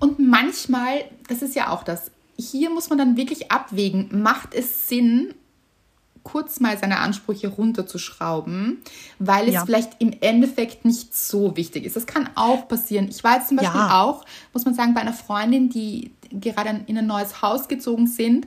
Und 0.00 0.18
manchmal, 0.18 1.04
das 1.28 1.42
ist 1.42 1.54
ja 1.54 1.70
auch 1.70 1.82
das, 1.82 2.10
hier 2.38 2.70
muss 2.70 2.88
man 2.90 2.98
dann 2.98 3.16
wirklich 3.16 3.50
abwägen, 3.50 4.08
macht 4.22 4.54
es 4.54 4.88
Sinn, 4.88 5.34
kurz 6.22 6.58
mal 6.58 6.76
seine 6.76 6.98
Ansprüche 6.98 7.46
runterzuschrauben, 7.48 8.78
weil 9.20 9.46
es 9.46 9.54
Ja. 9.54 9.64
vielleicht 9.64 9.92
im 10.00 10.12
Endeffekt 10.20 10.84
nicht 10.84 11.14
so 11.16 11.56
wichtig 11.56 11.84
ist. 11.84 11.94
Das 11.94 12.04
kann 12.06 12.28
auch 12.34 12.66
passieren. 12.66 13.08
Ich 13.08 13.22
war 13.22 13.36
jetzt 13.36 13.48
zum 13.48 13.58
Beispiel 13.58 13.80
Ja. 13.80 14.02
auch, 14.02 14.24
muss 14.52 14.64
man 14.64 14.74
sagen, 14.74 14.92
bei 14.92 15.00
einer 15.02 15.12
Freundin, 15.12 15.70
die 15.70 16.10
gerade 16.30 16.84
in 16.86 16.98
ein 16.98 17.06
neues 17.06 17.42
Haus 17.42 17.68
gezogen 17.68 18.06
sind 18.06 18.46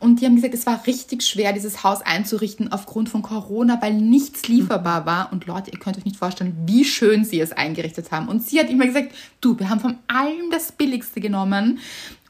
und 0.00 0.20
die 0.20 0.26
haben 0.26 0.36
gesagt, 0.36 0.54
es 0.54 0.66
war 0.66 0.86
richtig 0.86 1.22
schwer, 1.22 1.52
dieses 1.52 1.84
Haus 1.84 2.02
einzurichten 2.02 2.72
aufgrund 2.72 3.08
von 3.08 3.22
Corona, 3.22 3.80
weil 3.80 3.94
nichts 3.94 4.48
lieferbar 4.48 5.06
war. 5.06 5.32
Und 5.32 5.46
Leute, 5.46 5.70
ihr 5.70 5.78
könnt 5.78 5.96
euch 5.96 6.04
nicht 6.04 6.16
vorstellen, 6.16 6.56
wie 6.66 6.84
schön 6.84 7.24
sie 7.24 7.40
es 7.40 7.52
eingerichtet 7.52 8.10
haben. 8.10 8.28
Und 8.28 8.42
sie 8.42 8.60
hat 8.60 8.70
immer 8.70 8.86
gesagt, 8.86 9.12
du, 9.40 9.58
wir 9.58 9.68
haben 9.68 9.80
von 9.80 9.98
allem 10.08 10.50
das 10.50 10.72
Billigste 10.72 11.20
genommen 11.20 11.78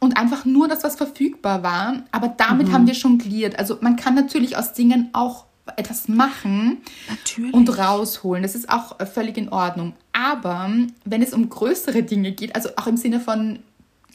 und 0.01 0.17
einfach 0.17 0.45
nur 0.45 0.69
das, 0.69 0.85
was 0.85 0.97
verfügbar 0.97 1.63
war. 1.63 2.03
Aber 2.13 2.29
damit 2.29 2.71
haben 2.73 2.87
wir 2.87 2.95
jongliert. 2.95 3.59
Also 3.59 3.79
man 3.81 3.97
kann 3.97 4.15
natürlich 4.15 4.57
aus 4.57 4.73
Dingen 4.73 5.11
auch 5.13 5.47
etwas 5.77 6.09
machen 6.09 6.79
Natürlich. 7.09 7.53
und 7.53 7.77
rausholen. 7.77 8.43
Das 8.43 8.55
ist 8.55 8.69
auch 8.69 9.01
äh, 9.01 9.07
völlig 9.07 9.37
in 9.37 9.49
Ordnung. 9.49 9.95
Aber 10.13 10.71
wenn 11.05 11.23
es 11.23 11.33
um 11.33 11.49
größere 11.49 12.03
Dinge 12.03 12.33
geht, 12.33 12.55
also 12.55 12.71
auch 12.77 12.87
im 12.87 12.97
Sinne 12.97 13.21
von 13.21 13.59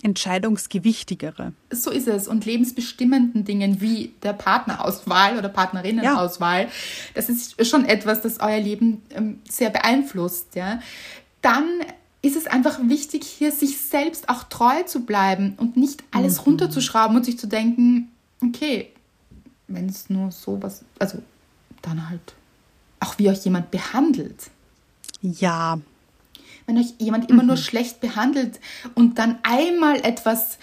Entscheidungsgewichtigere. 0.03 1.53
so 1.71 1.91
ist 1.91 2.07
es. 2.07 2.27
Und 2.27 2.45
lebensbestimmenden 2.45 3.45
Dingen 3.45 3.81
wie 3.81 4.13
der 4.23 4.33
Partnerauswahl 4.33 5.37
oder 5.37 5.49
Partnerinnenauswahl, 5.49 6.67
das 7.13 7.29
ist 7.29 7.67
schon 7.67 7.85
etwas, 7.85 8.21
das 8.21 8.39
euer 8.39 8.59
Leben 8.59 9.01
ähm, 9.11 9.39
sehr 9.49 9.69
beeinflusst. 9.69 10.55
Ja? 10.55 10.81
Dann 11.41 11.65
ist 12.21 12.35
es 12.35 12.47
einfach 12.47 12.79
wichtig, 12.83 13.23
hier 13.25 13.51
sich 13.51 13.79
selbst 13.81 14.29
auch 14.29 14.43
treu 14.43 14.83
zu 14.83 15.05
bleiben 15.05 15.55
und 15.57 15.77
nicht 15.77 16.03
alles 16.11 16.45
runterzuschrauben 16.45 17.15
und 17.17 17.25
sich 17.25 17.39
zu 17.39 17.47
denken, 17.47 18.11
okay, 18.43 18.89
wenn 19.67 19.89
es 19.89 20.09
nur 20.09 20.31
sowas, 20.31 20.83
also 20.99 21.19
dann 21.81 22.09
halt 22.09 22.21
auch 22.99 23.17
wie 23.17 23.29
euch 23.29 23.43
jemand 23.43 23.71
behandelt 23.71 24.51
Ja, 25.21 25.79
wenn 26.71 26.81
euch 26.81 26.93
jemand 26.99 27.29
immer 27.29 27.43
nur 27.43 27.57
schlecht 27.57 27.99
behandelt 27.99 28.59
und 28.95 29.19
dann 29.19 29.39
einmal 29.43 29.97
etwas 30.05 30.57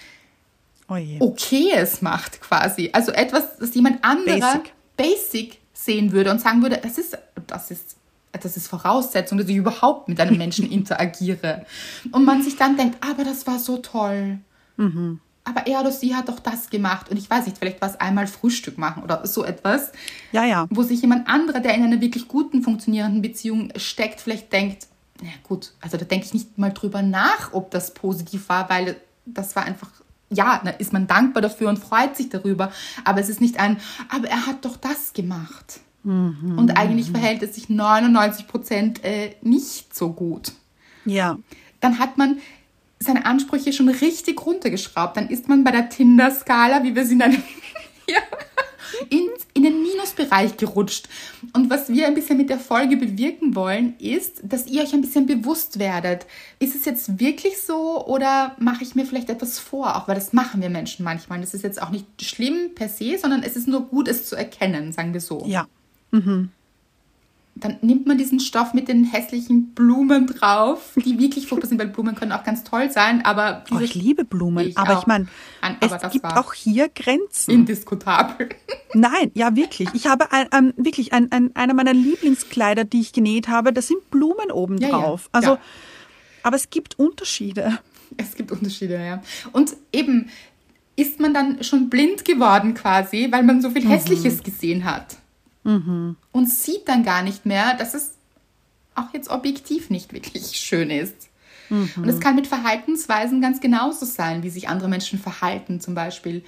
oh. 0.87 0.97
Okayes 1.19 2.01
macht 2.01 2.41
quasi. 2.41 2.89
Also 2.93 3.11
etwas, 3.11 3.57
das 3.59 3.75
jemand 3.75 4.03
anderer 4.03 4.39
Basic. 4.39 4.73
basic, 4.97 5.57
sehen 5.73 6.11
würde 6.11 6.31
und 6.31 6.41
sagen 6.41 6.63
würde, 6.63 6.79
das 6.81 6.97
ist, 6.97 7.17
das 7.45 7.69
ist, 7.69 7.95
das 8.31 8.57
ist 8.57 8.67
Voraussetzung, 8.67 9.37
dass 9.37 9.47
ich 9.47 9.55
überhaupt 9.55 10.09
mit 10.09 10.19
einem 10.19 10.37
Menschen 10.37 10.69
interagiere. 10.71 11.65
Und 12.11 12.25
man 12.25 12.41
sich 12.41 12.57
dann 12.57 12.75
denkt, 12.75 12.97
aber 13.07 13.23
das 13.23 13.45
war 13.45 13.59
so 13.59 13.77
toll. 13.77 14.39
Aber 15.43 15.67
er 15.67 15.81
oder 15.81 15.91
sie 15.91 16.15
hat 16.15 16.27
doch 16.27 16.39
das 16.39 16.69
gemacht. 16.69 17.09
Und 17.09 17.17
ich 17.17 17.29
weiß 17.29 17.45
nicht, 17.45 17.57
vielleicht 17.57 17.81
war 17.81 17.89
es 17.89 17.99
einmal 17.99 18.27
Frühstück 18.27 18.77
machen 18.77 19.03
oder 19.03 19.25
so 19.25 19.43
etwas 19.43 19.91
Ja, 20.31 20.43
ja. 20.43 20.67
wo 20.69 20.83
sich 20.83 21.01
jemand 21.01 21.27
anderer, 21.27 21.59
der 21.59 21.75
in 21.75 21.83
einer 21.83 22.01
wirklich 22.01 22.27
guten, 22.27 22.61
funktionierenden 22.61 23.21
Beziehung 23.21 23.71
steckt, 23.75 24.21
vielleicht 24.21 24.51
denkt, 24.51 24.88
na 25.21 25.29
gut, 25.43 25.73
also 25.81 25.97
da 25.97 26.05
denke 26.05 26.25
ich 26.25 26.33
nicht 26.33 26.57
mal 26.57 26.71
drüber 26.71 27.01
nach, 27.01 27.53
ob 27.53 27.71
das 27.71 27.93
positiv 27.93 28.49
war, 28.49 28.69
weil 28.69 28.95
das 29.25 29.55
war 29.55 29.63
einfach, 29.63 29.89
ja, 30.29 30.61
da 30.63 30.71
ist 30.71 30.93
man 30.93 31.07
dankbar 31.07 31.41
dafür 31.41 31.69
und 31.69 31.77
freut 31.77 32.15
sich 32.15 32.29
darüber, 32.29 32.71
aber 33.03 33.19
es 33.19 33.29
ist 33.29 33.41
nicht 33.41 33.59
ein, 33.59 33.77
aber 34.09 34.27
er 34.29 34.45
hat 34.45 34.63
doch 34.65 34.77
das 34.77 35.13
gemacht. 35.13 35.81
Und 36.03 36.71
eigentlich 36.77 37.11
verhält 37.11 37.43
es 37.43 37.55
sich 37.55 37.67
99 37.69 38.47
Prozent 38.47 39.03
äh, 39.03 39.35
nicht 39.41 39.93
so 39.93 40.13
gut 40.13 40.53
Ja. 41.03 41.37
dann 41.81 41.99
hat 41.99 42.17
man 42.17 42.37
seine 42.99 43.25
Ansprüche 43.25 43.73
schon 43.73 43.89
richtig 43.89 44.45
runtergeschraubt. 44.45 45.17
Dann 45.17 45.27
ist 45.29 45.49
man 45.49 45.63
bei 45.65 45.71
der 45.71 45.89
Tinder-Skala, 45.89 46.83
wie 46.83 46.95
wir 46.95 47.05
sie 47.05 47.15
nennen, 47.15 47.43
ja, 48.07 48.21
in, 49.09 49.27
in 49.53 49.63
den 49.63 49.81
Minusbereich 49.81 50.57
gerutscht. 50.57 51.07
Und 51.53 51.69
was 51.69 51.89
wir 51.89 52.07
ein 52.07 52.15
bisschen 52.15 52.37
mit 52.37 52.49
der 52.49 52.59
Folge 52.59 52.97
bewirken 52.97 53.55
wollen, 53.55 53.97
ist, 53.99 54.41
dass 54.43 54.67
ihr 54.67 54.83
euch 54.83 54.93
ein 54.93 55.01
bisschen 55.01 55.25
bewusst 55.25 55.79
werdet. 55.79 56.25
Ist 56.59 56.75
es 56.75 56.85
jetzt 56.85 57.19
wirklich 57.19 57.61
so 57.61 58.05
oder 58.05 58.55
mache 58.59 58.83
ich 58.83 58.95
mir 58.95 59.05
vielleicht 59.05 59.29
etwas 59.29 59.59
vor? 59.59 59.95
Auch 59.95 60.07
weil 60.07 60.15
das 60.15 60.33
machen 60.33 60.61
wir 60.61 60.69
Menschen 60.69 61.03
manchmal. 61.03 61.39
Das 61.41 61.53
ist 61.53 61.63
jetzt 61.63 61.81
auch 61.81 61.89
nicht 61.89 62.05
schlimm 62.21 62.75
per 62.75 62.89
se, 62.89 63.17
sondern 63.17 63.43
es 63.43 63.55
ist 63.55 63.67
nur 63.67 63.85
gut, 63.85 64.07
es 64.07 64.25
zu 64.25 64.35
erkennen, 64.35 64.91
sagen 64.91 65.13
wir 65.13 65.21
so. 65.21 65.43
Ja. 65.47 65.67
Dann 67.59 67.77
nimmt 67.81 68.07
man 68.07 68.17
diesen 68.17 68.39
Stoff 68.39 68.73
mit 68.73 68.87
den 68.87 69.03
hässlichen 69.03 69.73
Blumen 69.73 70.27
drauf, 70.27 70.91
die 70.95 71.19
wirklich 71.19 71.47
furchtbar 71.47 71.67
sind, 71.67 71.79
weil 71.79 71.87
Blumen 71.87 72.15
können 72.15 72.31
auch 72.31 72.43
ganz 72.43 72.63
toll 72.63 72.91
sein, 72.91 73.23
aber 73.25 73.63
oh, 73.71 73.79
ich 73.79 73.95
liebe 73.95 74.25
Blumen, 74.25 74.67
ich 74.67 74.77
aber 74.77 74.97
auch. 74.97 75.01
ich 75.01 75.07
meine, 75.07 75.27
es 75.81 76.11
gibt 76.11 76.25
auch 76.25 76.53
hier 76.53 76.89
Grenzen. 76.89 77.51
indiskutabel. 77.51 78.49
Nein, 78.93 79.31
ja 79.33 79.55
wirklich. 79.55 79.89
Ich 79.93 80.07
habe 80.07 80.31
ein, 80.31 80.51
ein, 80.51 80.73
wirklich 80.77 81.13
ein, 81.13 81.31
ein, 81.31 81.55
einer 81.55 81.73
meiner 81.73 81.93
Lieblingskleider, 81.93 82.83
die 82.85 83.01
ich 83.01 83.13
genäht 83.13 83.47
habe, 83.47 83.73
da 83.73 83.81
sind 83.81 84.09
Blumen 84.11 84.51
oben 84.51 84.77
Ja, 84.77 84.89
ja. 84.89 84.97
drauf. 84.99 85.29
Also, 85.31 85.51
Ja. 85.51 85.59
aber 86.43 86.55
es 86.55 86.69
gibt 86.69 86.97
Unterschiede. 86.97 87.79
Es 88.17 88.35
gibt 88.35 88.51
Unterschiede, 88.51 88.95
ja. 88.95 89.21
Und 89.51 89.75
eben 89.93 90.29
ist 90.95 91.19
man 91.19 91.33
dann 91.33 91.63
schon 91.63 91.89
blind 91.89 92.25
geworden 92.25 92.73
quasi, 92.73 93.27
weil 93.31 93.43
man 93.43 93.61
so 93.61 93.69
viel 93.69 93.87
Hässliches 93.87 94.43
gesehen 94.43 94.83
hat. 94.85 95.17
Und 96.31 96.49
sieht 96.49 96.87
dann 96.87 97.03
gar 97.03 97.21
nicht 97.21 97.45
mehr, 97.45 97.75
dass 97.75 97.93
es 97.93 98.13
auch 98.95 99.13
jetzt 99.13 99.29
objektiv 99.29 99.89
nicht 99.89 100.13
wirklich 100.13 100.51
schön 100.57 100.89
ist. 100.89 101.29
Und 101.69 102.09
es 102.09 102.19
kann 102.19 102.35
mit 102.35 102.47
Verhaltensweisen 102.47 103.41
ganz 103.41 103.59
genauso 103.61 104.03
sein, 104.05 104.41
wie 104.41 104.49
sich 104.49 104.67
andere 104.69 104.89
Menschen 104.89 105.19
verhalten 105.19 105.79
zum 105.79 105.93
Beispiel. 105.93 106.43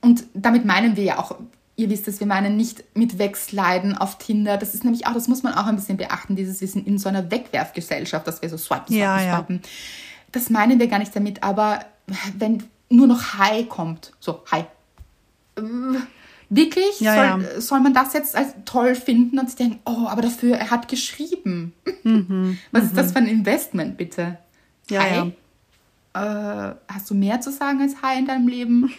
Und 0.00 0.24
damit 0.32 0.64
meinen 0.64 0.96
wir 0.96 1.04
ja 1.04 1.18
auch, 1.18 1.36
ihr 1.76 1.90
wisst 1.90 2.08
es, 2.08 2.20
wir 2.20 2.26
meinen 2.26 2.56
nicht 2.56 2.82
mit 2.96 3.18
Wegsliden 3.18 3.98
auf 3.98 4.16
Tinder. 4.16 4.56
Das 4.56 4.72
ist 4.72 4.82
nämlich 4.84 5.06
auch, 5.06 5.12
das 5.12 5.28
muss 5.28 5.42
man 5.42 5.52
auch 5.52 5.66
ein 5.66 5.76
bisschen 5.76 5.98
beachten, 5.98 6.36
dieses 6.36 6.62
Wissen 6.62 6.86
in 6.86 6.96
so 6.98 7.10
einer 7.10 7.30
Wegwerfgesellschaft, 7.30 8.26
dass 8.26 8.40
wir 8.40 8.48
so 8.48 8.56
swipen, 8.56 8.86
swipen, 8.86 8.98
Ja, 8.98 9.20
ja. 9.20 9.36
swipen. 9.36 9.60
Das 10.32 10.48
meinen 10.48 10.78
wir 10.80 10.86
gar 10.86 11.00
nicht 11.00 11.14
damit, 11.14 11.42
aber 11.42 11.80
wenn 12.38 12.64
nur 12.88 13.06
noch 13.08 13.34
Hi 13.34 13.66
kommt, 13.66 14.12
so 14.20 14.42
Hi. 14.52 14.64
Äh, 16.50 16.56
Wirklich? 16.56 17.00
Ja, 17.00 17.38
soll, 17.40 17.60
soll 17.60 17.80
man 17.80 17.94
das 17.94 18.12
jetzt 18.12 18.36
als 18.36 18.54
toll 18.64 18.94
finden 18.94 19.38
und 19.38 19.48
sich 19.48 19.56
denken, 19.56 19.80
oh, 19.84 20.06
aber 20.06 20.22
dafür, 20.22 20.56
er 20.56 20.70
hat 20.70 20.88
geschrieben. 20.88 21.72
Was 22.72 22.84
ist 22.84 22.96
das 22.96 23.12
für 23.12 23.18
ein 23.18 23.26
Investment, 23.26 23.96
bitte? 23.96 24.38
Mhm, 24.88 24.94
Ja, 24.94 25.00
Hi? 25.02 25.32
Äh, 26.14 26.74
hast 26.88 27.10
du 27.10 27.14
mehr 27.14 27.40
zu 27.40 27.50
sagen 27.52 27.80
als 27.82 28.00
Hi 28.02 28.18
in 28.18 28.26
deinem 28.26 28.48
Leben? 28.48 28.92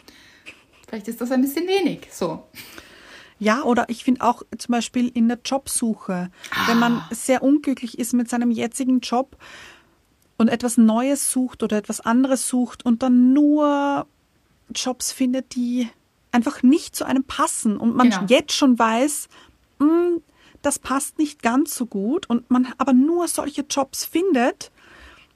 Vielleicht 0.88 1.08
ist 1.08 1.20
das 1.20 1.32
ein 1.32 1.42
bisschen 1.42 1.68
wenig. 1.68 2.08
So. 2.12 2.44
Ja, 3.40 3.64
oder 3.64 3.90
ich 3.90 4.04
finde 4.04 4.22
auch 4.22 4.44
zum 4.58 4.72
Beispiel 4.74 5.10
in 5.10 5.28
der 5.28 5.40
Jobsuche, 5.44 6.30
wenn 6.68 6.80
man 6.80 7.04
sehr 7.12 7.44
unglücklich 7.44 7.98
ist 8.00 8.14
mit 8.14 8.30
seinem 8.30 8.52
jetzigen 8.52 9.00
Job 9.00 9.36
und 10.38 10.48
etwas 10.48 10.78
Neues 10.78 11.32
sucht 11.32 11.62
oder 11.64 11.78
etwas 11.78 12.00
anderes 12.02 12.48
sucht 12.48 12.86
und 12.86 13.04
dann 13.04 13.34
nur 13.34 14.06
Jobs 14.74 15.12
findet, 15.12 15.56
die 15.56 15.88
einfach 16.32 16.64
nicht 16.64 16.96
zu 16.96 17.06
einem 17.06 17.24
passen 17.24 17.78
und 17.78 17.96
man 17.96 18.10
Genau. 18.10 18.26
jetzt 18.28 18.54
schon 18.54 18.78
weiß, 18.78 19.28
"Mm, 19.80 20.18
das 20.62 20.80
passt 20.80 21.18
nicht 21.20 21.42
ganz 21.42 21.76
so 21.76 21.86
gut 21.86 22.30
und 22.30 22.50
man 22.52 22.74
aber 22.78 22.94
nur 22.94 23.28
solche 23.28 23.62
Jobs 23.70 24.06
findet, 24.06 24.72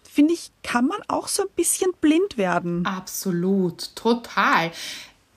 finde 0.04 0.34
ich, 0.34 0.52
kann 0.64 0.88
man 0.88 1.00
auch 1.08 1.28
so 1.28 1.44
ein 1.44 1.50
bisschen 1.56 1.92
blind 2.02 2.38
werden. 2.38 2.86
Absolut, 2.86 3.96
total. 3.96 4.72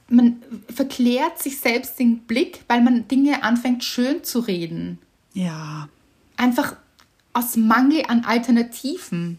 Man 0.09 0.42
verklärt 0.72 1.40
sich 1.42 1.61
selbst 1.61 1.98
den 1.98 2.18
Blick, 2.20 2.64
weil 2.68 2.82
man 2.82 3.07
Dinge 3.09 3.42
anfängt 3.42 3.84
schön 3.84 4.24
zu 4.24 4.40
reden. 4.40 4.98
Ja, 5.32 5.88
Einfach 6.36 6.76
aus 7.32 7.57
Mangel 7.57 8.02
an 8.09 8.24
Alternativen. 8.24 9.38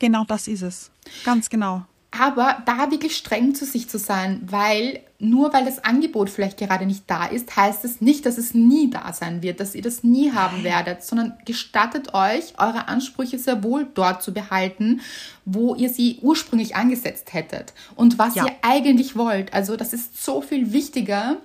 genau 0.00 0.24
das 0.24 0.48
ist 0.48 0.62
es. 0.62 0.90
Ganz 1.24 1.48
genau. 1.48 1.86
Aber 2.18 2.58
da 2.64 2.90
wirklich 2.90 3.16
streng 3.16 3.54
zu 3.54 3.64
sich 3.64 3.88
zu 3.88 3.98
sein, 3.98 4.40
weil 4.46 5.00
nur 5.18 5.52
weil 5.52 5.64
das 5.64 5.82
Angebot 5.84 6.30
vielleicht 6.30 6.58
gerade 6.58 6.86
nicht 6.86 7.04
da 7.06 7.24
ist, 7.24 7.56
heißt 7.56 7.84
es 7.84 8.00
nicht, 8.00 8.26
dass 8.26 8.38
es 8.38 8.54
nie 8.54 8.90
da 8.90 9.12
sein 9.12 9.42
wird, 9.42 9.58
dass 9.58 9.74
ihr 9.74 9.82
das 9.82 10.04
nie 10.04 10.32
haben 10.32 10.62
werdet, 10.64 11.02
sondern 11.02 11.34
gestattet 11.44 12.14
euch, 12.14 12.54
eure 12.58 12.88
Ansprüche 12.88 13.38
sehr 13.38 13.62
wohl 13.64 13.86
dort 13.94 14.22
zu 14.22 14.32
behalten, 14.32 15.00
wo 15.44 15.74
ihr 15.74 15.88
sie 15.88 16.18
ursprünglich 16.22 16.76
angesetzt 16.76 17.32
hättet 17.32 17.72
und 17.96 18.18
was 18.18 18.34
Ja. 18.36 18.44
ihr 18.46 18.52
eigentlich 18.62 19.16
wollt. 19.16 19.52
Also 19.52 19.76
das 19.76 19.92
ist 19.92 20.22
so 20.24 20.40
viel 20.40 20.72
wichtiger. 20.72 21.38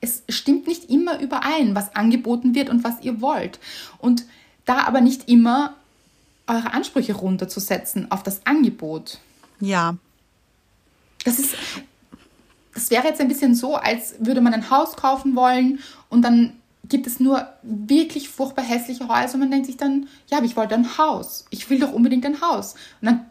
Es 0.00 0.22
stimmt 0.28 0.66
nicht 0.66 0.88
immer 0.88 1.20
überein, 1.20 1.74
was 1.74 1.94
angeboten 1.94 2.54
wird 2.54 2.70
und 2.70 2.84
was 2.84 3.00
ihr 3.02 3.20
wollt. 3.20 3.58
Und 3.98 4.24
da 4.64 4.86
aber 4.86 5.00
nicht 5.00 5.28
immer 5.28 5.74
eure 6.46 6.72
Ansprüche 6.72 7.14
runterzusetzen 7.14 8.10
auf 8.10 8.22
das 8.22 8.46
Angebot. 8.46 9.18
Ja, 9.58 9.96
Das 11.26 11.38
ist, 11.38 11.54
das 12.72 12.90
wäre 12.90 13.06
jetzt 13.06 13.20
ein 13.20 13.28
bisschen 13.28 13.54
so, 13.54 13.74
als 13.74 14.14
würde 14.20 14.40
man 14.40 14.54
ein 14.54 14.70
Haus 14.70 14.96
kaufen 14.96 15.34
wollen 15.34 15.80
und 16.08 16.22
dann 16.22 16.52
gibt 16.88 17.06
es 17.06 17.20
nur 17.20 17.48
wirklich 17.62 18.28
furchtbar 18.28 18.64
hässliche 18.64 19.08
Häuser 19.08 19.34
und 19.34 19.40
man 19.40 19.50
denkt 19.50 19.66
sich 19.66 19.76
dann, 19.76 20.08
ja, 20.28 20.38
aber 20.38 20.46
ich 20.46 20.56
wollte 20.56 20.74
ein 20.74 20.98
Haus. 20.98 21.46
Ich 21.50 21.68
will 21.68 21.80
doch 21.80 21.92
unbedingt 21.92 22.24
ein 22.24 22.40
Haus. 22.40 22.74
Und, 23.00 23.06
dann, 23.06 23.26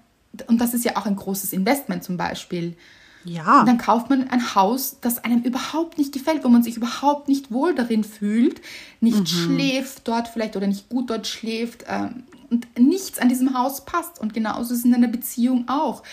und 0.47 0.59
das 0.59 0.73
ist 0.73 0.83
ja 0.83 0.97
auch 0.97 1.05
ein 1.05 1.15
großes 1.15 1.53
Investment 1.53 2.03
zum 2.03 2.17
Beispiel. 2.17 2.75
ja. 3.23 3.61
Und 3.61 3.67
dann 3.67 3.77
kauft 3.77 4.09
man 4.09 4.29
ein 4.29 4.55
Haus, 4.55 4.97
das 4.99 5.23
einem 5.23 5.41
überhaupt 5.41 5.97
nicht 5.97 6.11
gefällt, 6.11 6.43
wo 6.43 6.49
man 6.49 6.63
sich 6.63 6.75
überhaupt 6.75 7.27
nicht 7.27 7.51
wohl 7.51 7.73
darin 7.73 8.03
fühlt, 8.03 8.61
nicht 8.99 9.29
schläft 9.29 10.07
dort 10.07 10.27
vielleicht 10.27 10.57
oder 10.57 10.67
nicht 10.67 10.89
gut 10.89 11.09
dort 11.09 11.25
schläft 11.25 11.85
ähm, 11.87 12.23
und 12.49 12.67
nichts 12.77 13.19
an 13.19 13.29
diesem 13.29 13.57
Haus 13.57 13.85
passt. 13.85 14.19
Und 14.19 14.33
genauso 14.33 14.73
ist 14.73 14.79
es 14.79 14.85
in 14.85 14.93
einer 14.93 15.07
Beziehung 15.07 15.69
auch. 15.69 16.03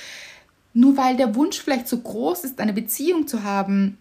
Nur 0.74 0.96
weil 0.96 1.16
der 1.16 1.34
Wunsch 1.34 1.60
vielleicht 1.60 1.88
so 1.88 1.98
groß 1.98 2.44
ist, 2.44 2.60
eine 2.60 2.72
Beziehung 2.72 3.26
zu 3.26 3.42
haben 3.42 3.98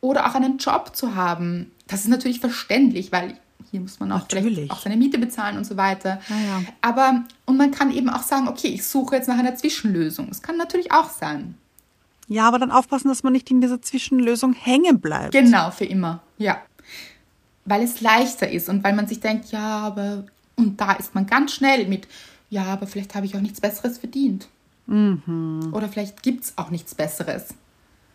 oder 0.00 0.28
auch 0.28 0.34
einen 0.34 0.58
Job 0.58 0.90
zu 0.94 1.14
haben, 1.14 1.70
das 1.86 2.00
ist 2.00 2.08
natürlich 2.08 2.40
verständlich, 2.40 3.12
weil 3.12 3.38
hier 3.70 3.80
muss 3.80 4.00
man 4.00 4.10
auch 4.10 4.20
Natürlich. 4.20 4.54
vielleicht 4.54 4.70
auch 4.72 4.80
seine 4.80 4.96
Miete 4.96 5.18
bezahlen 5.18 5.56
und 5.56 5.64
so 5.64 5.76
weiter. 5.76 6.20
Ja, 6.28 6.36
ja. 6.36 6.62
Aber, 6.80 7.24
und 7.46 7.56
man 7.56 7.70
kann 7.70 7.92
eben 7.92 8.08
auch 8.08 8.22
sagen, 8.22 8.48
okay, 8.48 8.68
ich 8.68 8.84
suche 8.84 9.16
jetzt 9.16 9.28
nach 9.28 9.38
einer 9.38 9.54
Zwischenlösung. 9.54 10.28
Das 10.28 10.42
kann 10.42 10.56
natürlich 10.56 10.90
auch 10.90 11.08
sein. 11.08 11.54
Ja, 12.26 12.48
aber 12.48 12.58
dann 12.58 12.70
aufpassen, 12.70 13.08
dass 13.08 13.22
man 13.22 13.32
nicht 13.32 13.50
in 13.50 13.60
dieser 13.60 13.80
Zwischenlösung 13.80 14.52
hängen 14.52 15.00
bleibt. 15.00 15.32
Genau, 15.32 15.70
für 15.70 15.84
immer, 15.84 16.20
ja. 16.38 16.60
Weil 17.64 17.82
es 17.82 18.00
leichter 18.00 18.50
ist 18.50 18.68
und 18.68 18.82
weil 18.82 18.94
man 18.94 19.06
sich 19.06 19.20
denkt, 19.20 19.52
ja, 19.52 19.78
aber, 19.78 20.24
und 20.56 20.80
da 20.80 20.92
ist 20.92 21.14
man 21.14 21.26
ganz 21.26 21.52
schnell 21.52 21.86
mit, 21.86 22.08
ja, 22.48 22.64
aber 22.64 22.86
vielleicht 22.86 23.14
habe 23.14 23.26
ich 23.26 23.36
auch 23.36 23.40
nichts 23.40 23.60
Besseres 23.60 23.98
verdient. 23.98 24.48
Oder 24.90 25.88
vielleicht 25.88 26.22
gibt 26.22 26.44
es 26.44 26.58
auch 26.58 26.70
nichts 26.70 26.94
Besseres. 26.94 27.54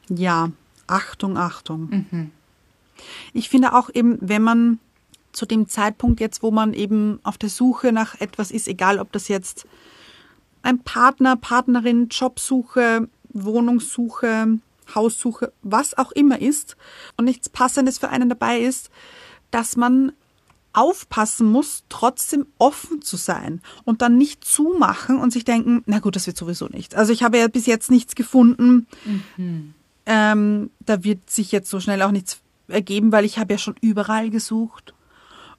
Ja, 0.09 0.51
Achtung, 0.87 1.37
Achtung. 1.37 2.31
Ich 3.33 3.49
finde 3.49 3.73
auch 3.73 3.89
eben, 3.93 4.17
wenn 4.21 4.41
man 4.41 4.79
zu 5.31 5.45
dem 5.45 5.67
Zeitpunkt 5.67 6.19
jetzt, 6.19 6.43
wo 6.43 6.51
man 6.51 6.73
eben 6.73 7.19
auf 7.23 7.37
der 7.37 7.49
Suche 7.49 7.91
nach 7.91 8.19
etwas 8.19 8.51
ist, 8.51 8.67
egal 8.67 8.99
ob 8.99 9.11
das 9.11 9.27
jetzt 9.27 9.67
ein 10.63 10.79
Partner, 10.79 11.35
Partnerin, 11.35 12.07
Jobsuche, 12.09 13.07
Wohnungssuche, 13.29 14.59
Haussuche, 14.93 15.51
was 15.61 15.97
auch 15.97 16.11
immer 16.11 16.41
ist 16.41 16.77
und 17.17 17.25
nichts 17.25 17.49
Passendes 17.49 17.97
für 17.97 18.09
einen 18.09 18.29
dabei 18.29 18.59
ist, 18.59 18.89
dass 19.51 19.75
man 19.75 20.13
aufpassen 20.75 21.47
muss, 21.51 21.83
trotzdem 21.89 22.45
offen 22.57 23.01
zu 23.01 23.17
sein 23.17 23.61
und 23.83 24.01
dann 24.01 24.17
nicht 24.17 24.43
zumachen 24.43 25.19
und 25.19 25.31
sich 25.31 25.45
denken, 25.45 25.83
na 25.85 25.99
gut, 25.99 26.15
das 26.15 26.27
wird 26.27 26.37
sowieso 26.37 26.67
nicht. 26.67 26.95
Also 26.95 27.13
ich 27.13 27.23
habe 27.23 27.37
ja 27.37 27.47
bis 27.47 27.65
jetzt 27.65 27.89
nichts 27.89 28.15
gefunden. 28.15 28.87
Ähm, 30.05 30.69
da 30.85 31.03
wird 31.03 31.29
sich 31.29 31.51
jetzt 31.51 31.69
so 31.69 31.79
schnell 31.79 32.01
auch 32.01 32.11
nichts 32.11 32.39
ergeben, 32.67 33.11
weil 33.11 33.25
ich 33.25 33.37
habe 33.37 33.53
ja 33.53 33.57
schon 33.57 33.75
überall 33.81 34.29
gesucht 34.29 34.93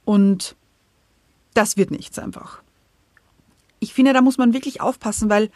und 0.05 0.55
das 1.53 1.75
wird 1.75 1.91
nichts 1.91 2.19
einfach. 2.19 2.61
Ich 3.79 3.93
finde, 3.93 4.13
da 4.13 4.21
muss 4.21 4.37
man 4.37 4.53
wirklich 4.53 4.81
aufpassen, 4.81 5.29
weil 5.29 5.49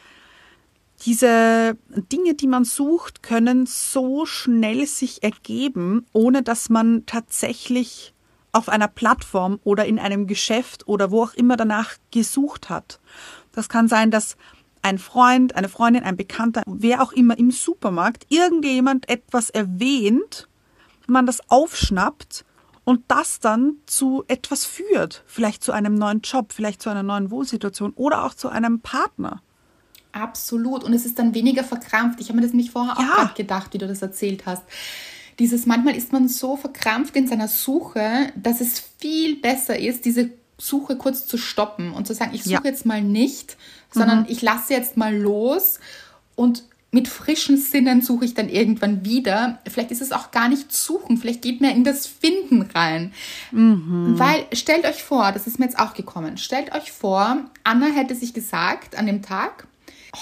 diese 1.06 1.78
Dinge, 2.12 2.36
die 2.36 2.48
man 2.48 2.64
sucht, 2.64 3.24
können 3.24 3.66
so 3.66 4.26
schnell 4.26 4.86
sich 4.86 5.24
ergeben, 5.24 6.06
ohne 6.14 6.44
dass 6.44 6.70
man 6.70 7.06
tatsächlich 7.06 8.14
auf 8.52 8.70
einer 8.70 8.88
Plattform 8.88 9.60
oder 9.64 9.86
in 9.86 10.00
einem 10.00 10.28
Geschäft 10.28 10.88
oder 10.88 11.12
wo 11.12 11.24
auch 11.24 11.34
immer 11.34 11.58
danach 11.58 11.94
gesucht 12.12 12.70
hat. 12.70 13.00
Das 13.52 13.70
kann 13.70 13.88
sein, 13.88 14.12
dass 14.12 14.36
ein 14.82 14.98
Freund, 14.98 15.56
eine 15.56 15.70
Freundin, 15.70 16.04
ein 16.04 16.18
Bekannter, 16.18 16.64
wer 16.66 17.02
auch 17.02 17.12
immer 17.12 17.38
im 17.38 17.52
Supermarkt 17.52 18.26
irgendjemand 18.30 19.10
etwas 19.10 19.50
erwähnt, 19.50 20.48
man 21.08 21.26
das 21.26 21.40
aufschnappt 21.50 22.46
und 22.84 23.04
das 23.08 23.40
dann 23.40 23.76
zu 23.86 24.24
etwas 24.28 24.66
führt. 24.66 25.24
Vielleicht 25.28 25.64
zu 25.64 25.72
einem 25.72 25.94
neuen 25.94 26.22
Job, 26.22 26.52
vielleicht 26.54 26.82
zu 26.82 26.90
einer 26.90 27.04
neuen 27.04 27.30
Wohnsituation 27.32 27.92
oder 27.96 28.24
auch 28.26 28.34
zu 28.34 28.50
einem 28.50 28.80
Partner. 28.80 29.42
Absolut. 30.14 30.84
Und 30.84 30.94
es 30.94 31.06
ist 31.06 31.20
dann 31.20 31.34
weniger 31.34 31.64
verkrampft. 31.64 32.20
Ich 32.20 32.28
habe 32.30 32.38
mir 32.38 32.42
das 32.42 32.52
nämlich 32.52 32.72
vorher 32.72 32.98
auch 32.98 33.02
Ja. 33.02 33.16
gerade 33.16 33.34
gedacht, 33.36 33.74
wie 33.74 33.78
du 33.78 33.88
das 33.88 34.02
erzählt 34.02 34.46
hast. 34.46 34.64
Dieses, 35.42 35.66
manchmal 35.66 35.96
ist 35.96 36.14
man 36.14 36.28
so 36.28 36.56
verkrampft 36.56 37.16
in 37.16 37.26
seiner 37.26 37.48
Suche, 37.48 38.32
dass 38.36 38.62
es 38.62 38.80
viel 39.00 39.38
besser 39.38 39.80
ist, 39.80 40.06
diese 40.06 40.30
Suche 40.60 40.96
kurz 40.98 41.26
zu 41.26 41.40
stoppen 41.40 41.94
und 41.94 42.06
zu 42.06 42.14
sagen, 42.14 42.36
ich 42.36 42.44
suche 42.44 42.54
Ja. 42.54 42.62
jetzt 42.64 42.86
mal 42.86 43.02
nicht, 43.02 43.58
sondern 43.92 44.28
ich 44.30 44.44
lasse 44.44 44.72
jetzt 44.76 44.98
mal 44.98 45.18
los 45.18 45.80
und 46.36 46.64
mit 46.92 47.08
frischen 47.08 47.58
Sinnen 47.58 48.04
suche 48.04 48.26
ich 48.26 48.36
dann 48.36 48.50
irgendwann 48.50 49.04
wieder. 49.04 49.58
Vielleicht 49.68 49.90
ist 49.90 50.04
es 50.04 50.12
auch 50.12 50.30
gar 50.30 50.48
nicht 50.48 50.72
suchen, 50.72 51.18
vielleicht 51.18 51.42
geht 51.42 51.60
mir 51.60 51.72
in 51.72 51.84
das 51.84 52.06
Finden 52.06 52.62
rein. 52.62 53.12
Mhm. 53.52 54.20
Weil 54.20 54.46
stellt 54.54 54.86
euch 54.86 55.02
vor, 55.02 55.32
das 55.32 55.48
ist 55.48 55.58
mir 55.58 55.66
jetzt 55.66 55.80
auch 55.80 55.96
gekommen, 55.96 56.38
stellt 56.38 56.72
euch 56.76 56.92
vor, 56.92 57.46
Anna 57.64 57.88
hätte 57.88 58.14
sich 58.14 58.36
gesagt 58.36 58.96
an 58.96 59.08
dem 59.08 59.24
Tag, 59.24 59.66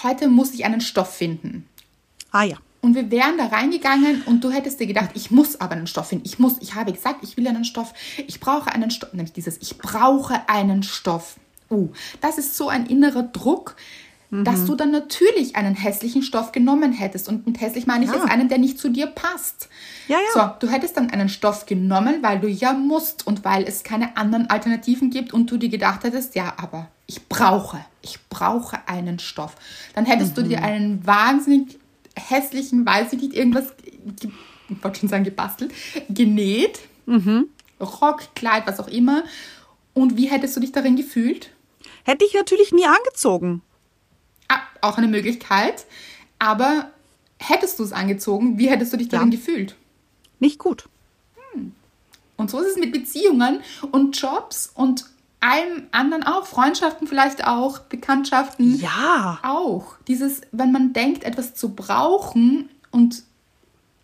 heute 0.02 0.30
muss 0.30 0.54
ich 0.54 0.64
einen 0.64 0.80
Stoff 0.80 1.14
finden. 1.14 1.68
Ah 2.32 2.44
ja. 2.44 2.56
Und 2.82 2.96
wir 2.96 3.12
wären 3.12 3.38
da 3.38 3.48
reingegangen 3.48 4.22
und 4.26 4.44
du 4.44 4.52
hättest 4.52 4.80
dir 4.80 4.88
gedacht, 4.88 5.10
ich 5.14 5.32
muss 5.32 5.60
aber 5.60 5.74
einen 5.74 5.88
Stoff 5.88 6.08
finden. 6.08 6.26
Ich 6.26 6.40
muss, 6.40 6.56
ich 6.62 6.76
habe 6.76 6.94
gesagt, 6.94 7.24
ich 7.24 7.36
will 7.36 7.48
einen 7.48 7.66
Stoff. 7.66 7.94
Ich 8.26 8.40
brauche 8.40 8.72
einen 8.72 8.90
Stoff. 8.90 9.12
Nämlich 9.12 9.34
dieses, 9.34 9.58
ich 9.62 9.78
brauche 9.78 10.48
einen 10.48 10.84
Stoff. 10.84 11.36
Uh, 11.70 11.90
das 12.22 12.38
ist 12.38 12.56
so 12.56 12.70
ein 12.70 12.86
innerer 12.86 13.24
Druck, 13.24 13.76
mhm. 14.30 14.44
dass 14.44 14.66
du 14.66 14.76
dann 14.76 14.92
natürlich 14.92 15.56
einen 15.56 15.76
hässlichen 15.76 16.24
Stoff 16.24 16.52
genommen 16.52 16.94
hättest. 16.94 17.28
Und 17.28 17.46
mit 17.46 17.60
hässlich 17.60 17.86
meine 17.86 18.06
ich 18.06 18.12
ja. 18.12 18.18
jetzt 18.18 18.32
einen, 18.32 18.48
der 18.48 18.58
nicht 18.58 18.80
zu 18.80 18.90
dir 18.90 19.08
passt. 19.08 19.68
Ja, 20.08 20.18
ja. 20.18 20.42
So, 20.60 20.66
du 20.66 20.72
hättest 20.72 20.98
dann 20.98 21.10
einen 21.10 21.30
Stoff 21.30 21.66
genommen, 21.66 22.20
weil 22.22 22.40
du 22.40 22.48
ja 22.48 22.74
musst 22.74 23.28
und 23.28 23.44
weil 23.44 23.64
es 23.64 23.84
keine 23.84 24.16
anderen 24.16 24.50
Alternativen 24.50 25.10
gibt 25.10 25.34
und 25.34 25.52
du 25.52 25.58
dir 25.58 25.70
gedacht 25.70 26.04
hättest, 26.04 26.36
ja, 26.36 26.54
aber 26.58 26.88
ich 27.08 27.28
brauche, 27.28 27.80
ich 28.02 28.20
brauche 28.30 28.80
einen 28.88 29.20
Stoff. 29.20 29.56
Dann 29.96 30.06
hättest 30.06 30.38
mhm. 30.38 30.42
du 30.42 30.48
dir 30.50 30.64
einen 30.64 31.06
wahnsinnig 31.06 31.79
hässlichen, 32.20 32.86
weiß 32.86 33.14
ich 33.14 33.22
nicht, 33.22 33.34
irgendwas, 33.34 33.74
ich 34.22 34.84
wollte 34.84 35.00
schon 35.00 35.10
sagen 35.10 35.24
gebastelt, 35.24 35.72
genäht, 36.10 36.80
mhm. 37.06 37.48
Rock, 37.80 38.36
Kleid, 38.36 38.68
was 38.68 38.80
auch 38.80 38.88
immer. 38.88 39.24
Und 39.94 40.18
wie 40.18 40.30
hättest 40.30 40.56
du 40.56 40.60
dich 40.60 40.72
darin 40.72 40.96
gefühlt? 40.96 41.52
Hätte 42.04 42.26
ich 42.26 42.34
natürlich 42.34 42.72
nie 42.72 42.86
angezogen. 42.86 43.62
Ah, 44.48 44.62
auch 44.82 44.98
eine 44.98 45.08
Möglichkeit. 45.08 45.86
Aber 46.40 46.92
hättest 47.38 47.80
du 47.80 47.84
es 47.84 47.92
angezogen, 47.92 48.58
wie 48.58 48.70
hättest 48.70 48.94
du 48.94 48.98
dich 48.98 49.10
darin 49.10 49.32
ja. 49.32 49.38
gefühlt? 49.38 49.76
Nicht 50.40 50.60
gut. 50.60 50.88
Hm. 51.54 51.74
Und 52.38 52.50
so 52.50 52.60
ist 52.60 52.72
es 52.72 52.78
mit 52.78 52.92
Beziehungen 52.92 53.62
und 53.92 54.20
Jobs 54.20 54.72
und 54.74 55.06
allem 55.40 55.88
anderen 55.92 56.24
auch, 56.24 56.46
Freundschaften 56.46 57.08
vielleicht 57.08 57.46
auch, 57.48 57.80
Bekanntschaften. 57.80 58.80
Ja. 58.80 59.40
Auch. 59.44 59.96
Dieses, 60.08 60.42
wenn 60.52 60.72
man 60.72 60.94
denkt, 60.94 61.24
etwas 61.24 61.56
zu 61.56 61.76
brauchen 61.76 62.70
und 62.92 63.24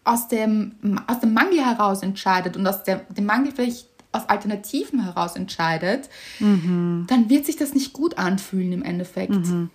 aus 0.04 0.28
dem, 0.28 0.76
aus 1.08 1.20
dem 1.20 1.34
Mangel 1.34 1.66
heraus 1.66 2.04
entscheidet 2.04 2.56
und 2.56 2.66
aus 2.66 2.84
der, 2.84 2.98
dem 3.10 3.26
Mangel 3.26 3.52
vielleicht 3.52 3.88
aus 4.12 4.30
Alternativen 4.30 5.04
heraus 5.04 5.36
entscheidet, 5.36 6.10
mhm. 6.40 7.06
dann 7.08 7.30
wird 7.30 7.46
sich 7.46 7.58
das 7.58 7.74
nicht 7.74 7.92
gut 7.92 8.18
anfühlen 8.18 8.72
im 8.72 8.84
Endeffekt. 8.84 9.32
Mhm. 9.32 9.70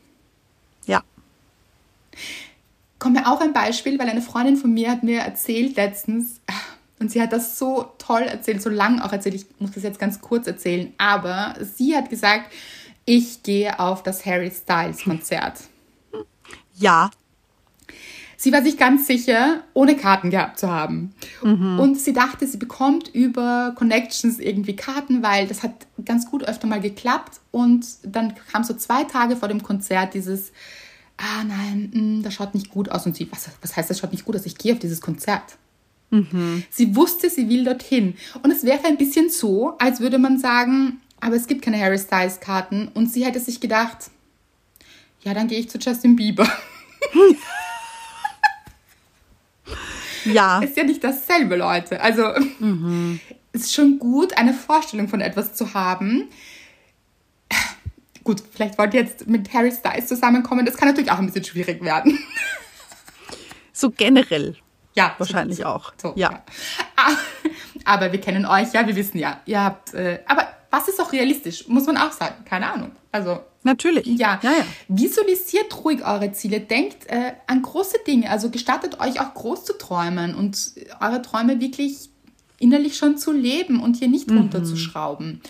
Ja. 0.87 1.03
Kommt 2.99 3.17
mir 3.17 3.31
auch 3.31 3.41
ein 3.41 3.53
Beispiel, 3.53 3.99
weil 3.99 4.09
eine 4.09 4.23
Freundin 4.23 4.57
von 4.57 4.73
mir 4.73 4.91
hat 4.91 5.03
mir 5.03 5.21
erzählt 5.21 5.77
letztens, 5.77 6.41
und 7.01 7.11
sie 7.11 7.21
hat 7.21 7.33
das 7.33 7.59
so 7.59 7.93
toll 7.97 8.23
erzählt, 8.23 8.63
so 8.63 8.69
lang 8.69 9.01
auch 9.01 9.13
erzählt. 9.13 9.35
Ich 9.35 9.47
muss 9.59 9.73
das 9.73 9.83
jetzt 9.83 9.99
ganz 9.99 10.21
kurz 10.21 10.47
erzählen. 10.47 10.93
Aber 10.99 11.55
sie 11.63 11.97
hat 11.97 12.11
gesagt, 12.11 12.53
ich 13.07 13.43
gehe 13.43 13.81
auf 13.81 14.03
das 14.03 14.27
Harry 14.27 14.51
Styles 14.51 15.05
Konzert. 15.05 15.61
Ja. 16.77 17.11
Sie 18.37 18.53
war 18.53 18.63
sich 18.63 18.77
ganz 18.77 19.07
sicher, 19.07 19.65
ohne 19.73 19.97
Karten 19.97 20.31
gehabt 20.31 20.59
zu 20.59 20.71
haben. 20.71 21.15
Mhm. 21.43 21.81
Und 21.81 21.99
sie 21.99 22.13
dachte, 22.13 22.47
sie 22.47 22.59
bekommt 22.59 23.09
über 23.09 23.75
Connections 23.77 24.39
irgendwie 24.39 24.77
Karten, 24.77 25.23
weil 25.23 25.47
das 25.47 25.63
hat 25.63 25.73
ganz 26.05 26.31
gut 26.31 26.45
öfter 26.45 26.67
mal 26.67 26.81
geklappt. 26.83 27.41
Und 27.51 27.87
dann 28.03 28.35
kam 28.53 28.63
so 28.63 28.75
zwei 28.75 29.05
Tage 29.05 29.37
vor 29.37 29.49
dem 29.49 29.63
Konzert 29.63 30.13
dieses, 30.13 30.53
ah 31.17 31.45
nein, 31.45 31.91
mh, 31.95 32.03
mm, 32.03 32.23
das 32.23 32.35
schaut 32.35 32.55
nicht 32.55 32.71
gut 32.71 32.91
aus. 32.91 33.07
Und 33.07 33.17
sie, 33.17 33.31
was, 33.33 33.49
was 33.63 33.75
heißt, 33.75 33.89
das 33.89 33.99
schaut 33.99 34.13
nicht 34.13 34.27
gut 34.27 34.37
aus? 34.37 34.45
Ich 34.45 34.59
gehe 34.59 34.75
auf 34.75 34.79
dieses 34.79 35.01
Konzert. 35.01 35.57
Mhm. 36.11 36.65
Sie 36.71 36.95
wusste, 36.97 37.31
sie 37.31 37.49
will 37.49 37.65
dorthin. 37.65 38.17
Und 38.43 38.51
es 38.51 38.65
wäre 38.65 38.85
ein 38.85 38.97
bisschen 38.97 39.31
so, 39.31 39.77
als 39.79 40.01
würde 40.01 40.19
man 40.19 40.39
sagen, 40.39 41.01
aber 41.21 41.37
es 41.37 41.47
gibt 41.47 41.63
keine 41.63 41.81
Harry 41.81 41.99
Styles 41.99 42.41
Karten. 42.41 42.89
Und 42.95 43.13
sie 43.13 43.25
hätte 43.25 43.41
sich 43.41 43.61
gedacht, 43.61 44.11
ja, 45.23 45.35
dann 45.35 45.49
gehe 45.49 45.61
ich 45.61 45.71
zu 45.71 45.79
Justin 45.79 46.17
Bieber. 46.17 46.49
ja. 50.25 50.61
Ist 50.61 50.77
ja 50.77 50.85
nicht 50.85 51.05
dasselbe, 51.05 51.57
Leute. 51.57 52.01
Also, 52.01 52.33
mhm. 52.59 53.21
ist 53.53 53.73
schon 53.73 53.99
gut, 53.99 54.37
eine 54.37 54.55
Vorstellung 54.55 55.09
von 55.09 55.21
etwas 55.21 55.55
zu 55.55 55.75
haben. 55.75 56.29
Gut, 58.25 58.43
vielleicht 58.53 58.79
wollt 58.79 58.95
ihr 58.95 59.03
jetzt 59.03 59.27
mit 59.27 59.53
Harry 59.53 59.73
Styles 59.73 60.07
zusammenkommen. 60.07 60.67
Das 60.67 60.77
kann 60.77 60.89
natürlich 60.89 61.11
auch 61.11 61.19
ein 61.19 61.27
bisschen 61.27 61.45
schwierig 61.45 61.83
werden. 61.83 62.19
So 63.73 63.91
generell. 63.91 64.57
Ja, 65.01 65.15
wahrscheinlich 65.19 65.59
so, 65.59 65.65
auch. 65.65 65.93
So, 66.01 66.13
ja. 66.17 66.31
ja. 66.31 66.43
Ah, 66.97 67.13
aber 67.85 68.13
wir 68.13 68.21
kennen 68.21 68.45
euch, 68.47 68.73
ja, 68.73 68.87
wir 68.87 68.95
wissen 68.95 69.19
ja, 69.19 69.41
ihr 69.47 69.63
habt. 69.63 69.95
Äh, 69.95 70.21
aber 70.27 70.47
was 70.71 70.89
ist 70.89 71.01
auch 71.01 71.13
realistisch, 71.13 71.67
muss 71.69 71.87
man 71.87 71.97
auch 71.97 72.13
sagen. 72.13 72.45
Keine 72.45 72.73
Ahnung. 72.73 72.93
Also 73.11 73.41
natürlich. 73.63 74.07
Ja. 74.07 74.39
ja, 74.43 74.53
ja. 74.53 74.65
Visualisiert 74.89 75.85
ruhig 75.85 76.05
eure 76.05 76.33
Ziele, 76.33 76.61
denkt 76.61 77.07
äh, 77.09 77.33
an 77.47 77.63
große 77.63 77.99
Dinge. 78.07 78.31
Also 78.31 78.51
gestattet 78.51 79.01
euch 79.01 79.21
auch 79.21 79.35
groß 79.35 79.65
zu 79.65 79.77
träumen 79.77 80.35
und 80.35 80.73
eure 81.01 81.23
Träume 81.23 81.61
wirklich 81.61 82.11
innerlich 82.59 82.97
schon 82.97 83.19
zu 83.19 83.33
leben 83.33 83.83
und 83.83 83.97
hier 83.97 84.09
nicht 84.09 84.31
mhm. 84.31 84.39
runterzuschrauben. 84.39 85.41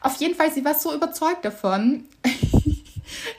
Auf 0.00 0.20
jeden 0.20 0.34
Fall, 0.34 0.52
sie 0.52 0.64
war 0.64 0.74
so 0.74 0.94
überzeugt 0.94 1.44
davon. 1.44 2.04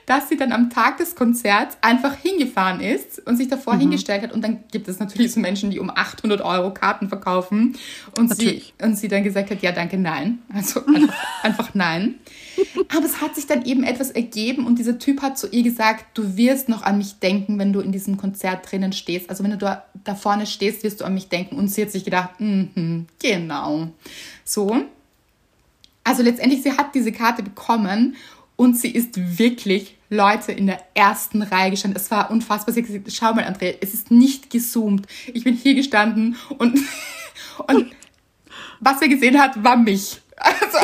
dass 0.06 0.28
sie 0.28 0.36
dann 0.36 0.52
am 0.52 0.70
Tag 0.70 0.98
des 0.98 1.14
Konzerts 1.14 1.76
einfach 1.80 2.16
hingefahren 2.16 2.80
ist 2.80 3.26
und 3.26 3.36
sich 3.36 3.48
davor 3.48 3.74
mhm. 3.74 3.80
hingestellt 3.80 4.22
hat. 4.22 4.32
Und 4.32 4.42
dann 4.42 4.64
gibt 4.70 4.88
es 4.88 4.98
natürlich 4.98 5.32
so 5.32 5.40
Menschen, 5.40 5.70
die 5.70 5.78
um 5.78 5.90
800 5.90 6.40
Euro 6.40 6.72
Karten 6.72 7.08
verkaufen. 7.08 7.76
Und, 8.16 8.34
sie, 8.36 8.62
und 8.82 8.96
sie 8.96 9.08
dann 9.08 9.24
gesagt 9.24 9.50
hat, 9.50 9.62
ja, 9.62 9.72
danke, 9.72 9.98
nein. 9.98 10.40
Also 10.52 10.84
einfach, 10.86 11.14
einfach 11.42 11.74
nein. 11.74 12.16
Aber 12.94 13.04
es 13.04 13.20
hat 13.20 13.34
sich 13.36 13.46
dann 13.46 13.64
eben 13.64 13.84
etwas 13.84 14.10
ergeben 14.10 14.66
und 14.66 14.78
dieser 14.78 14.98
Typ 14.98 15.22
hat 15.22 15.38
zu 15.38 15.48
ihr 15.48 15.62
gesagt, 15.62 16.06
du 16.14 16.36
wirst 16.36 16.68
noch 16.68 16.82
an 16.82 16.98
mich 16.98 17.18
denken, 17.18 17.58
wenn 17.58 17.72
du 17.72 17.80
in 17.80 17.92
diesem 17.92 18.16
Konzert 18.16 18.70
drinnen 18.70 18.92
stehst. 18.92 19.30
Also 19.30 19.44
wenn 19.44 19.52
du 19.52 19.58
da, 19.58 19.84
da 20.04 20.14
vorne 20.14 20.46
stehst, 20.46 20.82
wirst 20.82 21.00
du 21.00 21.04
an 21.04 21.14
mich 21.14 21.28
denken. 21.28 21.56
Und 21.56 21.68
sie 21.68 21.82
hat 21.82 21.90
sich 21.90 22.04
gedacht, 22.04 22.30
mm 22.38 23.00
genau. 23.18 23.88
So. 24.44 24.76
Also 26.04 26.22
letztendlich, 26.22 26.62
sie 26.62 26.76
hat 26.76 26.94
diese 26.94 27.12
Karte 27.12 27.42
bekommen 27.42 28.16
und 28.60 28.76
sie 28.76 28.90
ist 28.90 29.38
wirklich, 29.38 29.96
Leute, 30.10 30.52
in 30.52 30.66
der 30.66 30.82
ersten 30.92 31.40
Reihe 31.40 31.70
gestanden. 31.70 31.98
Es 31.98 32.10
war 32.10 32.30
unfassbar. 32.30 32.74
Sie 32.74 32.82
hat 32.82 32.88
gesagt, 32.88 33.10
schau 33.10 33.32
mal, 33.32 33.44
Andrea, 33.44 33.72
es 33.80 33.94
ist 33.94 34.10
nicht 34.10 34.50
gezoomt. 34.50 35.06
Ich 35.32 35.44
bin 35.44 35.54
hier 35.54 35.74
gestanden 35.74 36.36
und, 36.58 36.78
und 37.68 37.90
was 38.80 39.00
er 39.00 39.08
gesehen 39.08 39.40
hat, 39.40 39.64
war 39.64 39.78
mich. 39.78 40.20
Also, 40.36 40.78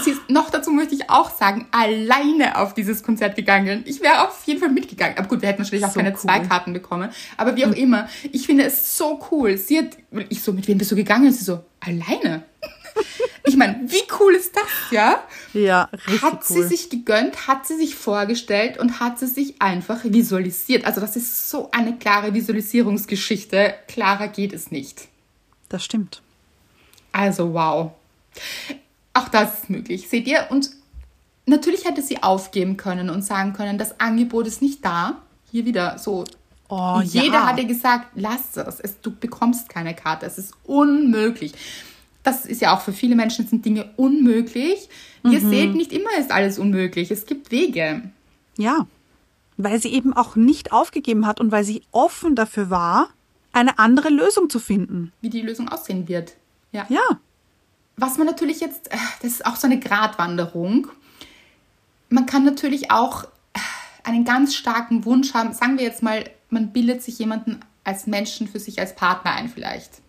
sie 0.04 0.10
ist, 0.10 0.28
noch 0.28 0.50
dazu 0.50 0.72
möchte 0.72 0.96
ich 0.96 1.08
auch 1.08 1.30
sagen, 1.30 1.68
alleine 1.70 2.58
auf 2.58 2.74
dieses 2.74 3.04
Konzert 3.04 3.36
gegangen. 3.36 3.84
Ich 3.86 4.00
wäre 4.00 4.26
auf 4.26 4.42
jeden 4.44 4.58
Fall 4.58 4.70
mitgegangen. 4.70 5.16
Aber 5.16 5.28
gut, 5.28 5.40
wir 5.40 5.50
hätten 5.50 5.62
natürlich 5.62 5.84
auch 5.84 5.92
so 5.92 6.00
keine 6.00 6.14
cool. 6.14 6.18
zwei 6.18 6.40
Karten 6.40 6.72
bekommen. 6.72 7.10
Aber 7.36 7.54
wie 7.54 7.64
auch 7.64 7.70
mhm. 7.70 7.74
immer, 7.74 8.08
ich 8.32 8.44
finde 8.44 8.64
es 8.64 8.96
so 8.96 9.24
cool. 9.30 9.56
Sie 9.56 9.78
hat, 9.78 9.96
ich 10.30 10.42
so, 10.42 10.52
mit 10.52 10.66
wem 10.66 10.78
bist 10.78 10.90
du 10.90 10.96
gegangen? 10.96 11.32
sie 11.32 11.44
so, 11.44 11.60
alleine. 11.78 12.42
Ich 13.48 13.56
meine, 13.56 13.80
wie 13.90 14.02
cool 14.20 14.34
ist 14.34 14.54
das, 14.54 14.64
ja? 14.90 15.22
Ja, 15.54 15.84
richtig 16.06 16.22
Hat 16.22 16.44
sie 16.44 16.58
cool. 16.60 16.68
sich 16.68 16.90
gegönnt, 16.90 17.46
hat 17.48 17.66
sie 17.66 17.76
sich 17.76 17.94
vorgestellt 17.94 18.78
und 18.78 19.00
hat 19.00 19.18
sie 19.18 19.26
sich 19.26 19.60
einfach 19.60 20.04
visualisiert. 20.04 20.84
Also 20.84 21.00
das 21.00 21.16
ist 21.16 21.50
so 21.50 21.70
eine 21.72 21.96
klare 21.96 22.34
Visualisierungsgeschichte. 22.34 23.74
Klarer 23.88 24.28
geht 24.28 24.52
es 24.52 24.70
nicht. 24.70 25.08
Das 25.68 25.84
stimmt. 25.84 26.20
Also 27.12 27.54
wow. 27.54 27.92
Auch 29.14 29.28
das 29.28 29.54
ist 29.62 29.70
möglich, 29.70 30.08
seht 30.08 30.26
ihr? 30.26 30.46
Und 30.50 30.70
natürlich 31.46 31.84
hätte 31.86 32.02
sie 32.02 32.22
aufgeben 32.22 32.76
können 32.76 33.10
und 33.10 33.22
sagen 33.22 33.52
können, 33.54 33.78
das 33.78 33.98
Angebot 33.98 34.46
ist 34.46 34.62
nicht 34.62 34.84
da. 34.84 35.22
Hier 35.50 35.64
wieder 35.64 35.98
so 35.98 36.24
Oh, 36.70 37.00
Jeder 37.02 37.32
ja. 37.32 37.46
hat 37.46 37.58
ihr 37.58 37.64
gesagt, 37.64 38.08
lass 38.14 38.58
es. 38.58 38.78
es. 38.80 39.00
Du 39.00 39.10
bekommst 39.10 39.70
keine 39.70 39.94
Karte. 39.94 40.26
Es 40.26 40.36
ist 40.36 40.52
unmöglich 40.64 41.52
das 42.28 42.44
ist 42.44 42.60
ja 42.60 42.76
auch 42.76 42.82
für 42.82 42.92
viele 42.92 43.16
Menschen 43.16 43.46
sind 43.46 43.64
Dinge 43.64 43.90
unmöglich. 43.96 44.88
Ihr 45.24 45.40
mhm. 45.40 45.50
seht, 45.50 45.74
nicht 45.74 45.92
immer 45.92 46.10
ist 46.18 46.30
alles 46.30 46.58
unmöglich. 46.58 47.10
Es 47.10 47.24
gibt 47.24 47.50
Wege. 47.50 48.02
Ja, 48.58 48.86
weil 49.56 49.80
sie 49.80 49.88
eben 49.88 50.12
auch 50.12 50.36
nicht 50.36 50.72
aufgegeben 50.72 51.26
hat 51.26 51.40
und 51.40 51.50
weil 51.50 51.64
sie 51.64 51.82
offen 51.90 52.36
dafür 52.36 52.70
war, 52.70 53.08
eine 53.52 53.78
andere 53.78 54.10
Lösung 54.10 54.50
zu 54.50 54.60
finden. 54.60 55.12
Wie 55.20 55.30
die 55.30 55.40
Lösung 55.40 55.68
aussehen 55.68 56.06
wird. 56.06 56.34
Ja. 56.70 56.86
Ja. 56.90 57.18
Was 57.96 58.18
man 58.18 58.26
natürlich 58.26 58.60
jetzt, 58.60 58.92
äh, 58.92 58.98
das 59.22 59.32
ist 59.32 59.46
auch 59.46 59.56
so 59.56 59.66
eine 59.66 59.80
Gratwanderung. 59.80 60.88
Man 62.10 62.26
kann 62.26 62.44
natürlich 62.44 62.90
auch 62.90 63.24
äh, 63.24 63.58
einen 64.04 64.24
ganz 64.24 64.54
starken 64.54 65.04
Wunsch 65.06 65.32
haben. 65.32 65.52
Sagen 65.54 65.78
wir 65.78 65.84
jetzt 65.84 66.02
mal, 66.02 66.24
man 66.50 66.72
bildet 66.72 67.02
sich 67.02 67.18
jemanden 67.18 67.60
als 67.84 68.06
Menschen 68.06 68.46
für 68.46 68.60
sich 68.60 68.78
als 68.80 68.94
Partner 68.94 69.32
ein 69.32 69.48
vielleicht 69.48 70.02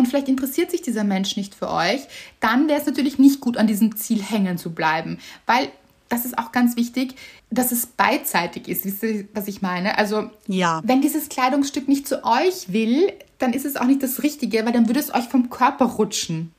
und 0.00 0.06
vielleicht 0.08 0.28
interessiert 0.28 0.70
sich 0.72 0.82
dieser 0.82 1.04
Mensch 1.04 1.36
nicht 1.36 1.54
für 1.54 1.70
euch, 1.70 2.00
dann 2.40 2.66
wäre 2.68 2.80
es 2.80 2.86
natürlich 2.86 3.18
nicht 3.18 3.40
gut, 3.40 3.56
an 3.56 3.66
diesem 3.68 3.96
Ziel 3.96 4.20
hängen 4.22 4.58
zu 4.58 4.72
bleiben. 4.72 5.18
Weil 5.46 5.68
das 6.08 6.24
ist 6.24 6.36
auch 6.38 6.50
ganz 6.50 6.74
wichtig, 6.76 7.14
dass 7.50 7.70
es 7.70 7.86
beidseitig 7.86 8.66
ist. 8.66 8.84
Wisst 8.84 9.02
ihr, 9.04 9.28
was 9.32 9.46
ich 9.46 9.62
meine? 9.62 9.96
Also, 9.96 10.28
Ja. 10.48 10.80
wenn 10.84 11.00
dieses 11.00 11.28
Kleidungsstück 11.28 11.86
nicht 11.86 12.08
zu 12.08 12.24
euch 12.24 12.72
will, 12.72 13.12
dann 13.38 13.52
ist 13.52 13.64
es 13.64 13.76
auch 13.76 13.84
nicht 13.84 14.02
das 14.02 14.24
Richtige, 14.24 14.64
weil 14.66 14.72
dann 14.72 14.88
würde 14.88 14.98
es 14.98 15.14
euch 15.14 15.28
vom 15.28 15.50
Körper 15.50 15.84
rutschen. 15.84 16.52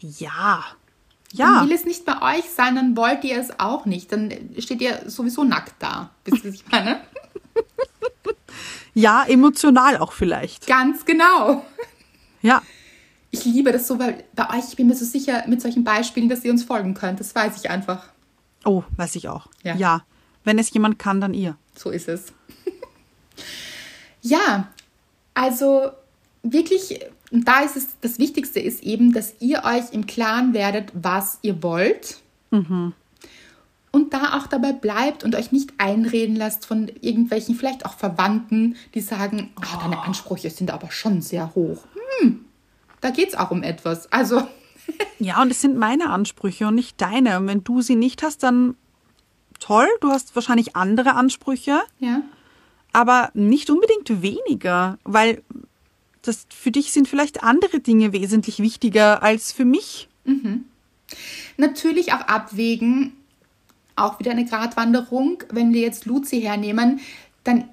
Ja. 0.00 0.64
Dann 1.34 1.54
Ja. 1.54 1.64
will 1.64 1.72
es 1.72 1.86
nicht 1.86 2.04
bei 2.04 2.36
euch 2.36 2.44
sein, 2.50 2.74
dann 2.76 2.94
wollt 2.94 3.24
ihr 3.24 3.38
es 3.40 3.58
auch 3.58 3.86
nicht. 3.86 4.12
Dann 4.12 4.34
steht 4.58 4.82
ihr 4.82 5.00
sowieso 5.06 5.44
nackt 5.44 5.74
da. 5.78 6.10
Wisst 6.26 6.44
ihr, 6.44 6.50
was 6.52 6.60
ich 6.60 6.68
meine? 6.70 7.00
Ja, 8.94 9.24
emotional 9.26 9.96
auch 9.96 10.12
vielleicht. 10.12 10.66
Ganz 10.66 11.06
genau. 11.06 11.64
Ja. 12.42 12.62
Ich 13.30 13.44
liebe 13.44 13.72
das 13.72 13.88
so, 13.88 13.98
weil 13.98 14.24
bei 14.34 14.50
euch, 14.50 14.68
ich 14.68 14.76
bin 14.76 14.88
mir 14.88 14.94
so 14.94 15.04
sicher 15.04 15.44
mit 15.48 15.62
solchen 15.62 15.84
Beispielen, 15.84 16.28
dass 16.28 16.44
ihr 16.44 16.50
uns 16.50 16.64
folgen 16.64 16.94
könnt. 16.94 17.18
Das 17.18 17.34
weiß 17.34 17.56
ich 17.56 17.70
einfach. 17.70 18.04
Oh, 18.64 18.84
weiß 18.96 19.16
ich 19.16 19.28
auch. 19.28 19.46
Ja. 19.62 19.74
ja. 19.74 20.04
Wenn 20.44 20.58
es 20.58 20.72
jemand 20.72 20.98
kann, 20.98 21.20
dann 21.20 21.34
ihr. 21.34 21.56
So 21.74 21.90
ist 21.90 22.08
es. 22.08 22.32
ja, 24.22 24.68
also 25.34 25.90
wirklich, 26.42 27.00
da 27.30 27.60
ist 27.60 27.76
es, 27.76 27.88
das 28.00 28.18
Wichtigste 28.18 28.60
ist 28.60 28.82
eben, 28.82 29.12
dass 29.12 29.34
ihr 29.40 29.62
euch 29.64 29.92
im 29.92 30.06
Klaren 30.06 30.52
werdet, 30.52 30.92
was 30.94 31.38
ihr 31.42 31.62
wollt. 31.62 32.18
Und 33.92 34.12
da 34.12 34.38
auch 34.38 34.46
dabei 34.46 34.72
bleibt 34.72 35.24
und 35.24 35.34
euch 35.34 35.52
nicht 35.52 35.72
einreden 35.78 36.36
lasst 36.36 36.66
von 36.66 36.90
irgendwelchen, 37.00 37.54
vielleicht 37.54 37.86
auch 37.86 37.94
Verwandten, 37.94 38.76
die 38.94 39.00
sagen, 39.00 39.50
oh, 39.56 39.80
deine 39.80 40.02
Ansprüche 40.02 40.50
sind 40.50 40.70
aber 40.70 40.90
schon 40.90 41.22
sehr 41.22 41.54
hoch. 41.54 41.78
Hm, 42.20 42.44
da 43.00 43.10
geht 43.10 43.28
es 43.30 43.34
auch 43.34 43.50
um 43.50 43.62
etwas. 43.62 44.10
Also, 44.12 44.42
Ja, 45.18 45.42
und 45.42 45.50
es 45.50 45.60
sind 45.60 45.76
meine 45.76 46.10
Ansprüche 46.10 46.66
und 46.66 46.74
nicht 46.74 47.00
deine. 47.00 47.38
Und 47.38 47.46
wenn 47.46 47.64
du 47.64 47.80
sie 47.82 47.96
nicht 47.96 48.22
hast, 48.22 48.42
dann 48.42 48.76
toll, 49.60 49.88
du 50.00 50.10
hast 50.10 50.34
wahrscheinlich 50.34 50.74
andere 50.74 51.14
Ansprüche, 51.14 51.80
ja. 52.00 52.22
aber 52.92 53.30
nicht 53.34 53.70
unbedingt 53.70 54.22
weniger, 54.22 54.98
weil 55.04 55.42
das 56.22 56.46
für 56.50 56.70
dich 56.70 56.92
sind 56.92 57.08
vielleicht 57.08 57.42
andere 57.42 57.80
Dinge 57.80 58.12
wesentlich 58.12 58.58
wichtiger 58.60 59.22
als 59.22 59.52
für 59.52 59.64
mich. 59.64 60.08
Natürlich 61.56 62.12
auch 62.12 62.20
abwägen, 62.20 63.12
auch 63.96 64.18
wieder 64.18 64.30
eine 64.30 64.44
Gratwanderung. 64.44 65.42
Wenn 65.50 65.72
wir 65.72 65.80
jetzt 65.80 66.06
Luzi 66.06 66.40
hernehmen, 66.40 67.00
dann 67.44 67.68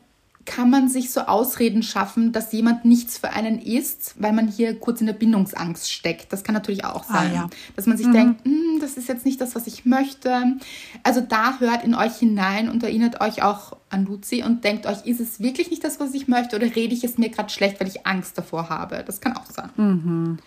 kann 0.49 0.71
man 0.71 0.89
sich 0.89 1.11
so 1.11 1.21
Ausreden 1.21 1.83
schaffen, 1.83 2.31
dass 2.31 2.51
jemand 2.51 2.83
nichts 2.83 3.19
für 3.19 3.29
einen 3.29 3.59
ist, 3.61 4.15
weil 4.17 4.33
man 4.33 4.47
hier 4.47 4.73
kurz 4.79 4.99
in 4.99 5.05
der 5.05 5.13
Bindungsangst 5.13 5.91
steckt. 5.91 6.33
Das 6.33 6.43
kann 6.43 6.55
natürlich 6.55 6.85
auch 6.85 7.05
Ah, 7.07 7.13
sein, 7.13 7.33
ja. 7.35 7.49
dass 7.75 7.85
man 7.85 7.97
sich 7.97 8.09
denkt, 8.09 8.43
"Hm, 8.45 8.79
das 8.81 8.93
ist 8.97 9.07
jetzt 9.07 9.25
nicht 9.25 9.39
das, 9.39 9.53
was 9.53 9.67
ich 9.67 9.85
möchte. 9.85 10.57
Also 11.03 11.21
da 11.21 11.59
hört 11.59 11.83
in 11.83 11.93
euch 11.93 12.15
hinein 12.15 12.67
und 12.67 12.81
erinnert 12.81 13.21
euch 13.21 13.43
auch 13.43 13.77
an 13.91 14.05
Luzi 14.05 14.41
und 14.43 14.63
denkt 14.63 14.87
euch, 14.87 15.05
ist 15.05 15.19
es 15.19 15.39
wirklich 15.39 15.69
nicht 15.69 15.83
das, 15.83 15.99
was 15.99 16.15
ich 16.15 16.27
möchte 16.27 16.55
oder 16.55 16.75
rede 16.75 16.95
ich 16.95 17.03
es 17.03 17.19
mir 17.19 17.29
gerade 17.29 17.49
schlecht, 17.51 17.79
weil 17.79 17.87
ich 17.87 18.07
Angst 18.07 18.35
davor 18.35 18.69
habe? 18.69 19.03
Das 19.05 19.21
kann 19.21 19.37
auch 19.37 19.45
sein. 19.51 20.39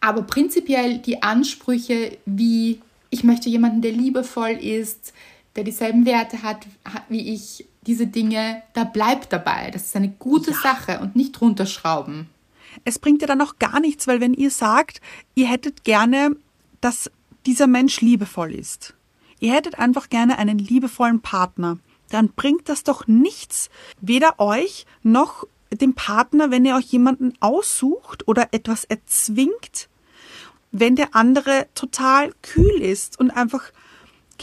Aber 0.00 0.22
prinzipiell 0.22 0.98
die 0.98 1.22
Ansprüche 1.22 2.18
wie, 2.26 2.80
ich 3.08 3.24
möchte 3.24 3.48
jemanden, 3.48 3.80
der 3.80 3.92
liebevoll 3.92 4.50
ist, 4.50 5.14
der 5.56 5.64
dieselben 5.64 6.04
Werte 6.04 6.42
hat 6.42 6.66
wie 7.08 7.32
ich, 7.32 7.64
diese 7.86 8.06
Dinge, 8.06 8.62
da 8.72 8.84
bleibt 8.84 9.32
dabei. 9.32 9.70
Das 9.70 9.86
ist 9.86 9.96
eine 9.96 10.10
gute 10.10 10.52
Ja. 10.52 10.56
Sache 10.62 11.00
und 11.00 11.16
nicht 11.16 11.40
runterschrauben. 11.40 12.28
Es 12.84 12.98
bringt 12.98 13.20
ja 13.22 13.28
dann 13.28 13.40
auch 13.40 13.58
gar 13.58 13.80
nichts, 13.80 14.06
weil 14.06 14.20
wenn 14.20 14.34
ihr 14.34 14.50
sagt, 14.50 15.00
ihr 15.34 15.48
hättet 15.48 15.84
gerne, 15.84 16.36
dass 16.80 17.10
dieser 17.46 17.66
Mensch 17.66 18.00
liebevoll 18.00 18.52
ist, 18.52 18.94
ihr 19.38 19.52
hättet 19.52 19.78
einfach 19.78 20.08
gerne 20.08 20.38
einen 20.38 20.58
liebevollen 20.58 21.20
Partner, 21.20 21.78
dann 22.10 22.28
bringt 22.28 22.68
das 22.68 22.82
doch 22.84 23.06
nichts, 23.06 23.70
weder 24.00 24.38
euch 24.38 24.86
noch 25.02 25.44
dem 25.72 25.94
Partner, 25.94 26.50
wenn 26.50 26.64
ihr 26.64 26.76
euch 26.76 26.86
jemanden 26.86 27.34
aussucht 27.40 28.26
oder 28.28 28.48
etwas 28.52 28.84
erzwingt, 28.84 29.88
wenn 30.70 30.96
der 30.96 31.14
andere 31.14 31.66
total 31.74 32.32
kühl 32.42 32.80
ist 32.80 33.18
und 33.18 33.30
einfach 33.30 33.70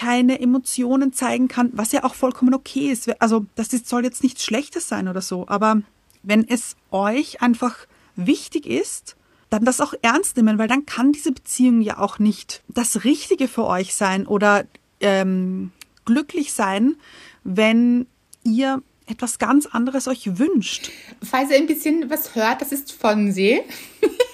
keine 0.01 0.41
Emotionen 0.41 1.13
zeigen 1.13 1.47
kann, 1.47 1.69
was 1.73 1.91
ja 1.91 2.03
auch 2.03 2.15
vollkommen 2.15 2.55
okay 2.55 2.91
ist. 2.91 3.21
Also 3.21 3.45
das 3.53 3.71
ist, 3.71 3.87
soll 3.87 4.03
jetzt 4.03 4.23
nichts 4.23 4.43
Schlechtes 4.43 4.89
sein 4.89 5.07
oder 5.07 5.21
so, 5.21 5.47
aber 5.47 5.83
wenn 6.23 6.47
es 6.47 6.75
euch 6.89 7.43
einfach 7.43 7.75
wichtig 8.15 8.65
ist, 8.65 9.15
dann 9.51 9.63
das 9.63 9.79
auch 9.79 9.93
ernst 10.01 10.37
nehmen, 10.37 10.57
weil 10.57 10.67
dann 10.67 10.87
kann 10.87 11.11
diese 11.11 11.31
Beziehung 11.31 11.81
ja 11.81 11.99
auch 11.99 12.17
nicht 12.17 12.63
das 12.67 13.03
Richtige 13.03 13.47
für 13.47 13.65
euch 13.65 13.93
sein 13.93 14.25
oder 14.25 14.65
ähm, 15.01 15.71
glücklich 16.03 16.51
sein, 16.51 16.95
wenn 17.43 18.07
ihr 18.43 18.81
etwas 19.05 19.37
ganz 19.37 19.67
anderes 19.67 20.07
euch 20.07 20.39
wünscht. 20.39 20.89
Falls 21.21 21.51
ihr 21.51 21.57
ein 21.57 21.67
bisschen 21.67 22.09
was 22.09 22.33
hört, 22.33 22.61
das 22.61 22.71
ist 22.71 22.91
von 22.91 23.31
sie. 23.31 23.61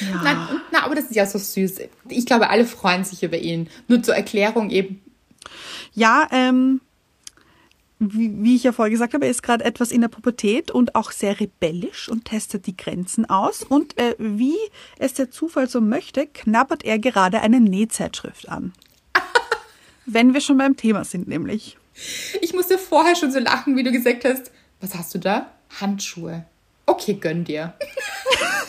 Ja. 0.00 0.22
Nein, 0.22 0.36
na, 0.72 0.84
aber 0.84 0.94
das 0.94 1.06
ist 1.06 1.14
ja 1.14 1.26
so 1.26 1.38
süß. 1.38 1.80
Ich 2.08 2.26
glaube, 2.26 2.50
alle 2.50 2.64
freuen 2.64 3.04
sich 3.04 3.22
über 3.22 3.38
ihn. 3.38 3.68
Nur 3.88 4.02
zur 4.02 4.14
Erklärung 4.14 4.70
eben. 4.70 5.02
Ja, 5.92 6.28
ähm, 6.30 6.80
wie, 7.98 8.42
wie 8.42 8.56
ich 8.56 8.64
ja 8.64 8.72
vorher 8.72 8.90
gesagt 8.90 9.14
habe, 9.14 9.26
er 9.26 9.30
ist 9.30 9.42
gerade 9.42 9.64
etwas 9.64 9.92
in 9.92 10.00
der 10.00 10.08
Pubertät 10.08 10.70
und 10.70 10.94
auch 10.94 11.12
sehr 11.12 11.38
rebellisch 11.38 12.08
und 12.08 12.24
testet 12.24 12.66
die 12.66 12.76
Grenzen 12.76 13.28
aus. 13.28 13.62
Und 13.62 13.96
äh, 13.98 14.16
wie 14.18 14.56
es 14.98 15.14
der 15.14 15.30
Zufall 15.30 15.68
so 15.68 15.80
möchte, 15.80 16.26
knabbert 16.26 16.84
er 16.84 16.98
gerade 16.98 17.40
eine 17.40 17.60
Nähzeitschrift 17.60 18.48
an. 18.48 18.72
Wenn 20.06 20.34
wir 20.34 20.40
schon 20.40 20.58
beim 20.58 20.76
Thema 20.76 21.04
sind, 21.04 21.28
nämlich. 21.28 21.76
Ich 22.40 22.54
musste 22.54 22.78
vorher 22.78 23.14
schon 23.14 23.30
so 23.30 23.38
lachen, 23.38 23.76
wie 23.76 23.82
du 23.82 23.92
gesagt 23.92 24.24
hast. 24.24 24.50
Was 24.80 24.94
hast 24.94 25.14
du 25.14 25.18
da? 25.18 25.52
Handschuhe. 25.80 26.44
Okay, 26.86 27.14
gönn 27.14 27.44
dir. 27.44 27.74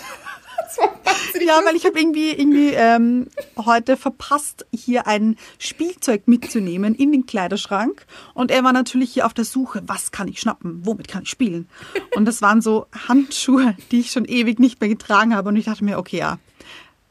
war 1.34 1.42
wahnsinnig 1.42 1.48
Ja, 1.48 1.62
weil 1.66 1.76
ich 1.76 1.86
habe 1.86 2.00
irgendwie, 2.00 2.32
irgendwie 2.32 2.74
ähm, 2.74 3.28
heute 3.58 3.98
verpasst, 3.98 4.66
hier 4.74 5.08
ein 5.08 5.38
Spielzeug 5.60 6.28
mitzunehmen 6.28 6.96
in 6.96 7.12
den 7.12 7.26
Kleiderschrank. 7.26 8.06
Und 8.34 8.52
er 8.52 8.64
war 8.64 8.74
natürlich 8.74 9.14
hier 9.14 9.26
auf 9.26 9.34
der 9.34 9.46
Suche, 9.46 9.82
was 9.86 10.12
kann 10.12 10.28
ich 10.28 10.40
schnappen, 10.40 10.86
womit 10.86 11.08
kann 11.08 11.24
ich 11.24 11.30
spielen. 11.30 11.68
Und 12.16 12.26
das 12.26 12.42
waren 12.42 12.62
so 12.62 12.88
Handschuhe, 13.08 13.76
die 13.92 14.02
ich 14.02 14.12
schon 14.12 14.26
ewig 14.26 14.60
nicht 14.60 14.80
mehr 14.80 14.90
getragen 14.90 15.36
habe. 15.36 15.50
Und 15.50 15.56
ich 15.56 15.66
dachte 15.66 15.84
mir, 15.84 15.98
okay, 15.98 16.18
ja, 16.18 16.40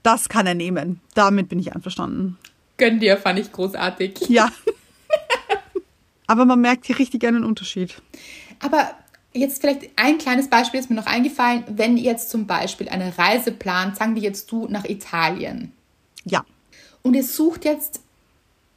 das 0.03 0.29
kann 0.29 0.47
er 0.47 0.55
nehmen. 0.55 1.01
Damit 1.15 1.49
bin 1.49 1.59
ich 1.59 1.75
einverstanden. 1.75 2.39
Gönn 2.77 3.01
dir, 3.01 3.17
fand 3.17 3.39
ich 3.39 3.53
großartig. 3.53 4.29
Ja. 4.29 4.51
Aber 6.27 6.45
man 6.47 6.61
merkt 6.61 6.87
hier 6.87 6.99
richtig 6.99 7.27
einen 7.27 7.45
Unterschied. 7.45 8.01
Aber 8.61 8.93
jetzt 9.33 9.61
vielleicht 9.61 9.91
ein 9.97 10.19
kleines 10.19 10.49
Beispiel 10.49 10.81
ist 10.81 10.91
mir 10.91 10.97
noch 10.97 11.07
eingefallen. 11.07 11.65
Wenn 11.69 11.97
ihr 11.97 12.05
jetzt 12.05 12.31
zum 12.31 12.47
Beispiel 12.47 12.89
eine 12.89 13.17
Reise 13.17 13.53
plant, 13.53 13.97
sagen 13.97 14.15
wir 14.15 14.23
jetzt 14.23 14.51
du 14.51 14.67
nach 14.69 14.85
Italien. 14.85 15.73
Ja. 16.25 16.45
Und 17.03 17.15
ihr 17.15 17.25
sucht 17.25 17.65
jetzt 17.65 18.01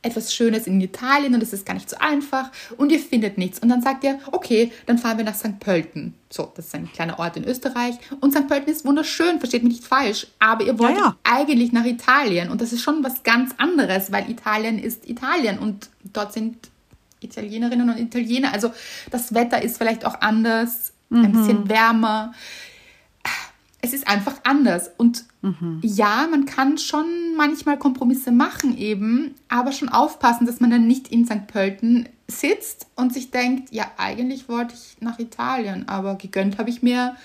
etwas 0.06 0.34
Schönes 0.34 0.68
in 0.68 0.80
Italien 0.80 1.34
und 1.34 1.42
es 1.42 1.52
ist 1.52 1.66
gar 1.66 1.74
nicht 1.74 1.90
so 1.90 1.98
einfach 1.98 2.52
und 2.78 2.92
ihr 2.92 3.00
findet 3.00 3.40
nichts. 3.40 3.60
Und 3.60 3.70
dann 3.70 3.82
sagt 3.82 4.04
ihr, 4.04 4.20
okay, 4.32 4.72
dann 4.86 5.00
fahren 5.00 5.18
wir 5.18 5.26
nach 5.26 5.36
St. 5.36 5.60
Pölten. 5.60 6.14
So, 6.30 6.52
das 6.56 6.68
ist 6.68 6.76
ein 6.76 6.92
kleiner 6.92 7.18
Ort 7.18 7.38
in 7.38 7.44
Österreich. 7.44 7.96
Und 8.22 8.32
St. 8.32 8.48
Pölten 8.48 8.72
ist 8.72 8.86
wunderschön, 8.86 9.40
versteht 9.40 9.64
mich 9.64 9.74
nicht 9.74 9.84
falsch. 9.84 10.28
Aber 10.38 10.64
ihr 10.64 10.78
wollt 10.78 10.98
ja. 10.98 11.16
eigentlich 11.24 11.72
nach 11.72 11.86
Italien. 11.86 12.52
Und 12.52 12.62
das 12.62 12.72
ist 12.72 12.84
schon 12.84 13.04
was 13.04 13.24
ganz 13.24 13.54
anderes, 13.58 14.12
weil 14.12 14.30
Italien 14.30 14.78
ist 14.78 15.10
Italien 15.10 15.58
und 15.58 15.90
dort 16.14 16.34
sind 16.34 16.56
Italienerinnen 17.26 17.90
und 17.90 18.00
Italiener. 18.00 18.54
Also 18.54 18.72
das 19.12 19.34
Wetter 19.34 19.62
ist 19.62 19.78
vielleicht 19.78 20.06
auch 20.06 20.22
anders, 20.22 20.94
ein 21.12 21.32
bisschen 21.32 21.70
wärmer. 21.70 22.34
Es 23.82 23.94
ist 23.94 24.08
einfach 24.08 24.36
anders. 24.44 24.90
Und 24.98 25.26
ja, 25.82 26.28
man 26.30 26.46
kann 26.46 26.80
schon 26.80 27.06
manchmal 27.38 27.78
Kompromisse 27.78 28.32
machen 28.32 28.78
eben, 28.78 29.36
aber 29.48 29.72
schon 29.72 29.90
aufpassen, 29.90 30.48
dass 30.48 30.60
man 30.60 30.72
dann 30.72 30.88
nicht 30.88 31.10
in 31.10 31.26
St. 31.26 31.46
Pölten 31.46 32.10
sitzt 32.28 32.88
und 32.96 33.14
sich 33.14 33.30
denkt, 33.30 33.72
ja, 33.72 33.92
eigentlich 33.98 34.50
wollte 34.50 34.74
ich 34.74 34.98
nach 35.02 35.20
Italien, 35.20 35.88
aber 35.88 36.16
gegönnt 36.16 36.58
habe 36.58 36.72
ich 36.72 36.82
mir 36.82 37.16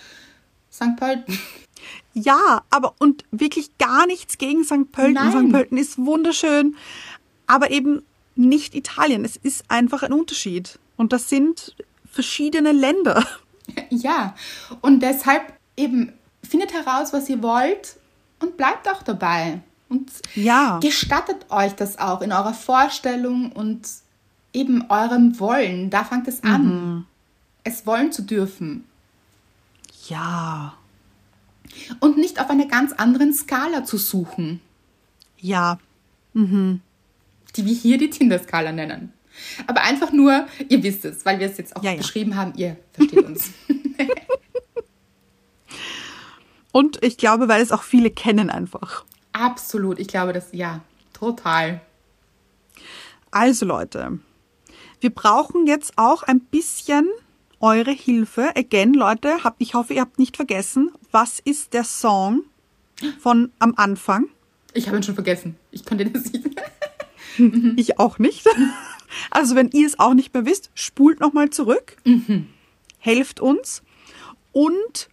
St. 0.71 0.97
Pölten. 0.97 1.39
Ja, 2.13 2.63
aber 2.69 2.95
und 2.99 3.25
wirklich 3.31 3.79
gar 3.79 4.07
nichts 4.07 4.37
gegen 4.37 4.65
St. 4.65 4.93
Pölten. 4.93 5.15
Nein. 5.15 5.47
St. 5.47 5.51
Pölten 5.51 5.79
ist 5.79 5.97
wunderschön, 5.97 6.77
aber 7.47 7.71
eben 7.71 8.03
nicht 8.41 8.75
Italien. 8.75 9.25
Es 9.25 9.37
ist 9.37 9.65
einfach 9.69 10.03
ein 10.03 10.13
Unterschied. 10.13 10.79
Und 10.97 11.13
das 11.13 11.29
sind 11.29 11.75
verschiedene 12.11 12.73
Länder. 12.73 13.25
Ja, 13.91 14.35
und 14.81 14.99
deshalb 15.01 15.53
eben 15.77 16.13
findet 16.43 16.73
heraus, 16.73 17.13
was 17.13 17.29
ihr 17.29 17.41
wollt 17.41 17.95
und 18.41 18.57
bleibt 18.57 18.89
auch 18.89 19.05
dabei. 19.05 19.61
Und 19.89 20.11
Ja. 20.35 20.81
gestattet 20.81 21.47
euch 21.51 21.75
das 21.77 21.97
auch 21.97 22.21
in 22.21 22.33
eurer 22.33 22.53
Vorstellung 22.53 23.53
und 23.53 23.87
eben 24.53 24.91
eurem 24.91 25.39
Wollen. 25.39 25.89
Da 25.89 26.03
fängt 26.03 26.27
es 26.27 26.43
an, 26.43 27.07
es 27.63 27.87
wollen 27.87 28.11
zu 28.11 28.23
dürfen. 28.23 28.85
Ja. 30.09 30.75
Und 32.01 32.17
nicht 32.19 32.41
auf 32.41 32.51
einer 32.51 32.67
ganz 32.67 32.93
anderen 32.93 33.33
Skala 33.33 33.85
zu 33.85 33.99
suchen. 33.99 34.61
Ja. 35.39 35.79
Die 37.57 37.65
wir 37.67 37.75
hier 37.75 37.99
die 37.99 38.11
Tinder-Skala 38.11 38.73
nennen. 38.73 39.13
Aber 39.67 39.83
einfach 39.83 40.13
nur, 40.13 40.47
ihr 40.69 40.83
wisst 40.83 41.05
es, 41.05 41.25
weil 41.25 41.39
wir 41.41 41.47
es 41.51 41.57
jetzt 41.57 41.75
auch 41.77 41.83
Ja, 41.83 41.93
ja. 41.93 41.97
beschrieben 41.99 42.37
haben, 42.37 42.53
ihr 42.57 42.77
versteht 42.93 43.25
uns. 43.25 43.51
Und 46.73 47.03
ich 47.03 47.17
glaube, 47.17 47.49
weil 47.49 47.63
es 47.63 47.73
auch 47.73 47.83
viele 47.83 48.11
kennen 48.11 48.49
einfach. 48.51 49.05
Absolut, 49.33 49.99
ich 49.99 50.09
glaube, 50.09 50.33
das, 50.33 50.49
ja, 50.53 50.81
total. 51.13 51.81
Also 53.31 53.67
Leute, 53.67 54.19
wir 55.01 55.11
brauchen 55.11 55.67
jetzt 55.67 55.93
auch 55.97 56.23
ein 56.23 56.41
bisschen 56.41 57.09
eure 57.61 57.91
Hilfe. 57.93 58.51
Again, 58.57 58.95
Leute, 58.95 59.43
hab, 59.45 59.57
ich 59.59 59.75
hoffe, 59.75 59.95
ihr 59.95 60.01
habt 60.01 60.19
nicht 60.19 60.37
vergessen, 60.37 60.91
was 61.11 61.41
ist 61.41 61.73
der 61.75 61.85
Song 61.85 62.43
von 63.19 63.51
am 63.59 63.75
Anfang? 63.77 64.27
Ich 64.73 64.87
habe 64.87 64.97
ihn 64.99 65.03
schon 65.03 65.15
vergessen. 65.15 65.57
Ich 65.73 65.85
konnte 65.85 66.05
das 66.07 66.33
nicht. 66.33 66.47
Ich 67.77 67.99
auch 67.99 68.19
nicht. 68.19 68.47
Also 69.33 69.57
wenn 69.57 69.71
ihr 69.73 69.89
es 69.89 69.99
auch 69.99 70.15
nicht 70.15 70.33
mehr 70.33 70.47
wisst, 70.47 70.71
spult 70.73 71.19
nochmal 71.19 71.51
zurück, 71.51 71.97
helft 72.99 73.41
uns 73.41 73.83
und 74.53 75.09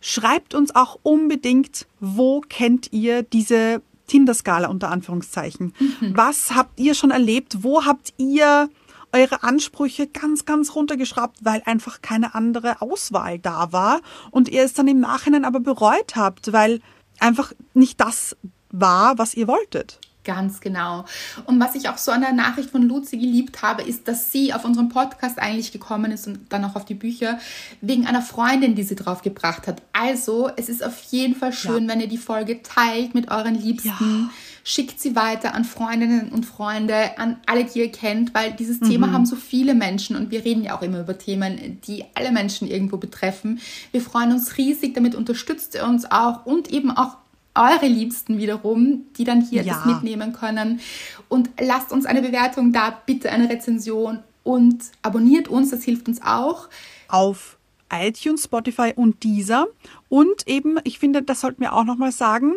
schreibt 0.00 0.54
uns 0.54 0.74
auch 0.74 0.98
unbedingt, 1.04 1.86
wo 2.00 2.40
kennt 2.40 2.92
ihr 2.92 3.22
diese 3.22 3.80
Tinder-Skala 4.08 4.66
unter 4.66 4.90
Anführungszeichen? 4.90 5.72
Was 6.16 6.56
habt 6.56 6.80
ihr 6.80 6.94
schon 6.94 7.12
erlebt? 7.12 7.58
Wo 7.62 7.84
habt 7.84 8.12
ihr 8.16 8.68
eure 9.12 9.42
Ansprüche 9.44 10.08
ganz, 10.08 10.44
ganz 10.44 10.74
runtergeschraubt, 10.74 11.38
weil 11.42 11.62
einfach 11.64 12.02
keine 12.02 12.34
andere 12.34 12.82
Auswahl 12.82 13.38
da 13.38 13.70
war 13.72 14.00
und 14.32 14.48
ihr 14.48 14.64
es 14.64 14.74
dann 14.74 14.88
im 14.88 14.98
Nachhinein 14.98 15.44
aber 15.44 15.60
bereut 15.60 16.16
habt, 16.16 16.52
weil 16.52 16.80
einfach 17.20 17.52
nicht 17.72 18.00
das 18.00 18.36
war, 18.70 19.16
was 19.16 19.34
ihr 19.34 19.46
wolltet? 19.46 20.00
Ganz 20.28 20.60
genau. 20.60 21.06
Und 21.46 21.58
was 21.58 21.74
ich 21.74 21.88
auch 21.88 21.96
so 21.96 22.12
an 22.12 22.20
der 22.20 22.34
Nachricht 22.34 22.68
von 22.68 22.82
Luzi 22.82 23.16
geliebt 23.16 23.62
habe, 23.62 23.80
ist, 23.80 24.06
dass 24.08 24.30
sie 24.30 24.52
auf 24.52 24.66
unseren 24.66 24.90
Podcast 24.90 25.38
eigentlich 25.38 25.72
gekommen 25.72 26.12
ist 26.12 26.26
und 26.26 26.52
dann 26.52 26.66
auch 26.66 26.76
auf 26.76 26.84
die 26.84 26.92
Bücher 26.92 27.38
wegen 27.80 28.06
einer 28.06 28.20
Freundin, 28.20 28.74
die 28.74 28.82
sie 28.82 28.94
draufgebracht 28.94 29.66
hat. 29.66 29.80
Also, 29.94 30.50
es 30.54 30.68
ist 30.68 30.84
auf 30.84 31.00
jeden 31.04 31.34
Fall 31.34 31.54
schön, 31.54 31.84
Ja. 31.84 31.88
wenn 31.88 32.00
ihr 32.02 32.08
die 32.08 32.18
Folge 32.18 32.62
teilt 32.62 33.14
mit 33.14 33.30
euren 33.30 33.54
Liebsten. 33.54 33.88
Ja. 33.88 34.30
Schickt 34.64 35.00
sie 35.00 35.16
weiter 35.16 35.54
an 35.54 35.64
Freundinnen 35.64 36.28
und 36.30 36.44
Freunde, 36.44 37.16
an 37.18 37.38
alle, 37.46 37.64
die 37.64 37.78
ihr 37.78 37.90
kennt, 37.90 38.34
weil 38.34 38.52
dieses 38.52 38.80
Thema 38.80 39.12
haben 39.12 39.24
so 39.24 39.34
viele 39.34 39.74
Menschen 39.74 40.14
und 40.14 40.30
wir 40.30 40.44
reden 40.44 40.62
ja 40.62 40.76
auch 40.76 40.82
immer 40.82 41.00
über 41.00 41.16
Themen, 41.16 41.80
die 41.86 42.04
alle 42.14 42.32
Menschen 42.32 42.68
irgendwo 42.68 42.98
betreffen. 42.98 43.60
Wir 43.92 44.02
freuen 44.02 44.30
uns 44.32 44.58
riesig, 44.58 44.92
damit 44.92 45.14
unterstützt 45.14 45.74
ihr 45.74 45.84
uns 45.84 46.04
auch 46.10 46.44
und 46.44 46.70
eben 46.70 46.90
auch 46.90 47.16
eure 47.58 47.86
Liebsten 47.86 48.38
wiederum, 48.38 49.04
die 49.16 49.24
dann 49.24 49.40
hier 49.42 49.62
Ja. 49.62 49.74
das 49.74 49.84
mitnehmen 49.84 50.32
können. 50.32 50.80
Und 51.28 51.50
lasst 51.60 51.92
uns 51.92 52.06
eine 52.06 52.22
Bewertung 52.22 52.72
da, 52.72 52.90
bitte 53.04 53.30
eine 53.30 53.48
Rezension 53.50 54.20
und 54.44 54.82
abonniert 55.02 55.48
uns, 55.48 55.70
das 55.70 55.82
hilft 55.84 56.08
uns 56.08 56.22
auch. 56.22 56.68
auf 57.08 57.56
iTunes, 57.90 58.44
Spotify 58.44 58.92
und 58.94 59.24
Deezer. 59.24 59.66
Und 60.10 60.46
eben, 60.46 60.78
ich 60.84 60.98
finde, 60.98 61.22
das 61.22 61.40
sollten 61.40 61.62
wir 61.62 61.72
auch 61.72 61.84
nochmal 61.84 62.12
sagen, 62.12 62.54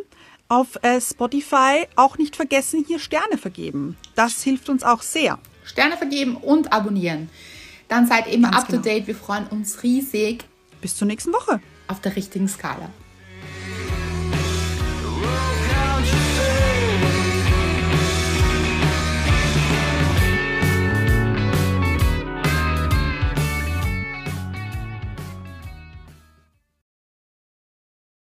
auf 0.49 0.77
äh, 0.83 0.99
Spotify 0.99 1.87
auch 1.95 2.17
nicht 2.17 2.35
vergessen, 2.35 2.83
hier 2.85 2.99
Sterne 2.99 3.37
vergeben. 3.37 3.95
Das 4.15 4.43
hilft 4.43 4.67
uns 4.69 4.83
auch 4.83 5.01
sehr. 5.01 5.39
Sterne 5.63 5.95
vergeben 5.95 6.35
und 6.35 6.73
abonnieren. 6.73 7.29
Dann 7.87 8.07
seid 8.07 8.27
immer 8.27 8.51
Ganz 8.51 8.63
up 8.63 8.67
to 8.67 8.71
genau. 8.73 8.83
date. 8.83 9.07
Wir 9.07 9.15
freuen 9.15 9.47
uns 9.47 9.83
riesig 9.83 10.43
Bis 10.81 10.97
zur 10.97 11.07
nächsten 11.07 11.31
Woche. 11.31 11.61
auf 11.87 12.01
der 12.01 12.15
richtigen 12.17 12.49
Skala. 12.49 12.89